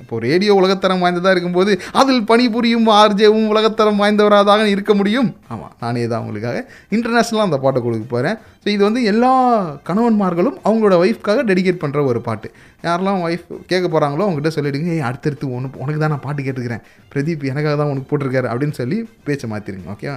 இப்போ 0.00 0.16
ரேடியோ 0.26 0.52
உலகத்தரம் 0.60 1.00
வாய்ந்ததாக 1.04 1.34
இருக்கும்போது 1.34 1.72
அதில் 2.00 2.22
பணிபுரியும் 2.30 2.86
ஆர்ஜேவும் 3.00 3.48
உலகத்தரம் 3.52 4.00
வாய்ந்தவராக 4.02 4.66
இருக்க 4.74 4.92
முடியும்? 4.94 5.28
ஆமாம் 5.52 5.72
நானே 5.82 6.04
தான் 6.12 6.22
உங்களுக்காக 6.24 6.58
இன்டர்நேஷ்னலாக 6.96 7.48
அந்த 7.48 7.58
பாட்டை 7.64 7.82
கொடுக்க 7.82 8.06
போகிறேன் 8.14 8.36
ஸோ 8.68 8.72
இது 8.76 8.84
வந்து 8.86 9.02
எல்லா 9.10 9.30
கணவன்மார்களும் 9.88 10.56
அவங்களோட 10.64 10.94
ஒய்ஃப்காக 11.02 11.42
டெடிகேட் 11.50 11.78
பண்ணுற 11.82 12.00
ஒரு 12.08 12.20
பாட்டு. 12.26 12.48
யாரெல்லாம் 12.86 13.20
ஒய்ஃப் 13.26 13.46
கேட்க 13.70 13.86
போகிறாங்களோ 13.86 14.24
அவங்ககிட்ட 14.24 14.50
சொல்லிடுங்க 14.56 14.88
ஏய் 14.94 15.06
அடுத்தடுத்து 15.08 15.46
ஒன்று 15.56 15.78
உனக்கு 15.82 16.00
தான் 16.02 16.12
நான் 16.14 16.22
பாட்டு 16.24 16.40
கேட்டுக்கிறேன். 16.46 16.82
பிரதீப் 17.12 17.46
எனக்காக 17.52 17.74
தான் 17.80 17.92
உனக்கு 17.92 18.08
போட்டிருக்காரு 18.10 18.50
அப்படின்னு 18.52 18.76
சொல்லி 18.80 18.98
பேச்சை 19.28 19.48
மாற்றிருங்க 19.52 19.94
ஓகேவா 19.94 20.16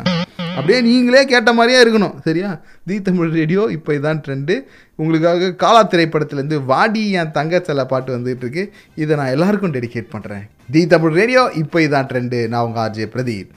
அப்படியே 0.57 0.79
நீங்களே 0.89 1.21
கேட்ட 1.31 1.53
மாதிரியே 1.59 1.79
இருக்கணும் 1.83 2.17
சரியா? 2.27 2.49
தி 2.89 2.97
தமிழ் 3.07 3.31
ரேடியோ 3.39 3.63
இப்போ 3.77 3.93
இதான் 3.99 4.21
ட்ரெண்டு 4.25 4.57
உங்களுக்காக 4.99 5.51
காலா 5.63 5.83
திரைப்படத்துலேருந்து 5.93 6.59
வாடி 6.73 7.05
என் 7.21 7.33
தங்கச்சல 7.39 7.87
பாட்டு 7.93 8.15
வந்துகிட்டு 8.17 8.45
இருக்கு. 8.47 8.65
இதை 9.03 9.15
நான் 9.21 9.33
எல்லாருக்கும் 9.37 9.75
டெடிகேட் 9.77 10.13
பண்ணுறேன் 10.15 10.45
தி 10.75 10.83
தமிழ் 10.95 11.17
ரேடியோ 11.21 11.45
இப்போ 11.63 11.79
இதான் 11.87 12.11
ட்ரெண்டு 12.11 12.41
நான் 12.53 12.67
உங்கள் 12.69 12.83
RJ 12.85 13.09
Pradeep. 13.15 13.49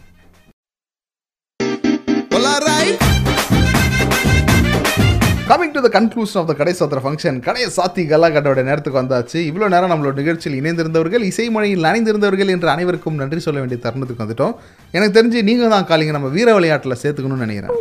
Coming 5.48 5.72
to 5.72 5.80
the 5.84 5.88
conclusion 5.96 6.38
of 6.40 6.46
the 6.50 6.52
கடை 6.58 6.72
சாத்திர 6.76 6.98
ஃபங்க்ஷன் 7.04 7.38
கடையை 7.46 7.66
சாத்தி 7.76 8.02
கல்லா 8.10 8.28
கட்டோட 8.34 8.60
நேரத்துக்கு 8.68 8.98
வந்தாச்சு. 9.00 9.38
இவ்வளோ 9.48 9.66
நேரம் 9.74 9.90
நம்மளோட 9.92 10.14
நிகழ்ச்சியில் 10.20 10.56
இணைந்திருந்தவர்கள் 10.60 11.24
இசை 11.30 11.46
மொழியில் 11.54 11.84
நனைந்திருந்தவர்கள் 11.86 12.52
என்று 12.54 12.68
அனைவருக்கும் 12.74 13.18
நன்றி 13.22 13.40
சொல்ல 13.46 13.58
வேண்டிய 13.62 13.78
தருணத்துக்கு 13.86 14.24
வந்துட்டோம். 14.24 14.54
எனக்கு 14.96 15.16
தெரிஞ்சு 15.18 15.42
நீங்கள் 15.48 15.72
தான் 15.74 15.88
காலிங்க 15.90 16.14
நம்ம 16.16 16.30
வீர 16.36 16.54
விளையாட்டில் 16.58 17.00
சேர்த்துக்கணும்னு 17.02 17.46
நினைக்கிறேன். 17.46 17.74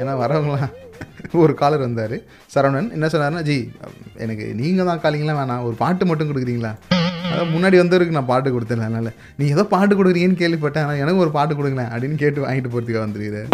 ஏன்னா 0.00 0.14
வரவங்களாம் 0.22 0.72
ஒரு 1.44 1.54
காலர் 1.62 1.86
வந்தார். 1.86 2.16
சரவணன் 2.54 2.90
என்ன 2.98 3.10
சொன்னார்னா 3.14 3.42
ஜி 3.50 3.58
எனக்கு 4.24 4.46
நீங்கள் 4.62 4.90
தான் 4.92 5.04
காலிங்களாம் 5.04 5.40
வேணாம். 5.42 5.66
ஒரு 5.68 5.76
பாட்டு 5.84 6.10
மட்டும் 6.10 6.30
கொடுக்குறீங்களா? 6.30 6.72
அதான் 7.30 7.50
முன்னாடி 7.54 7.76
வந்தவருக்கு 7.80 8.16
நான் 8.16 8.28
பாட்டு 8.30 8.48
கொடுத்தேன் 8.54 8.84
அதனால் 8.86 9.10
நீ 9.38 9.44
ஏதோ 9.54 9.64
பாட்டு 9.74 9.92
கொடுக்குறீங்கன்னு 9.94 10.40
கேள்விப்பட்டேன் 10.42 10.84
ஆனால் 10.84 11.00
எனக்கு 11.02 11.22
ஒரு 11.24 11.32
பாட்டு 11.36 11.54
கொடுங்களேன் 11.58 11.90
அப்படின்னு 11.92 12.16
கேட்டு 12.22 12.44
வாங்கிட்டு 12.44 12.70
போகிறதுக்காக 12.72 13.04
வந்துருக்கிறேன் 13.06 13.48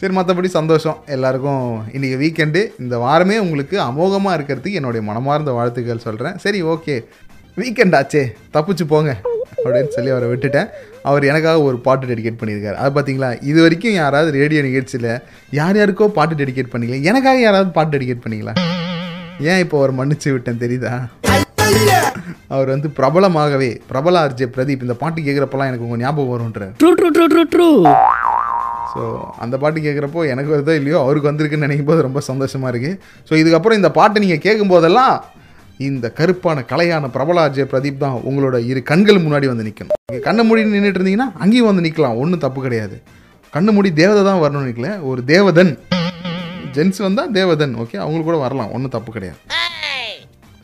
சரி 0.00 0.14
மற்றபடி 0.18 0.48
சந்தோஷம். 0.58 0.98
எல்லாருக்கும் 1.14 1.64
இன்றைக்கி 1.96 2.16
வீக்கெண்டு 2.22 2.60
இந்த 2.82 2.94
வாரமே 3.04 3.36
உங்களுக்கு 3.44 3.76
அமோகமாக 3.88 4.36
இருக்கிறதுக்கு 4.38 4.78
என்னுடைய 4.80 5.02
மனமார்ந்த 5.10 5.54
வாழ்த்துக்கள் 5.58 6.06
சொல்கிறேன் 6.06 6.38
சரி 6.44 6.60
ஓகே. 6.74 6.96
வீக்கெண்ட் 7.56 7.96
ஆச்சே 8.00 8.22
தப்பிச்சு 8.56 8.84
போங்க 8.92 9.12
அப்படின்னு 9.64 9.94
சொல்லி 9.96 10.10
அவரை 10.14 10.26
விட்டுட்டேன். 10.32 10.68
அவர் 11.08 11.28
எனக்காக 11.30 11.62
ஒரு 11.68 11.76
பாட்டு 11.86 12.04
டெடிகேட் 12.10 12.40
பண்ணியிருக்காரு. 12.40 12.76
அது 12.82 12.90
பார்த்தீங்களா? 12.96 13.30
இது 13.50 13.58
வரைக்கும் 13.64 13.96
யாராவது 14.00 14.30
ரேடியோ 14.40 14.60
நிகழ்ச்சியில் 14.68 15.10
யார் 15.58 15.78
யாருக்கோ 15.80 16.08
பாட்டு 16.18 16.40
டெடிகேட் 16.42 16.72
பண்ணிக்கலாம் 16.74 17.08
எனக்காக 17.12 17.40
யாராவது 17.46 17.70
பாட்டு 17.78 17.94
டெடிகேட் 17.96 18.24
பண்ணிக்கலாம் 18.26 18.60
ஏன் 19.50 19.62
இப்போ 19.64 19.76
அவர் 19.80 19.98
மன்னிச்சு 20.00 20.28
விட்டேன் 20.36 20.62
தெரியுதா? 20.64 20.94
அவர் 22.54 22.70
வந்து 22.72 22.88
பிரபலமாகவே 22.98 23.70
பிரபல 23.90 24.20
ஆர்ஜே 24.24 24.46
பிரதீப். 24.54 24.84
இந்த 24.86 24.94
பாட்டு 25.00 25.20
கேட்குறப்பெல்லாம் 25.26 25.70
எனக்கு 25.70 25.86
உங்கள் 25.86 26.02
ஞாபகம் 26.02 26.32
வரும்ன்றார் 26.34 26.72
true 26.80 26.90
true 26.98 27.08
true 27.16 27.26
true 27.32 27.42
true 27.54 27.68
so 28.92 29.02
அந்த 29.44 29.54
பாட்டு 29.62 29.78
கேட்குறப்போ 29.86 30.20
எனக்கு 30.34 30.52
வருதோ 30.54 30.74
இல்லையோ 30.80 30.98
அவருக்கு 31.04 31.30
வந்திருக்குன்னு 31.30 31.66
நினைக்கும் 31.66 31.90
போது 31.90 32.06
ரொம்ப 32.06 32.20
சந்தோஷமாக 32.28 32.70
இருக்குது 32.72 32.94
ஸோ 33.28 33.34
இதுக்கப்புறம் 33.40 33.78
இந்த 33.80 33.90
பாட்டை 33.98 34.22
நீங்கள் 34.24 34.44
கேட்கும் 34.46 34.72
போதெல்லாம் 34.74 35.14
இந்த 35.88 36.06
கருப்பான 36.18 36.64
கலையான 36.70 37.10
பிரபலாஜய 37.16 37.64
பிரதீப் 37.72 38.02
தான் 38.04 38.16
உங்களோட 38.28 38.56
இரு 38.70 38.80
கண்கள் 38.90 39.24
முன்னாடி 39.26 39.46
வந்து 39.50 39.66
நிற்கணும் 39.68 39.98
நீங்கள் 40.08 40.24
கண்ணை 40.28 40.44
மூடி 40.48 40.64
நின்றுட்டு 40.74 41.00
இருந்தீங்கன்னா 41.00 41.28
அங்கேயும் 41.44 41.70
வந்து 41.70 41.84
நிற்கலாம் 41.86 42.18
ஒன்றும் 42.22 42.44
தப்பு 42.46 42.60
கிடையாது. 42.66 42.96
கண்ணு 43.52 43.72
மூடி 43.76 43.90
தேவதை 44.00 44.22
தான் 44.30 44.40
வரணும்னு 44.44 44.70
நிற்கல 44.70 44.88
ஒரு 45.10 45.20
தேவதன். 45.32 45.72
ஜென்ஸ் 46.76 47.00
வந்தால் 47.06 47.30
தேவதன் 47.38 47.74
ஓகே 47.82 47.98
அவங்களுக்கு 48.04 48.30
கூட 48.30 48.38
வரலாம். 48.46 48.72
ஒன்றும் 48.76 48.94
தப்பு 48.96 49.12
கிடையாது. 49.16 49.38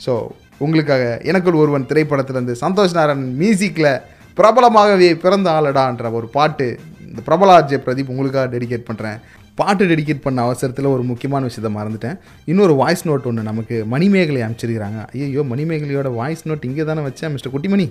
ஸோ 0.04 0.14
உங்களுக்காக 0.62 1.04
எனக்குள் 1.30 1.60
ஒருவன் 1.62 1.86
திரைப்படத்திலிருந்து 1.90 2.54
சந்தோஷ் 2.64 2.96
நாராயணன் 2.98 3.30
மியூசிக்கில் 3.42 3.92
பிரபலமாகவே 4.40 5.08
பிறந்த 5.24 5.48
ஆளடான்ற 5.56 6.10
ஒரு 6.18 6.28
பாட்டு. 6.36 6.68
இந்த 7.08 7.22
பிரபலாஜய 7.28 7.78
பிரதீப் 7.86 8.12
உங்களுக்காக 8.12 8.46
டெடிகேட் 8.54 8.88
பண்ணுறேன் 8.90 9.18
பாட்டு 9.60 9.84
டெடிகேட் 9.90 10.22
பண்ண 10.24 10.38
அவசரத்தில் 10.46 10.88
ஒரு 10.92 11.02
முக்கியமான 11.10 11.48
விஷயத்த 11.48 11.70
மறந்துட்டேன். 11.76 12.16
இன்னொரு 12.52 12.74
வாய்ஸ் 12.80 13.04
நோட் 13.08 13.26
ஒன்று 13.30 13.42
நமக்கு 13.50 13.76
மணிமேகலை 13.92 14.40
அமைச்சிருக்கிறாங்க 14.46 15.00
ஐயோ 15.26 15.42
மணிமேகலையோட 15.52 16.10
வாய்ஸ் 16.20 16.42
நோட் 16.50 16.66
இங்கே 16.68 16.86
தானே 16.88 17.04
வச்சேன் 17.08 17.32
mister 17.34 17.54
Kuttimani. 17.54 17.86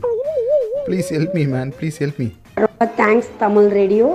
Please 0.87 1.11
help 1.17 1.35
me 1.37 1.43
man 1.53 1.71
please 1.77 1.99
help 2.03 2.19
me 2.23 2.27
ரொம்ப 2.65 2.87
தேங்க்ஸ் 3.01 3.29
தமிழ் 3.45 3.69
ரேடியோ. 3.79 4.07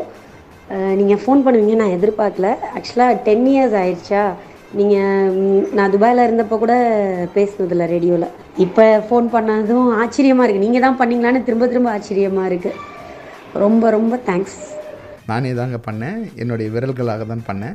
நீங்கள் 0.98 1.20
ஃபோன் 1.22 1.44
பண்ணுவீங்க 1.46 1.76
நான் 1.82 1.96
எதிர்பார்க்கல. 1.98 2.48
ஆக்சுவலாக 2.76 3.14
டென் 3.28 3.46
இயர்ஸ் 3.52 3.76
ஆயிடுச்சா. 3.82 4.24
நீங்கள் 4.78 5.70
நான் 5.76 5.92
துபாயில் 5.94 6.26
இருந்தப்போ 6.26 6.56
கூட 6.64 6.74
பேசுனதில்ல 7.36 7.84
ரேடியோவில் 7.94 8.28
இப்போ 8.64 8.84
ஃபோன் 9.08 9.26
பண்ணதும் 9.34 9.88
ஆச்சரியமாக 10.02 10.44
இருக்குது 10.44 10.64
நீங்கள் 10.66 10.84
தான் 10.84 10.98
பண்ணிங்களான்னு 11.00 11.40
திரும்ப 11.48 11.66
திரும்ப 11.72 11.88
ஆச்சரியமாக 11.96 12.48
இருக்குது 12.50 12.80
ரொம்ப 13.64 13.90
ரொம்ப 13.96 14.14
தேங்க்ஸ் 14.28 14.58
நானே 15.30 15.50
தாங்க 15.58 15.78
பண்ணேன். 15.86 16.18
என்னுடைய 16.42 16.68
விரல்களாக 16.74 17.24
தான் 17.32 17.44
பண்ணேன். 17.48 17.74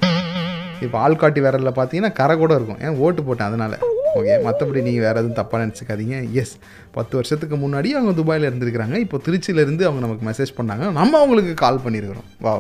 இப்போ 0.86 0.98
ஆள்காட்டி 1.06 1.40
விரலில் 1.46 1.78
பார்த்தீங்கன்னா 1.78 2.12
கரை 2.20 2.36
கூட 2.42 2.54
இருக்கும். 2.60 2.80
ஏன்? 2.86 2.96
ஓட்டு 3.06 3.22
போட்டேன் 3.28 3.50
அதனால். 3.50 3.76
ஓகே 4.20 4.34
மற்றபடி 4.46 4.80
நீங்கள் 4.88 5.06
வேறு 5.06 5.20
எதுவும் 5.22 5.38
தப்பாக 5.40 5.60
நினச்சிக்காதீங்க. 5.64 6.16
எஸ் 6.42 6.56
பத்து 6.98 7.14
வருஷத்துக்கு 7.20 7.58
முன்னாடி 7.64 7.90
அவங்க 7.98 8.14
துபாயில் 8.20 8.48
இருந்திருக்கிறாங்க. 8.50 8.96
இப்போ 9.06 9.20
திருச்சியிலேருந்து 9.28 9.86
அவங்க 9.90 10.02
நமக்கு 10.06 10.26
மெசேஜ் 10.30 10.54
பண்ணாங்க. 10.60 10.86
நம்ம 11.00 11.14
அவங்களுக்கு 11.22 11.54
கால் 11.64 11.84
பண்ணியிருக்கிறோம். 11.86 12.28
வா 12.46 12.54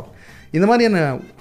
இந்த 0.53 0.65
மாதிரியான 0.69 0.97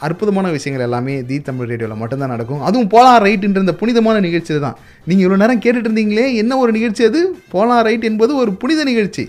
அற்புதமான 0.07 0.51
விஷயங்கள் 0.51 0.85
எல்லாமே 0.87 1.15
தி 1.29 1.37
தமிழ் 1.49 1.69
ரேடியோவில் 1.71 2.01
மட்டும்தான் 2.03 2.33
நடக்கும். 2.35 2.63
அதுவும் 2.69 2.91
போலா 2.95 3.13
ரைட்ன்ற 3.25 3.65
இந்த 3.65 3.75
புனிதமான 3.81 4.21
நிகழ்ச்சி 4.27 4.59
தான் 4.67 4.77
நீங்கள் 5.09 5.25
இவ்வளோ 5.25 5.41
நேரம் 5.43 5.63
கேட்டுட்டு 5.65 5.89
இருந்தீங்களே 5.89 6.27
என்ன 6.43 6.59
ஒரு 6.63 6.73
நிகழ்ச்சி 6.79 7.03
அது? 7.11 7.21
போலா 7.55 7.77
ரைட் 7.89 8.09
என்பது 8.11 8.33
ஒரு 8.43 8.53
புனித 8.63 8.85
நிகழ்ச்சி. 8.91 9.25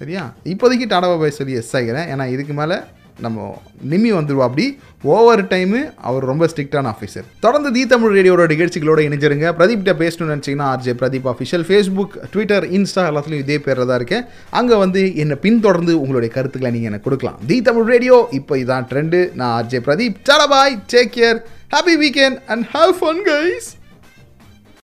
சரியா? 0.00 0.22
இப்போதைக்கு 0.52 0.86
டாடா 0.92 1.08
பாய் 1.20 1.36
சொல்லி 1.38 1.54
எஸ் 1.60 1.74
ஆகிறேன் 1.78 2.08
ஏன்னா 2.12 2.24
இதுக்கு 2.34 2.54
மேலே 2.60 2.76
நம்ம 3.24 3.44
நிம்மி 3.90 4.10
வந்துருவா 4.16 4.46
அப்படி. 4.48 4.66
ஓவர் 5.14 5.42
டைமு 5.52 5.80
அவர் 6.08 6.24
ரொம்ப 6.30 6.44
ஸ்ட்ரிக்டான 6.52 6.90
ஆஃபீஸர் 6.92 7.26
தொடர்ந்து 7.44 7.70
தி 7.76 7.82
தமிழ் 7.92 8.14
ரேடியோட 8.16 8.44
நிகழ்ச்சிகளோட 8.52 9.00
இணைஞ்சிருங்க. 9.06 9.46
பிரதீப்கிட்ட 9.58 9.94
பேசணும்னு 10.02 10.34
நினச்சிங்கன்னா 10.34 10.68
RJ 10.72 10.94
Pradeep 11.02 11.28
official 11.32 11.66
Facebook 11.68 12.16
Twitter 12.32 12.66
Insta 12.78 13.04
எல்லாத்துலையும் 13.10 13.44
இதே 13.46 13.58
பேரில் 13.66 13.88
தான் 13.90 14.00
இருக்கேன். 14.00 14.26
அங்கே 14.60 14.76
வந்து 14.84 15.02
என்னை 15.24 15.38
பின்தொடர்ந்து 15.46 15.94
உங்களுடைய 16.02 16.32
கருத்துக்களை 16.36 16.72
நீங்கள் 16.76 16.92
எனக்கு 16.92 17.08
கொடுக்கலாம். 17.08 17.40
தி 17.50 17.58
தமிழ் 17.70 17.88
ரேடியோ 17.94 18.18
இப்போ 18.40 18.56
இதான் 18.64 18.88
ட்ரெண்டு 18.92 19.20
நான் 19.40 19.54
RJ 19.60 19.82
Pradeep. 19.88 20.20
டலபாய் 20.30 20.78
take 20.94 21.16
care. 21.18 21.40
Happy 21.76 21.96
weekend 22.04 22.38
and 22.54 22.66
have 22.76 22.94
fun 23.00 23.22
guys 23.32 23.68